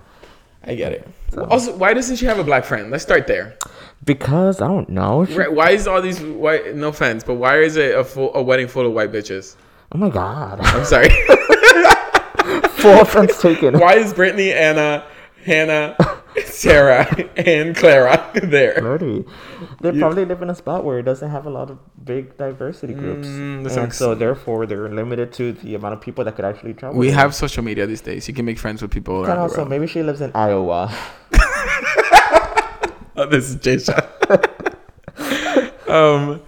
I 0.64 0.74
get 0.74 0.92
it. 0.92 1.06
Also, 1.48 1.76
why 1.76 1.92
doesn't 1.92 2.16
she 2.16 2.24
have 2.26 2.38
a 2.38 2.44
black 2.44 2.64
friend? 2.64 2.90
Let's 2.90 3.02
start 3.02 3.26
there. 3.26 3.56
Because 4.04 4.60
I 4.62 4.68
don't 4.68 4.88
know. 4.88 5.24
She- 5.26 5.34
Right, 5.34 5.52
Why 5.52 5.70
is 5.70 5.86
all 5.86 6.00
these 6.00 6.20
white? 6.20 6.74
No 6.74 6.88
offense, 6.88 7.24
but 7.24 7.34
why 7.34 7.58
is 7.58 7.76
it 7.76 7.94
a 7.98 8.04
full 8.04 8.34
a 8.34 8.42
wedding 8.42 8.68
full 8.68 8.86
of 8.86 8.92
white 8.92 9.12
bitches? 9.12 9.56
Oh 9.92 9.98
my 9.98 10.08
god. 10.08 10.60
I'm 10.62 10.84
sorry. 10.84 11.08
Full 12.82 13.00
offense 13.00 13.40
taken. 13.40 13.78
why 13.78 13.94
is 13.94 14.12
Brittany, 14.12 14.52
Anna, 14.52 15.04
Hannah, 15.44 15.96
Sarah, 16.44 17.06
and 17.36 17.76
Clara 17.76 18.30
there? 18.34 18.74
Flirty. 18.74 19.24
They 19.80 19.98
probably 19.98 20.24
live 20.24 20.42
in 20.42 20.50
a 20.50 20.54
spot 20.54 20.84
where 20.84 20.98
it 20.98 21.02
doesn't 21.02 21.30
have 21.30 21.46
a 21.46 21.50
lot 21.50 21.70
of 21.70 21.78
big 22.04 22.36
diversity 22.36 22.94
groups. 22.94 23.26
Mm, 23.26 23.58
and 23.58 23.70
sounds- 23.70 23.96
so 23.96 24.14
therefore 24.14 24.66
they're 24.66 24.88
limited 24.88 25.32
to 25.34 25.52
the 25.52 25.74
amount 25.74 25.94
of 25.94 26.00
people 26.00 26.24
that 26.24 26.36
could 26.36 26.44
actually 26.44 26.74
travel. 26.74 26.98
We 26.98 27.08
there. 27.08 27.16
have 27.16 27.34
social 27.34 27.62
media 27.62 27.86
these 27.86 28.00
days. 28.00 28.28
You 28.28 28.34
can 28.34 28.44
make 28.44 28.58
friends 28.58 28.82
with 28.82 28.90
people 28.90 29.24
and 29.24 29.38
also 29.38 29.64
maybe 29.64 29.86
she 29.86 30.02
lives 30.02 30.20
in 30.20 30.32
Iowa. 30.34 30.94
Oh, 33.14 33.26
this 33.26 33.50
is 33.50 33.56
Jay 33.56 33.76
um, 35.88 36.40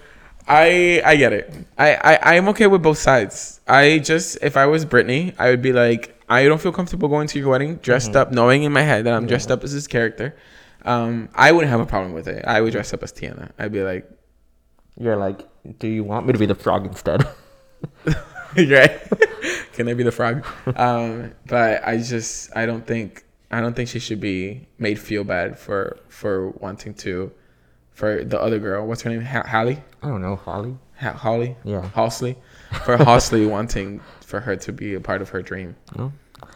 I 0.48 1.02
I 1.04 1.16
get 1.16 1.32
it. 1.32 1.52
I, 1.76 1.94
I 1.94 2.36
I'm 2.36 2.48
okay 2.48 2.66
with 2.66 2.82
both 2.82 2.98
sides. 2.98 3.60
I 3.68 3.98
just 3.98 4.38
if 4.42 4.56
I 4.56 4.66
was 4.66 4.84
Brittany, 4.84 5.34
I 5.38 5.50
would 5.50 5.60
be 5.60 5.72
like, 5.72 6.23
I 6.28 6.44
don't 6.46 6.60
feel 6.60 6.72
comfortable 6.72 7.08
going 7.08 7.26
to 7.28 7.38
your 7.38 7.48
wedding 7.50 7.76
dressed 7.76 8.12
Mhm. 8.12 8.16
up, 8.16 8.32
knowing 8.32 8.62
in 8.62 8.72
my 8.72 8.82
head 8.82 9.04
that 9.04 9.12
I'm 9.14 9.26
dressed 9.26 9.50
up 9.50 9.62
as 9.64 9.72
this 9.74 9.86
character. 9.86 10.34
Um, 10.84 11.28
I 11.34 11.52
wouldn't 11.52 11.70
have 11.70 11.80
a 11.80 11.86
problem 11.86 12.12
with 12.12 12.28
it. 12.28 12.44
I 12.46 12.60
would 12.60 12.72
dress 12.72 12.92
up 12.92 13.02
as 13.02 13.12
Tiana. 13.12 13.50
I'd 13.58 13.72
be 13.72 13.82
like, 13.82 14.08
You're 14.98 15.16
like, 15.16 15.40
do 15.80 15.88
you 15.88 16.04
want 16.04 16.26
me 16.26 16.32
to 16.32 16.38
be 16.38 16.46
the 16.46 16.54
frog 16.54 16.86
instead? 16.86 17.26
right? 18.56 19.00
Can 19.72 19.88
I 19.88 19.94
be 19.94 20.04
the 20.04 20.12
frog? 20.12 20.44
Um, 20.76 21.32
but 21.46 21.86
I 21.86 21.96
just 21.98 22.56
I 22.56 22.66
don't 22.66 22.86
think 22.86 23.24
I 23.50 23.60
don't 23.60 23.74
think 23.74 23.88
she 23.88 23.98
should 23.98 24.20
be 24.20 24.66
made 24.78 24.98
feel 24.98 25.24
bad 25.24 25.58
for 25.58 25.98
for 26.08 26.50
wanting 26.50 26.94
to 26.94 27.32
for 27.92 28.24
the 28.24 28.40
other 28.40 28.58
girl. 28.58 28.86
What's 28.86 29.02
her 29.02 29.10
name? 29.10 29.22
Ha- 29.22 29.46
Hallie? 29.46 29.82
I 30.02 30.08
don't 30.08 30.22
know, 30.22 30.36
Holly. 30.36 30.76
Holly? 31.00 31.56
Yeah. 31.64 31.88
Halsley? 31.94 32.36
For 32.84 32.96
Halsley 32.96 33.46
wanting 33.46 34.00
for 34.24 34.40
her 34.40 34.56
to 34.56 34.72
be 34.72 34.94
a 34.94 35.00
part 35.00 35.22
of 35.22 35.28
her 35.30 35.42
dream. 35.42 35.76
No, 35.96 36.12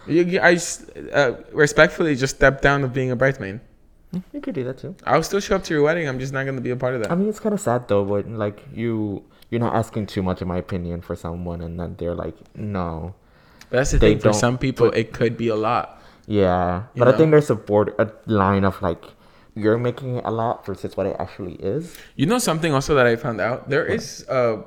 You, 0.07 0.41
I 0.41 0.55
just, 0.55 0.91
uh, 1.13 1.35
respectfully 1.53 2.15
just 2.17 2.37
step 2.37 2.61
down 2.61 2.85
of 2.85 2.93
being 2.93 3.11
a 3.11 3.17
bridesmaid. 3.17 3.61
you 4.33 4.41
could 4.41 4.55
do 4.55 4.65
that 4.65 4.79
too. 4.79 4.95
I'll 5.05 5.23
still 5.23 5.41
show 5.41 5.57
up 5.57 5.65
to 5.65 5.75
your 5.75 5.83
wedding. 5.83 6.09
I'm 6.09 6.19
just 6.19 6.33
not 6.33 6.45
gonna 6.47 6.61
be 6.61 6.71
a 6.71 6.77
part 6.77 6.95
of 6.95 7.03
that. 7.03 7.13
I 7.13 7.15
mean, 7.15 7.29
it's 7.29 7.41
kind 7.41 7.55
of 7.55 7.61
sad 7.61 7.89
though, 7.89 8.05
but 8.05 8.27
like 8.29 8.65
you, 8.73 9.23
you're 9.51 9.61
not 9.61 9.75
asking 9.75 10.07
too 10.07 10.23
much, 10.23 10.41
in 10.43 10.49
my 10.49 10.59
opinion, 10.59 11.03
for 11.03 11.15
someone, 11.17 11.61
and 11.61 11.79
then 11.79 11.97
they're 11.99 12.15
like, 12.15 12.37
no. 12.57 13.15
But 13.71 13.79
that's 13.79 13.91
the 13.93 13.99
they 13.99 14.15
thing. 14.15 14.21
For 14.21 14.33
some 14.33 14.57
people, 14.59 14.91
it 14.93 15.13
could 15.13 15.37
be 15.37 15.49
a 15.49 15.57
lot. 15.57 16.03
Yeah, 16.27 16.85
but 16.97 17.09
I 17.09 17.17
think 17.17 17.31
there's 17.31 17.49
a 17.51 17.55
board 17.55 17.95
a 17.99 18.11
line 18.27 18.65
of 18.65 18.81
like 18.83 19.03
you're 19.55 19.79
making 19.79 20.17
it 20.17 20.25
a 20.25 20.31
lot 20.31 20.65
versus 20.65 20.97
what 20.97 21.07
it 21.07 21.17
actually 21.19 21.55
is. 21.55 21.97
You 22.17 22.27
know 22.27 22.39
something 22.39 22.73
also 22.73 22.95
that 22.95 23.07
I 23.07 23.17
found 23.17 23.41
out. 23.41 23.69
There 23.69 23.85
is 23.85 24.27
uh, 24.29 24.63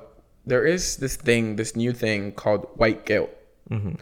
there 0.45 0.65
is 0.65 0.97
this 0.97 1.15
thing, 1.15 1.55
this 1.55 1.75
new 1.75 1.93
thing 1.93 2.31
called 2.31 2.67
white 2.75 3.05
guilt. 3.05 3.29
Mm-hmm. 3.69 3.95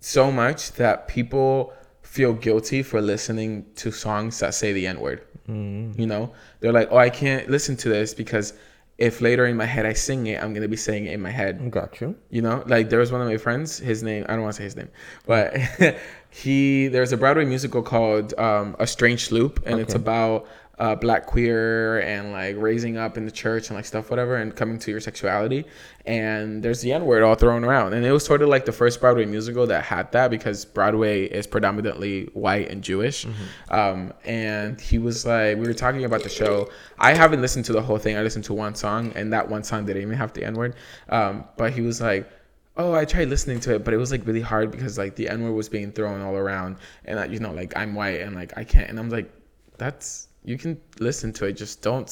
So 0.00 0.32
much 0.32 0.72
that 0.72 1.08
people 1.08 1.72
feel 2.02 2.32
guilty 2.32 2.82
for 2.82 3.00
listening 3.00 3.66
to 3.76 3.92
songs 3.92 4.38
that 4.40 4.54
say 4.54 4.72
the 4.72 4.86
N 4.86 5.00
word. 5.00 5.22
Mm-hmm. 5.48 6.00
You 6.00 6.06
know, 6.06 6.32
they're 6.60 6.72
like, 6.72 6.88
oh, 6.90 6.98
I 6.98 7.10
can't 7.10 7.48
listen 7.48 7.76
to 7.78 7.88
this 7.88 8.14
because 8.14 8.54
if 8.98 9.22
later 9.22 9.46
in 9.46 9.56
my 9.56 9.64
head 9.64 9.86
I 9.86 9.94
sing 9.94 10.26
it, 10.26 10.42
I'm 10.42 10.52
gonna 10.52 10.68
be 10.68 10.76
saying 10.76 11.06
it 11.06 11.14
in 11.14 11.22
my 11.22 11.30
head. 11.30 11.70
Got 11.70 12.00
you. 12.00 12.14
You 12.30 12.42
know, 12.42 12.62
like 12.66 12.90
there 12.90 12.98
was 12.98 13.10
one 13.10 13.22
of 13.22 13.26
my 13.26 13.38
friends. 13.38 13.78
His 13.78 14.02
name 14.02 14.26
I 14.28 14.34
don't 14.34 14.42
want 14.42 14.54
to 14.54 14.58
say 14.58 14.64
his 14.64 14.76
name, 14.76 14.90
but 15.26 15.56
he 16.30 16.88
there's 16.88 17.12
a 17.12 17.16
Broadway 17.16 17.46
musical 17.46 17.82
called 17.82 18.38
um, 18.38 18.76
A 18.78 18.86
Strange 18.86 19.30
Loop, 19.30 19.62
and 19.64 19.80
it's 19.80 19.94
about 19.94 20.46
uh, 20.80 20.94
black 20.94 21.26
queer 21.26 22.00
and 22.00 22.32
like 22.32 22.56
raising 22.56 22.96
up 22.96 23.18
in 23.18 23.26
the 23.26 23.30
church 23.30 23.68
and 23.68 23.76
like 23.76 23.84
stuff, 23.84 24.08
whatever, 24.08 24.36
and 24.36 24.56
coming 24.56 24.78
to 24.78 24.90
your 24.90 24.98
sexuality. 24.98 25.66
And 26.06 26.62
there's 26.62 26.80
the 26.80 26.92
N 26.94 27.04
word 27.04 27.22
all 27.22 27.34
thrown 27.34 27.64
around, 27.64 27.92
and 27.92 28.04
it 28.04 28.10
was 28.10 28.24
sort 28.24 28.40
of 28.40 28.48
like 28.48 28.64
the 28.64 28.72
first 28.72 28.98
Broadway 28.98 29.26
musical 29.26 29.66
that 29.66 29.84
had 29.84 30.10
that 30.12 30.30
because 30.30 30.64
Broadway 30.64 31.24
is 31.26 31.46
predominantly 31.46 32.30
white 32.32 32.70
and 32.70 32.82
Jewish. 32.82 33.26
Um, 33.70 34.14
and 34.24 34.80
he 34.80 34.98
was 34.98 35.26
like, 35.26 35.58
we 35.58 35.66
were 35.66 35.74
talking 35.74 36.04
about 36.04 36.22
the 36.22 36.30
show. 36.30 36.70
I 36.98 37.12
haven't 37.12 37.42
listened 37.42 37.66
to 37.66 37.74
the 37.74 37.82
whole 37.82 37.98
thing. 37.98 38.16
I 38.16 38.22
listened 38.22 38.46
to 38.46 38.54
one 38.54 38.74
song, 38.74 39.12
and 39.14 39.30
that 39.34 39.50
one 39.50 39.62
song 39.62 39.84
didn't 39.84 40.00
even 40.00 40.16
have 40.16 40.32
the 40.32 40.44
N 40.44 40.54
word. 40.54 40.76
Um, 41.10 41.44
but 41.58 41.72
he 41.74 41.82
was 41.82 42.00
like 42.00 42.28
oh 42.76 42.94
i 42.94 43.04
tried 43.04 43.28
listening 43.28 43.58
to 43.58 43.74
it 43.74 43.84
but 43.84 43.92
it 43.92 43.96
was 43.96 44.12
like 44.12 44.24
really 44.24 44.40
hard 44.40 44.70
because 44.70 44.96
like 44.96 45.16
the 45.16 45.28
n 45.28 45.42
word 45.42 45.50
was 45.50 45.68
being 45.68 45.90
thrown 45.90 46.22
all 46.22 46.36
around 46.36 46.76
and 47.04 47.18
uh, 47.18 47.24
you 47.24 47.40
know 47.40 47.50
like 47.50 47.76
i'm 47.76 47.96
white 47.96 48.20
and 48.20 48.36
like 48.36 48.56
i 48.56 48.62
can't 48.62 48.88
and 48.88 48.96
i'm 48.96 49.10
like 49.10 49.28
that's 49.76 50.28
you 50.44 50.56
can 50.58 50.80
listen 50.98 51.32
to 51.34 51.44
it 51.46 51.52
just 51.52 51.82
don't 51.82 52.08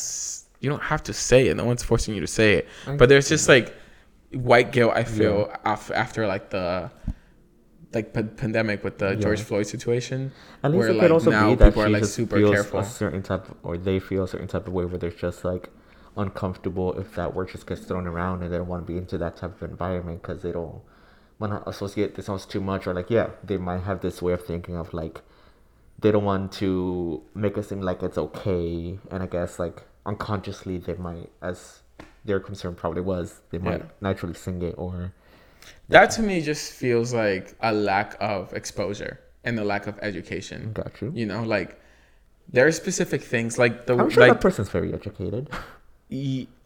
you 0.60 0.68
don't 0.68 0.82
have 0.82 1.02
to 1.04 1.12
say 1.12 1.48
it. 1.48 1.56
No 1.56 1.64
one's 1.64 1.82
forcing 1.82 2.14
you 2.14 2.20
to 2.20 2.26
say 2.26 2.54
it. 2.54 2.68
But 2.98 3.08
there's 3.08 3.28
just 3.28 3.48
like 3.48 3.74
white 4.32 4.72
guilt 4.72 4.92
i 4.94 5.02
feel 5.04 5.50
af- 5.64 5.90
after 5.92 6.26
like 6.26 6.50
the 6.50 6.90
like 7.94 8.12
p- 8.12 8.22
pandemic 8.22 8.84
with 8.84 8.98
the 8.98 9.16
george 9.16 9.40
floyd 9.40 9.66
situation 9.66 10.30
At 10.62 10.72
least 10.72 10.78
where 10.80 10.88
it 10.88 10.92
like 10.92 11.00
could 11.00 11.12
also 11.12 11.30
now 11.30 11.48
be 11.48 11.54
that 11.56 11.70
people 11.70 11.82
are 11.84 11.88
like 11.88 12.04
super 12.04 12.38
careful 12.38 12.80
a 12.80 12.84
certain 12.84 13.22
type, 13.22 13.48
of, 13.48 13.56
or 13.62 13.78
they 13.78 13.98
feel 13.98 14.24
a 14.24 14.28
certain 14.28 14.46
type 14.46 14.66
of 14.66 14.74
way 14.74 14.84
where 14.84 14.98
they're 14.98 15.10
just 15.10 15.44
like 15.44 15.70
uncomfortable 16.16 16.92
if 17.00 17.14
that 17.14 17.34
word 17.34 17.48
just 17.48 17.66
gets 17.66 17.82
thrown 17.82 18.06
around 18.06 18.42
and 18.42 18.52
they 18.52 18.58
don't 18.58 18.68
want 18.68 18.86
to 18.86 18.92
be 18.92 18.98
into 18.98 19.16
that 19.16 19.36
type 19.36 19.62
of 19.62 19.70
environment 19.70 20.20
because 20.20 20.42
they 20.42 20.52
don't 20.52 20.82
want 21.38 21.52
to 21.52 21.66
associate 21.68 22.14
themselves 22.16 22.44
too 22.44 22.60
much 22.60 22.86
or 22.86 22.92
like 22.92 23.08
yeah 23.08 23.30
they 23.42 23.56
might 23.56 23.80
have 23.84 24.00
this 24.00 24.20
way 24.20 24.34
of 24.34 24.44
thinking 24.44 24.76
of 24.76 24.92
like 24.92 25.22
they 26.00 26.10
don't 26.12 26.24
want 26.24 26.52
to 26.52 27.22
make 27.34 27.56
it 27.56 27.64
seem 27.64 27.80
like 27.80 28.02
it's 28.02 28.18
okay 28.18 28.98
and 29.10 29.22
i 29.22 29.26
guess 29.26 29.58
like 29.58 29.82
unconsciously 30.06 30.78
they 30.78 30.94
might 30.94 31.28
as 31.42 31.80
their 32.24 32.40
concern 32.40 32.74
probably 32.74 33.02
was 33.02 33.40
they 33.50 33.58
might 33.58 33.80
Yeah. 33.80 33.86
naturally 34.00 34.34
sing 34.34 34.62
it 34.62 34.74
or 34.78 35.12
that 35.88 36.10
to 36.12 36.22
me 36.22 36.40
just 36.40 36.72
feels 36.72 37.12
like 37.14 37.54
a 37.60 37.72
lack 37.72 38.16
of 38.20 38.52
exposure 38.52 39.20
and 39.44 39.58
a 39.58 39.64
lack 39.64 39.86
of 39.86 39.98
education 40.00 40.72
got 40.72 41.00
you 41.02 41.12
you 41.14 41.26
know 41.26 41.42
like 41.42 41.80
there 42.50 42.66
are 42.66 42.72
specific 42.72 43.22
things 43.22 43.58
like 43.58 43.86
the 43.86 43.96
i'm 43.96 44.10
sure 44.10 44.22
like 44.22 44.32
that 44.34 44.40
person's 44.40 44.68
very 44.68 44.92
educated 44.94 45.48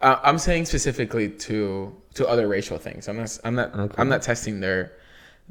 I'm 0.01 0.37
saying 0.37 0.65
specifically 0.65 1.29
to 1.29 1.93
to 2.13 2.25
other 2.27 2.47
racial 2.47 2.77
things. 2.77 3.09
I'm 3.09 3.17
not 3.17 3.39
I'm 3.43 3.55
not 3.55 3.75
Okay. 3.75 3.95
I'm 3.97 4.07
not 4.07 4.21
testing 4.21 4.61
their 4.61 4.93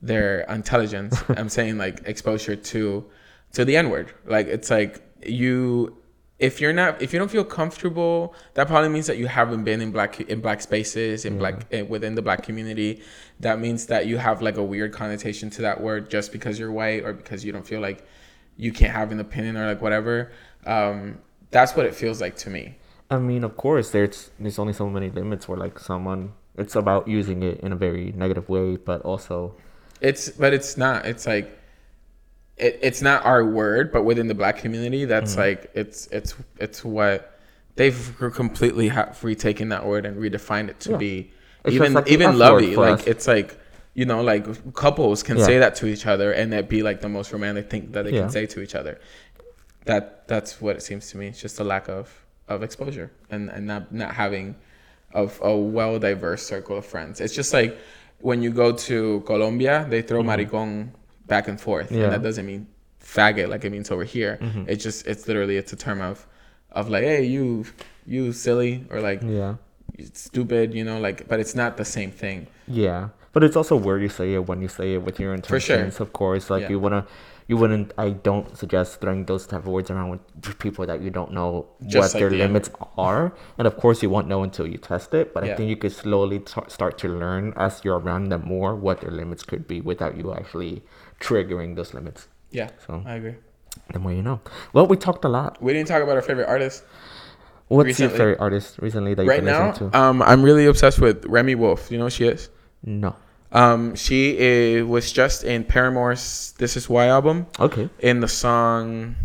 their 0.00 0.40
intelligence. 0.48 1.22
I'm 1.36 1.50
saying 1.50 1.76
like 1.76 2.00
exposure 2.06 2.56
to 2.56 3.04
to 3.52 3.64
the 3.64 3.76
N 3.76 3.90
word. 3.90 4.12
Like 4.26 4.46
it's 4.46 4.70
like 4.70 5.02
you 5.24 5.96
if 6.38 6.60
you're 6.60 6.72
not 6.72 7.00
if 7.00 7.12
you 7.12 7.18
don't 7.18 7.30
feel 7.30 7.44
comfortable, 7.44 8.34
that 8.54 8.66
probably 8.66 8.88
means 8.88 9.06
that 9.06 9.16
you 9.16 9.26
haven't 9.26 9.64
been 9.64 9.80
in 9.80 9.92
black 9.92 10.20
in 10.20 10.40
black 10.40 10.60
spaces 10.60 11.24
in 11.24 11.38
black 11.38 11.66
eh, 11.72 11.82
within 11.82 12.14
the 12.14 12.22
black 12.22 12.42
community. 12.42 13.00
That 13.40 13.60
means 13.60 13.86
that 13.86 14.06
you 14.06 14.18
have 14.18 14.42
like 14.42 14.56
a 14.56 14.62
weird 14.62 14.92
connotation 14.92 15.50
to 15.50 15.62
that 15.62 15.80
word 15.80 16.10
just 16.10 16.32
because 16.32 16.58
you're 16.58 16.72
white 16.72 17.04
or 17.04 17.12
because 17.12 17.44
you 17.44 17.52
don't 17.52 17.66
feel 17.66 17.80
like 17.80 18.04
you 18.56 18.72
can't 18.72 18.92
have 18.92 19.12
an 19.12 19.20
opinion 19.20 19.56
or 19.56 19.66
like 19.66 19.80
whatever. 19.80 20.32
Um, 20.66 21.18
that's 21.50 21.76
what 21.76 21.86
it 21.86 21.94
feels 21.94 22.20
like 22.20 22.36
to 22.38 22.50
me. 22.50 22.76
I 23.10 23.18
mean, 23.18 23.44
of 23.44 23.56
course, 23.56 23.90
there's 23.90 24.30
there's 24.40 24.58
only 24.58 24.72
so 24.72 24.88
many 24.88 25.10
limits 25.10 25.46
where 25.46 25.58
like 25.58 25.78
someone 25.78 26.32
it's 26.56 26.76
about 26.76 27.08
using 27.08 27.42
it 27.42 27.60
in 27.60 27.72
a 27.72 27.76
very 27.76 28.12
negative 28.16 28.48
way, 28.48 28.76
but 28.76 29.02
also 29.02 29.54
It's 30.00 30.30
but 30.30 30.52
it's 30.52 30.76
not. 30.76 31.06
It's 31.06 31.26
like 31.26 31.56
it, 32.62 32.78
it's 32.82 33.02
not 33.02 33.24
our 33.24 33.44
word, 33.44 33.92
but 33.92 34.04
within 34.04 34.26
the 34.28 34.34
black 34.34 34.56
community, 34.58 35.04
that's 35.04 35.36
like 35.36 35.70
it's 35.74 36.06
it's 36.18 36.34
it's 36.58 36.84
what 36.84 37.38
they've 37.76 38.14
completely 38.34 38.88
have 38.88 39.22
retaken 39.24 39.68
that 39.70 39.84
word 39.86 40.06
and 40.06 40.16
redefined 40.16 40.68
it 40.70 40.78
to 40.80 40.90
Yeah. 40.92 40.96
be 40.98 41.30
It's 41.64 41.74
even 41.74 41.92
like 41.94 42.08
even 42.08 42.38
lovey. 42.38 42.76
Like 42.76 43.00
us. 43.00 43.06
it's 43.06 43.26
like 43.26 43.58
you 43.94 44.04
know 44.06 44.22
like 44.22 44.44
couples 44.74 45.22
can 45.22 45.36
Yeah. 45.38 45.44
say 45.46 45.58
that 45.58 45.74
to 45.76 45.86
each 45.86 46.06
other 46.06 46.32
and 46.32 46.52
that 46.52 46.68
be 46.68 46.82
like 46.82 47.00
the 47.00 47.08
most 47.08 47.32
romantic 47.32 47.68
thing 47.70 47.90
that 47.92 48.04
they 48.04 48.12
Yeah. 48.12 48.20
can 48.22 48.30
say 48.30 48.46
to 48.46 48.60
each 48.62 48.74
other. 48.74 48.98
That 49.84 50.28
that's 50.28 50.60
what 50.60 50.76
it 50.76 50.82
seems 50.82 51.10
to 51.10 51.18
me. 51.18 51.26
It's 51.28 51.40
just 51.40 51.58
a 51.60 51.64
lack 51.64 51.88
of 51.88 52.04
of 52.48 52.62
exposure 52.62 53.10
and 53.30 53.50
and 53.50 53.66
not 53.66 53.92
not 53.92 54.14
having 54.14 54.54
of 55.14 55.38
a 55.42 55.54
well 55.56 55.98
diverse 55.98 56.42
circle 56.46 56.76
of 56.78 56.84
friends. 56.86 57.20
It's 57.20 57.34
just 57.34 57.52
like 57.52 57.76
when 58.20 58.40
you 58.42 58.50
go 58.50 58.70
to 58.88 59.20
Colombia, 59.26 59.86
they 59.90 60.00
throw 60.02 60.22
maricon 60.22 60.90
back 61.34 61.44
and 61.50 61.58
forth. 61.66 61.88
Yeah. 61.90 62.02
and 62.04 62.12
that 62.14 62.22
doesn't 62.28 62.46
mean 62.52 62.62
faggot 63.16 63.48
like 63.52 63.62
it 63.66 63.70
means 63.76 63.88
over 63.94 64.04
here. 64.16 64.32
Mm-hmm. 64.40 64.64
It's 64.72 64.82
just 64.88 65.06
it's 65.10 65.24
literally 65.28 65.56
it's 65.62 65.72
a 65.72 65.80
term 65.86 66.00
of 66.10 66.16
of 66.78 66.84
like 66.94 67.04
hey 67.10 67.22
you 67.34 67.64
you 68.14 68.22
silly 68.32 68.72
or 68.90 68.98
like 69.08 69.20
yeah, 69.40 69.52
stupid, 70.12 70.74
you 70.74 70.84
know, 70.88 70.98
like 71.00 71.28
but 71.28 71.40
it's 71.40 71.54
not 71.54 71.76
the 71.76 71.84
same 71.84 72.10
thing. 72.10 72.46
yeah. 72.68 73.08
But 73.34 73.42
it's 73.44 73.56
also 73.56 73.76
where 73.76 73.98
you 74.04 74.10
say 74.10 74.34
it 74.34 74.42
when 74.46 74.60
you 74.60 74.68
say 74.68 74.92
it 74.96 75.02
with 75.06 75.16
your 75.18 75.32
For 75.38 75.58
sure. 75.58 75.76
intentions. 75.76 76.00
Of 76.04 76.12
course, 76.12 76.50
like 76.50 76.62
Yeah. 76.64 76.68
you 76.72 76.78
wanna, 76.78 77.06
you 77.52 77.56
wouldn't. 77.60 77.92
I 78.06 78.08
don't 78.28 78.46
suggest 78.62 79.00
throwing 79.02 79.22
those 79.30 79.46
type 79.46 79.60
of 79.66 79.72
words 79.76 79.90
around 79.90 80.08
with 80.10 80.58
people 80.58 80.86
that 80.90 80.98
you 81.04 81.10
don't 81.18 81.32
know 81.38 81.50
Just 81.82 81.94
what 81.96 82.14
like 82.14 82.20
their 82.20 82.30
the 82.30 82.38
limits 82.44 82.68
are, 82.96 83.24
and 83.58 83.66
of 83.70 83.74
course 83.82 84.02
you 84.04 84.10
won't 84.14 84.28
know 84.32 84.40
until 84.48 84.66
you 84.72 84.78
test 84.78 85.12
it. 85.20 85.34
But 85.34 85.40
Yeah. 85.44 85.52
I 85.52 85.56
think 85.56 85.68
you 85.72 85.76
could 85.82 85.92
slowly 86.04 86.38
t- 86.52 86.68
start 86.78 86.94
to 87.02 87.08
learn 87.24 87.52
as 87.66 87.72
you're 87.84 87.98
around 87.98 88.24
them 88.32 88.42
more 88.54 88.70
what 88.86 88.96
their 89.02 89.10
limits 89.22 89.42
could 89.50 89.64
be 89.72 89.78
without 89.90 90.16
you 90.16 90.32
actually 90.40 90.74
triggering 91.20 91.76
those 91.76 91.92
limits. 91.98 92.28
Yeah, 92.50 92.68
So 92.86 93.02
I 93.06 93.14
agree. 93.20 93.36
the 93.92 93.98
more 93.98 94.12
you 94.12 94.22
know. 94.22 94.40
Well, 94.72 94.86
we 94.86 94.96
talked 94.96 95.24
a 95.24 95.28
lot. 95.38 95.62
We 95.62 95.72
didn't 95.74 95.88
talk 95.88 96.02
about 96.02 96.16
our 96.16 96.22
favorite 96.30 96.48
artist 96.48 96.84
What's 97.68 97.86
Recently. 97.86 98.10
your 98.12 98.18
favorite 98.18 98.40
artist 98.46 98.78
recently 98.86 99.14
that 99.14 99.22
you've 99.22 99.30
right 99.30 99.44
been 99.44 99.46
now. 99.46 99.68
listening 99.70 99.90
to? 99.92 99.98
Um, 99.98 100.16
I'm 100.30 100.42
really 100.42 100.66
obsessed 100.66 101.00
with 101.00 101.24
Remi 101.24 101.54
Wolf. 101.54 101.90
You 101.90 101.96
know 101.98 102.04
who 102.10 102.10
she 102.20 102.26
is? 102.34 102.48
no. 102.84 103.12
Um, 103.52 103.94
she 103.94 104.36
is, 104.38 104.84
was 104.84 105.12
just 105.12 105.44
in 105.44 105.64
Paramore's 105.64 106.54
"This 106.58 106.76
Is 106.76 106.88
Why" 106.88 107.06
album 107.06 107.46
Okay. 107.60 107.88
in 107.98 108.20
the 108.20 108.28
song. 108.28 109.16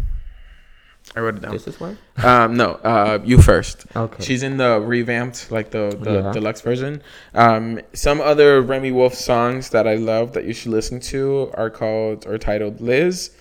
I 1.16 1.22
wrote 1.22 1.36
it 1.38 1.42
down. 1.42 1.54
This 1.54 1.68
is 1.68 1.80
why. 1.80 1.96
Um, 2.22 2.58
no, 2.58 2.72
uh, 2.84 3.20
you 3.24 3.42
first. 3.42 3.86
Okay. 3.96 4.24
She's 4.24 4.44
in 4.44 4.58
the 4.58 4.80
revamped, 4.82 5.50
like 5.52 5.72
the, 5.72 5.98
the 6.00 6.14
Yeah. 6.26 6.32
deluxe 6.34 6.62
version. 6.62 7.02
Um, 7.34 7.80
some 7.94 8.20
other 8.22 8.62
Remi 8.62 8.92
Wolf 8.92 9.16
songs 9.16 9.70
that 9.70 9.88
I 9.88 9.96
love 9.96 10.34
that 10.34 10.44
you 10.44 10.54
should 10.54 10.72
listen 10.72 11.00
to 11.00 11.50
are 11.56 11.70
called 11.70 12.28
or 12.28 12.38
titled 12.38 12.82
Liz, 12.82 13.32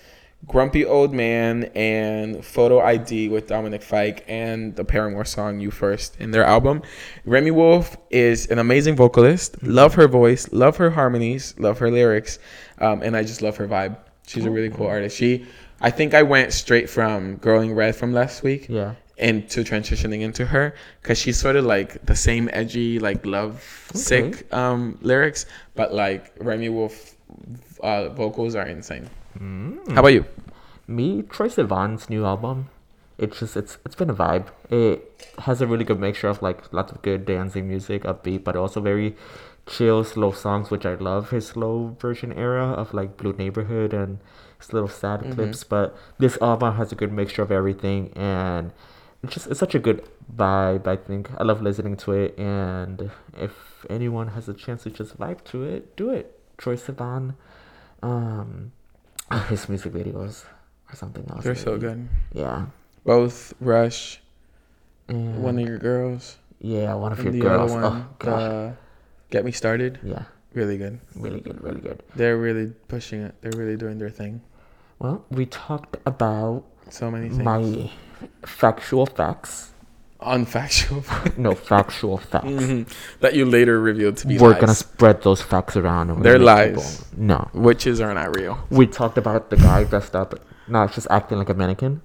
Grumpy 0.45 0.85
Old 0.85 1.13
Man 1.13 1.65
and 1.75 2.45
Photo 2.45 2.79
ID 2.79 3.27
with 3.29 3.47
Dominic 3.47 3.81
Fike 3.81 4.23
and 4.27 4.75
the 4.75 4.85
Paramore 4.85 5.25
song 5.25 5.59
You 5.59 5.71
First 5.71 6.15
in 6.19 6.31
their 6.31 6.45
album. 6.45 6.83
Remi 7.25 7.51
Wolf 7.51 7.97
is 8.11 8.47
an 8.47 8.59
amazing 8.59 8.95
vocalist. 8.95 9.61
Love 9.63 9.95
her 9.95 10.07
voice, 10.07 10.51
love 10.53 10.77
her 10.77 10.91
harmonies, 10.91 11.53
love 11.57 11.79
her 11.79 11.89
lyrics, 11.91 12.39
um, 12.79 13.01
and 13.01 13.17
I 13.17 13.23
just 13.23 13.41
love 13.41 13.57
her 13.57 13.67
vibe. 13.67 13.97
She's 14.27 14.45
a 14.45 14.51
really 14.51 14.69
cool 14.69 14.87
artist. 14.87 15.17
She, 15.17 15.45
I 15.81 15.89
think 15.89 16.13
I 16.13 16.21
went 16.23 16.53
straight 16.53 16.89
from 16.89 17.37
Growing 17.37 17.73
Red 17.73 17.95
from 17.95 18.13
last 18.13 18.43
week 18.43 18.67
Yeah. 18.69 18.93
into 19.17 19.63
transitioning 19.63 20.21
into 20.21 20.45
her 20.45 20.75
because 21.01 21.17
she's 21.17 21.37
sort 21.37 21.55
of 21.55 21.65
like 21.65 22.05
the 22.05 22.15
same 22.15 22.49
edgy 22.53 22.99
like 22.99 23.25
love 23.25 23.63
sick 23.93 24.45
um 24.53 24.97
lyrics 25.01 25.47
but 25.75 25.91
like 25.93 26.31
remi 26.39 26.69
wolf 26.69 27.15
uh 27.81 28.09
vocals 28.09 28.53
are 28.53 28.67
insane 28.67 29.09
how 29.93 29.99
about 29.99 30.13
you 30.13 30.25
Me, 30.87 31.21
Troye 31.21 31.49
Sivan's 31.53 32.09
new 32.09 32.25
album. 32.25 32.69
It's 33.17 33.39
just 33.39 33.57
it's 33.57 33.77
it's 33.85 33.95
been 33.95 34.09
a 34.09 34.13
vibe. 34.13 34.47
It 34.69 35.27
has 35.39 35.61
a 35.61 35.67
really 35.67 35.83
good 35.83 35.99
mixture 35.99 36.27
of 36.27 36.41
like 36.41 36.71
lots 36.71 36.91
of 36.91 37.01
good 37.01 37.25
dancing 37.25 37.67
music, 37.67 38.03
upbeat, 38.03 38.43
but 38.43 38.55
also 38.55 38.79
very 38.79 39.15
chill, 39.65 40.03
slow 40.03 40.31
songs, 40.31 40.69
which 40.71 40.85
I 40.85 40.95
love. 40.95 41.31
His 41.31 41.47
slow 41.47 41.95
version 41.99 42.31
era 42.31 42.67
of 42.71 42.93
like 42.93 43.17
Blue 43.17 43.33
Neighborhood 43.33 43.93
and 43.93 44.19
his 44.59 44.71
little 44.71 44.87
sad 44.87 45.29
clips. 45.33 45.63
But 45.63 45.97
this 46.19 46.37
album 46.41 46.75
has 46.75 46.91
a 46.91 46.95
good 46.95 47.11
mixture 47.11 47.41
of 47.41 47.51
everything, 47.51 48.13
and 48.15 48.71
it's 49.23 49.33
just 49.33 49.47
it's 49.47 49.59
such 49.59 49.75
a 49.75 49.79
good 49.79 50.07
vibe. 50.33 50.87
I 50.87 50.95
think 50.95 51.29
I 51.37 51.43
love 51.43 51.61
listening 51.61 51.97
to 51.97 52.13
it, 52.13 52.37
and 52.37 53.11
if 53.37 53.85
anyone 53.89 54.29
has 54.29 54.47
a 54.47 54.53
chance 54.53 54.83
to 54.83 54.89
just 54.89 55.17
vibe 55.17 55.43
to 55.45 55.63
it, 55.63 55.95
do 55.97 56.11
it. 56.11 56.39
Troye 56.57 56.77
Sivan, 56.79 57.35
um, 58.01 58.71
his 59.49 59.67
music 59.69 59.93
videos 59.93 60.43
or 60.91 60.95
something 60.95 61.25
else. 61.29 61.43
they're 61.43 61.55
so 61.55 61.77
good 61.77 62.07
Yeah. 62.33 62.65
both 63.05 63.53
rush 63.59 64.21
And 65.09 65.41
one 65.43 65.57
of 65.59 65.67
your 65.67 65.77
girls 65.79 66.37
yeah, 66.59 66.93
one 66.95 67.11
of 67.11 67.23
your 67.23 67.31
the 67.33 67.41
girls. 67.41 67.71
other 67.71 67.81
one 67.81 68.07
oh 68.25 68.29
uh, 68.31 68.39
the 68.69 68.75
get 69.29 69.45
me 69.45 69.51
started 69.51 69.99
Yeah. 70.03 70.23
really 70.53 70.77
good 70.77 70.99
Really 71.15 71.39
good, 71.41 71.61
really 71.63 71.81
good. 71.81 72.01
they're 72.15 72.37
really 72.37 72.73
pushing 72.87 73.21
it 73.21 73.35
they're 73.41 73.57
really 73.59 73.77
doing 73.77 73.97
their 73.99 74.09
thing 74.09 74.41
Well, 74.99 75.23
we 75.29 75.45
talked 75.45 75.97
about 76.05 76.63
so 76.89 77.11
many 77.11 77.29
things 77.29 77.43
my 77.43 77.91
factual 78.45 79.05
facts. 79.05 79.71
Unfactual 80.21 81.03
No, 81.37 81.53
factual 81.53 82.17
facts. 82.17 82.45
Mhm. 82.47 82.87
that 83.19 83.35
you 83.35 83.45
later 83.45 83.79
revealed 83.79 84.17
to 84.17 84.27
be 84.27 84.37
We're 84.37 84.51
lies 84.51 84.61
gonna 84.61 84.75
spread 84.75 85.21
those 85.21 85.41
facts 85.41 85.75
around. 85.77 86.09
and 86.09 86.23
They're 86.23 86.39
lies. 86.39 87.01
people- 87.01 87.23
No. 87.25 87.49
witches 87.53 88.01
are 88.01 88.13
not 88.13 88.35
real 88.35 88.57
We 88.69 88.87
talked 88.87 89.17
about 89.17 89.49
the 89.49 89.57
guy 89.57 89.83
dressed 89.83 90.15
up, 90.15 90.33
not 90.67 90.93
just 90.93 91.07
acting 91.09 91.37
like 91.37 91.49
a 91.49 91.53
mannequin 91.53 92.01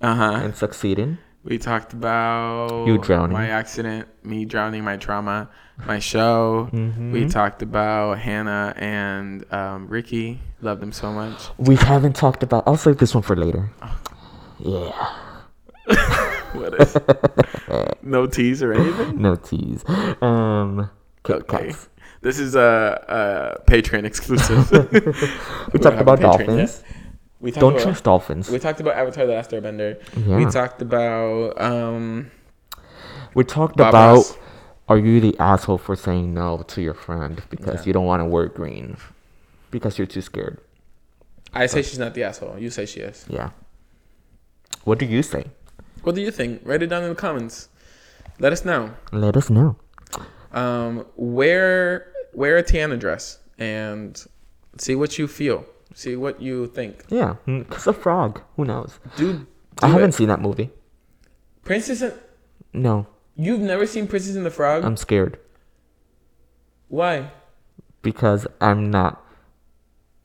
uh-huh 0.00 0.40
and 0.44 0.54
succeeding. 0.54 1.18
We 1.42 1.58
talked 1.58 1.92
about 1.92 2.86
You 2.86 2.98
drowning. 2.98 3.32
my 3.32 3.48
accident, 3.48 4.08
me 4.24 4.44
drowning, 4.44 4.82
my 4.82 4.96
trauma, 4.96 5.48
my 5.86 6.00
show. 6.00 6.68
Mm-hmm. 6.72 7.12
We 7.12 7.26
talked 7.28 7.62
about 7.62 8.18
Hannah 8.18 8.74
and 8.76 9.44
um, 9.52 9.86
Ricky. 9.86 10.40
Love 10.60 10.80
them 10.80 10.90
so 10.90 11.12
much. 11.12 11.48
We 11.56 11.76
haven't 11.76 12.16
talked 12.16 12.42
about. 12.42 12.64
I'll 12.66 12.76
save 12.76 12.98
this 12.98 13.14
one 13.14 13.22
for 13.22 13.36
later. 13.36 13.70
Oh. 13.80 13.96
Yeah. 15.86 16.16
What 16.56 16.80
is 16.80 16.96
no 18.02 18.26
tease 18.26 18.62
or 18.62 18.72
anything? 18.72 19.20
No 19.20 19.36
tease. 19.36 19.84
Um. 20.20 20.90
Okay. 21.28 21.74
This 22.22 22.38
is 22.38 22.54
a, 22.54 23.58
a 23.66 23.70
Patreon 23.70 24.04
exclusive. 24.04 24.70
We 25.72 25.78
talked 25.80 26.00
about 26.00 26.20
dolphins. 26.20 26.82
We 27.40 27.50
talked 27.50 27.60
Don't 27.60 27.72
about, 27.74 27.82
trust 27.82 28.04
dolphins. 28.04 28.50
We 28.50 28.58
talked 28.58 28.80
about 28.80 28.96
Avatar: 28.96 29.26
The 29.26 29.32
Last 29.34 29.50
Airbender. 29.50 29.98
We 30.36 30.46
talked 30.50 30.80
about 30.82 31.60
um. 31.60 32.30
We 33.34 33.44
talked 33.44 33.76
Bob 33.76 33.90
about 33.90 34.38
are 34.88 34.96
you 34.98 35.20
the 35.20 35.36
asshole 35.38 35.78
for 35.78 35.94
saying 35.96 36.32
no 36.32 36.62
to 36.68 36.80
your 36.80 36.94
friend 36.94 37.42
because 37.50 37.80
Yeah. 37.80 37.86
you 37.86 37.92
don't 37.92 38.06
want 38.06 38.20
to 38.20 38.24
wear 38.24 38.46
green 38.46 38.96
because 39.70 39.98
you're 39.98 40.06
too 40.06 40.22
scared. 40.22 40.58
I 41.52 41.66
say 41.66 41.82
she's 41.82 41.98
not 41.98 42.14
the 42.14 42.22
asshole. 42.24 42.58
You 42.58 42.70
say 42.70 42.86
she 42.86 43.00
is. 43.00 43.26
Yeah. 43.28 43.50
What 44.84 44.98
do 44.98 45.06
you 45.06 45.22
say? 45.22 45.44
What 46.06 46.14
do 46.14 46.20
you 46.20 46.30
think? 46.30 46.60
Write 46.64 46.84
it 46.84 46.86
down 46.86 47.02
in 47.02 47.08
the 47.08 47.16
comments. 47.16 47.68
Let 48.38 48.52
us 48.52 48.64
know. 48.64 48.94
Let 49.10 49.36
us 49.36 49.50
know. 49.50 49.74
um, 50.52 51.04
wear 51.16 52.12
wear 52.32 52.56
a 52.58 52.62
Tiana 52.62 52.96
dress 52.96 53.40
and 53.58 54.22
see 54.78 54.94
what 54.94 55.18
you 55.18 55.26
feel. 55.26 55.64
See 55.94 56.14
what 56.14 56.40
you 56.40 56.68
think. 56.68 57.02
Yeah, 57.08 57.34
because 57.44 57.88
a 57.88 57.92
frog. 57.92 58.40
Who 58.54 58.64
knows? 58.64 59.00
Do, 59.16 59.32
do 59.32 59.46
I 59.82 59.88
haven't 59.88 60.10
it. 60.10 60.14
seen 60.14 60.28
that 60.28 60.40
movie. 60.40 60.70
Princess. 61.64 62.02
And, 62.02 62.14
No, 62.72 63.08
you've 63.34 63.58
never 63.58 63.84
seen 63.84 64.06
Princess 64.06 64.36
and 64.36 64.46
the 64.46 64.50
Frog? 64.52 64.84
I'm 64.84 64.96
scared 64.96 65.40
Why? 66.86 67.32
because 68.02 68.46
I'm 68.60 68.90
not. 68.92 69.24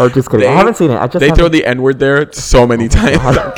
oh, 0.00 0.08
just 0.12 0.30
kidding. 0.30 0.48
I 0.48 0.52
haven't 0.52 0.76
seen 0.76 0.90
it. 0.90 0.96
I 0.96 1.06
just 1.06 1.20
They 1.20 1.28
throw 1.28 1.44
haven't, 1.44 1.52
the 1.52 1.66
N 1.66 1.82
word 1.82 1.98
there 1.98 2.32
so 2.32 2.66
many 2.66 2.88
times. 2.98 3.18
I'm 3.20 3.34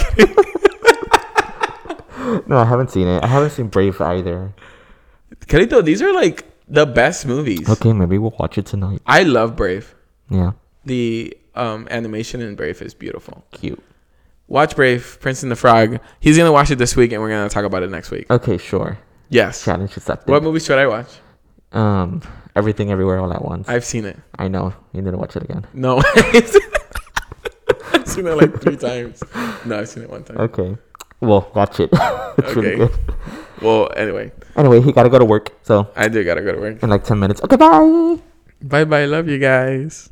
no, 2.46 2.58
I 2.58 2.64
haven't 2.64 2.90
seen 2.90 3.06
it. 3.08 3.22
I 3.22 3.26
haven't 3.26 3.50
seen 3.50 3.68
Brave 3.68 4.00
either. 4.00 4.54
Carlito, 5.46 5.84
these 5.84 6.00
are 6.02 6.12
like 6.12 6.44
the 6.68 6.86
best 6.86 7.26
movies. 7.26 7.68
Okay, 7.68 7.92
maybe 7.92 8.18
we'll 8.18 8.34
watch 8.38 8.56
it 8.58 8.66
tonight. 8.66 9.00
I 9.06 9.22
love 9.24 9.56
Brave. 9.56 9.94
Yeah, 10.30 10.52
The 10.84 11.36
um, 11.54 11.86
animation 11.90 12.40
in 12.40 12.54
Brave 12.54 12.80
is 12.82 12.94
beautiful. 12.94 13.44
cute. 13.52 13.82
Watch 14.48 14.74
Brave, 14.76 15.18
Prince 15.20 15.42
and 15.42 15.50
the 15.52 15.56
Frog. 15.56 15.98
He's 16.20 16.36
gonna 16.38 16.52
watch 16.52 16.70
it 16.70 16.76
this 16.76 16.94
week, 16.96 17.12
and 17.12 17.20
we're 17.22 17.30
gonna 17.30 17.48
talk 17.48 17.64
about 17.64 17.82
it 17.82 17.90
next 17.90 18.10
week. 18.10 18.30
Okay, 18.30 18.58
sure. 18.58 18.98
Yes. 19.30 19.64
Challenge 19.64 19.96
accepted. 19.96 20.30
What 20.30 20.42
movies 20.42 20.64
should 20.66 20.78
I 20.78 20.86
watch? 20.86 21.08
Um, 21.72 22.20
everything, 22.56 22.90
everywhere, 22.90 23.18
all 23.18 23.32
at 23.32 23.44
once. 23.44 23.68
I've 23.68 23.84
seen 23.84 24.04
it. 24.04 24.16
I 24.38 24.48
know. 24.48 24.72
You 24.92 25.02
need 25.02 25.10
to 25.12 25.16
watch 25.18 25.36
it 25.36 25.42
again. 25.42 25.66
No, 25.74 25.98
I've 26.16 28.06
seen 28.06 28.26
it 28.26 28.34
like 28.36 28.60
three 28.60 28.76
times. 28.76 29.22
No, 29.64 29.78
I've 29.80 29.88
seen 29.88 30.02
it 30.04 30.10
one 30.10 30.24
time. 30.24 30.38
Okay. 30.38 30.76
Well, 31.20 31.50
watch 31.54 31.80
it. 31.80 31.90
it's 32.38 32.54
really 32.54 32.76
good. 32.76 32.90
Well, 33.62 33.88
anyway, 33.96 34.32
Anyway, 34.56 34.80
he 34.82 34.92
gotta 34.92 35.08
go 35.08 35.18
to 35.18 35.24
work. 35.24 35.52
So 35.62 35.88
I 35.96 36.08
do 36.08 36.22
gotta 36.24 36.42
go 36.42 36.52
to 36.52 36.60
work. 36.60 36.82
in 36.82 36.90
like 36.90 37.04
ten 37.04 37.18
minutes. 37.18 37.40
Okay, 37.42 37.56
bye. 37.56 38.18
Bye 38.62 38.84
bye. 38.84 39.04
Love 39.06 39.28
you 39.28 39.38
guys. 39.38 40.10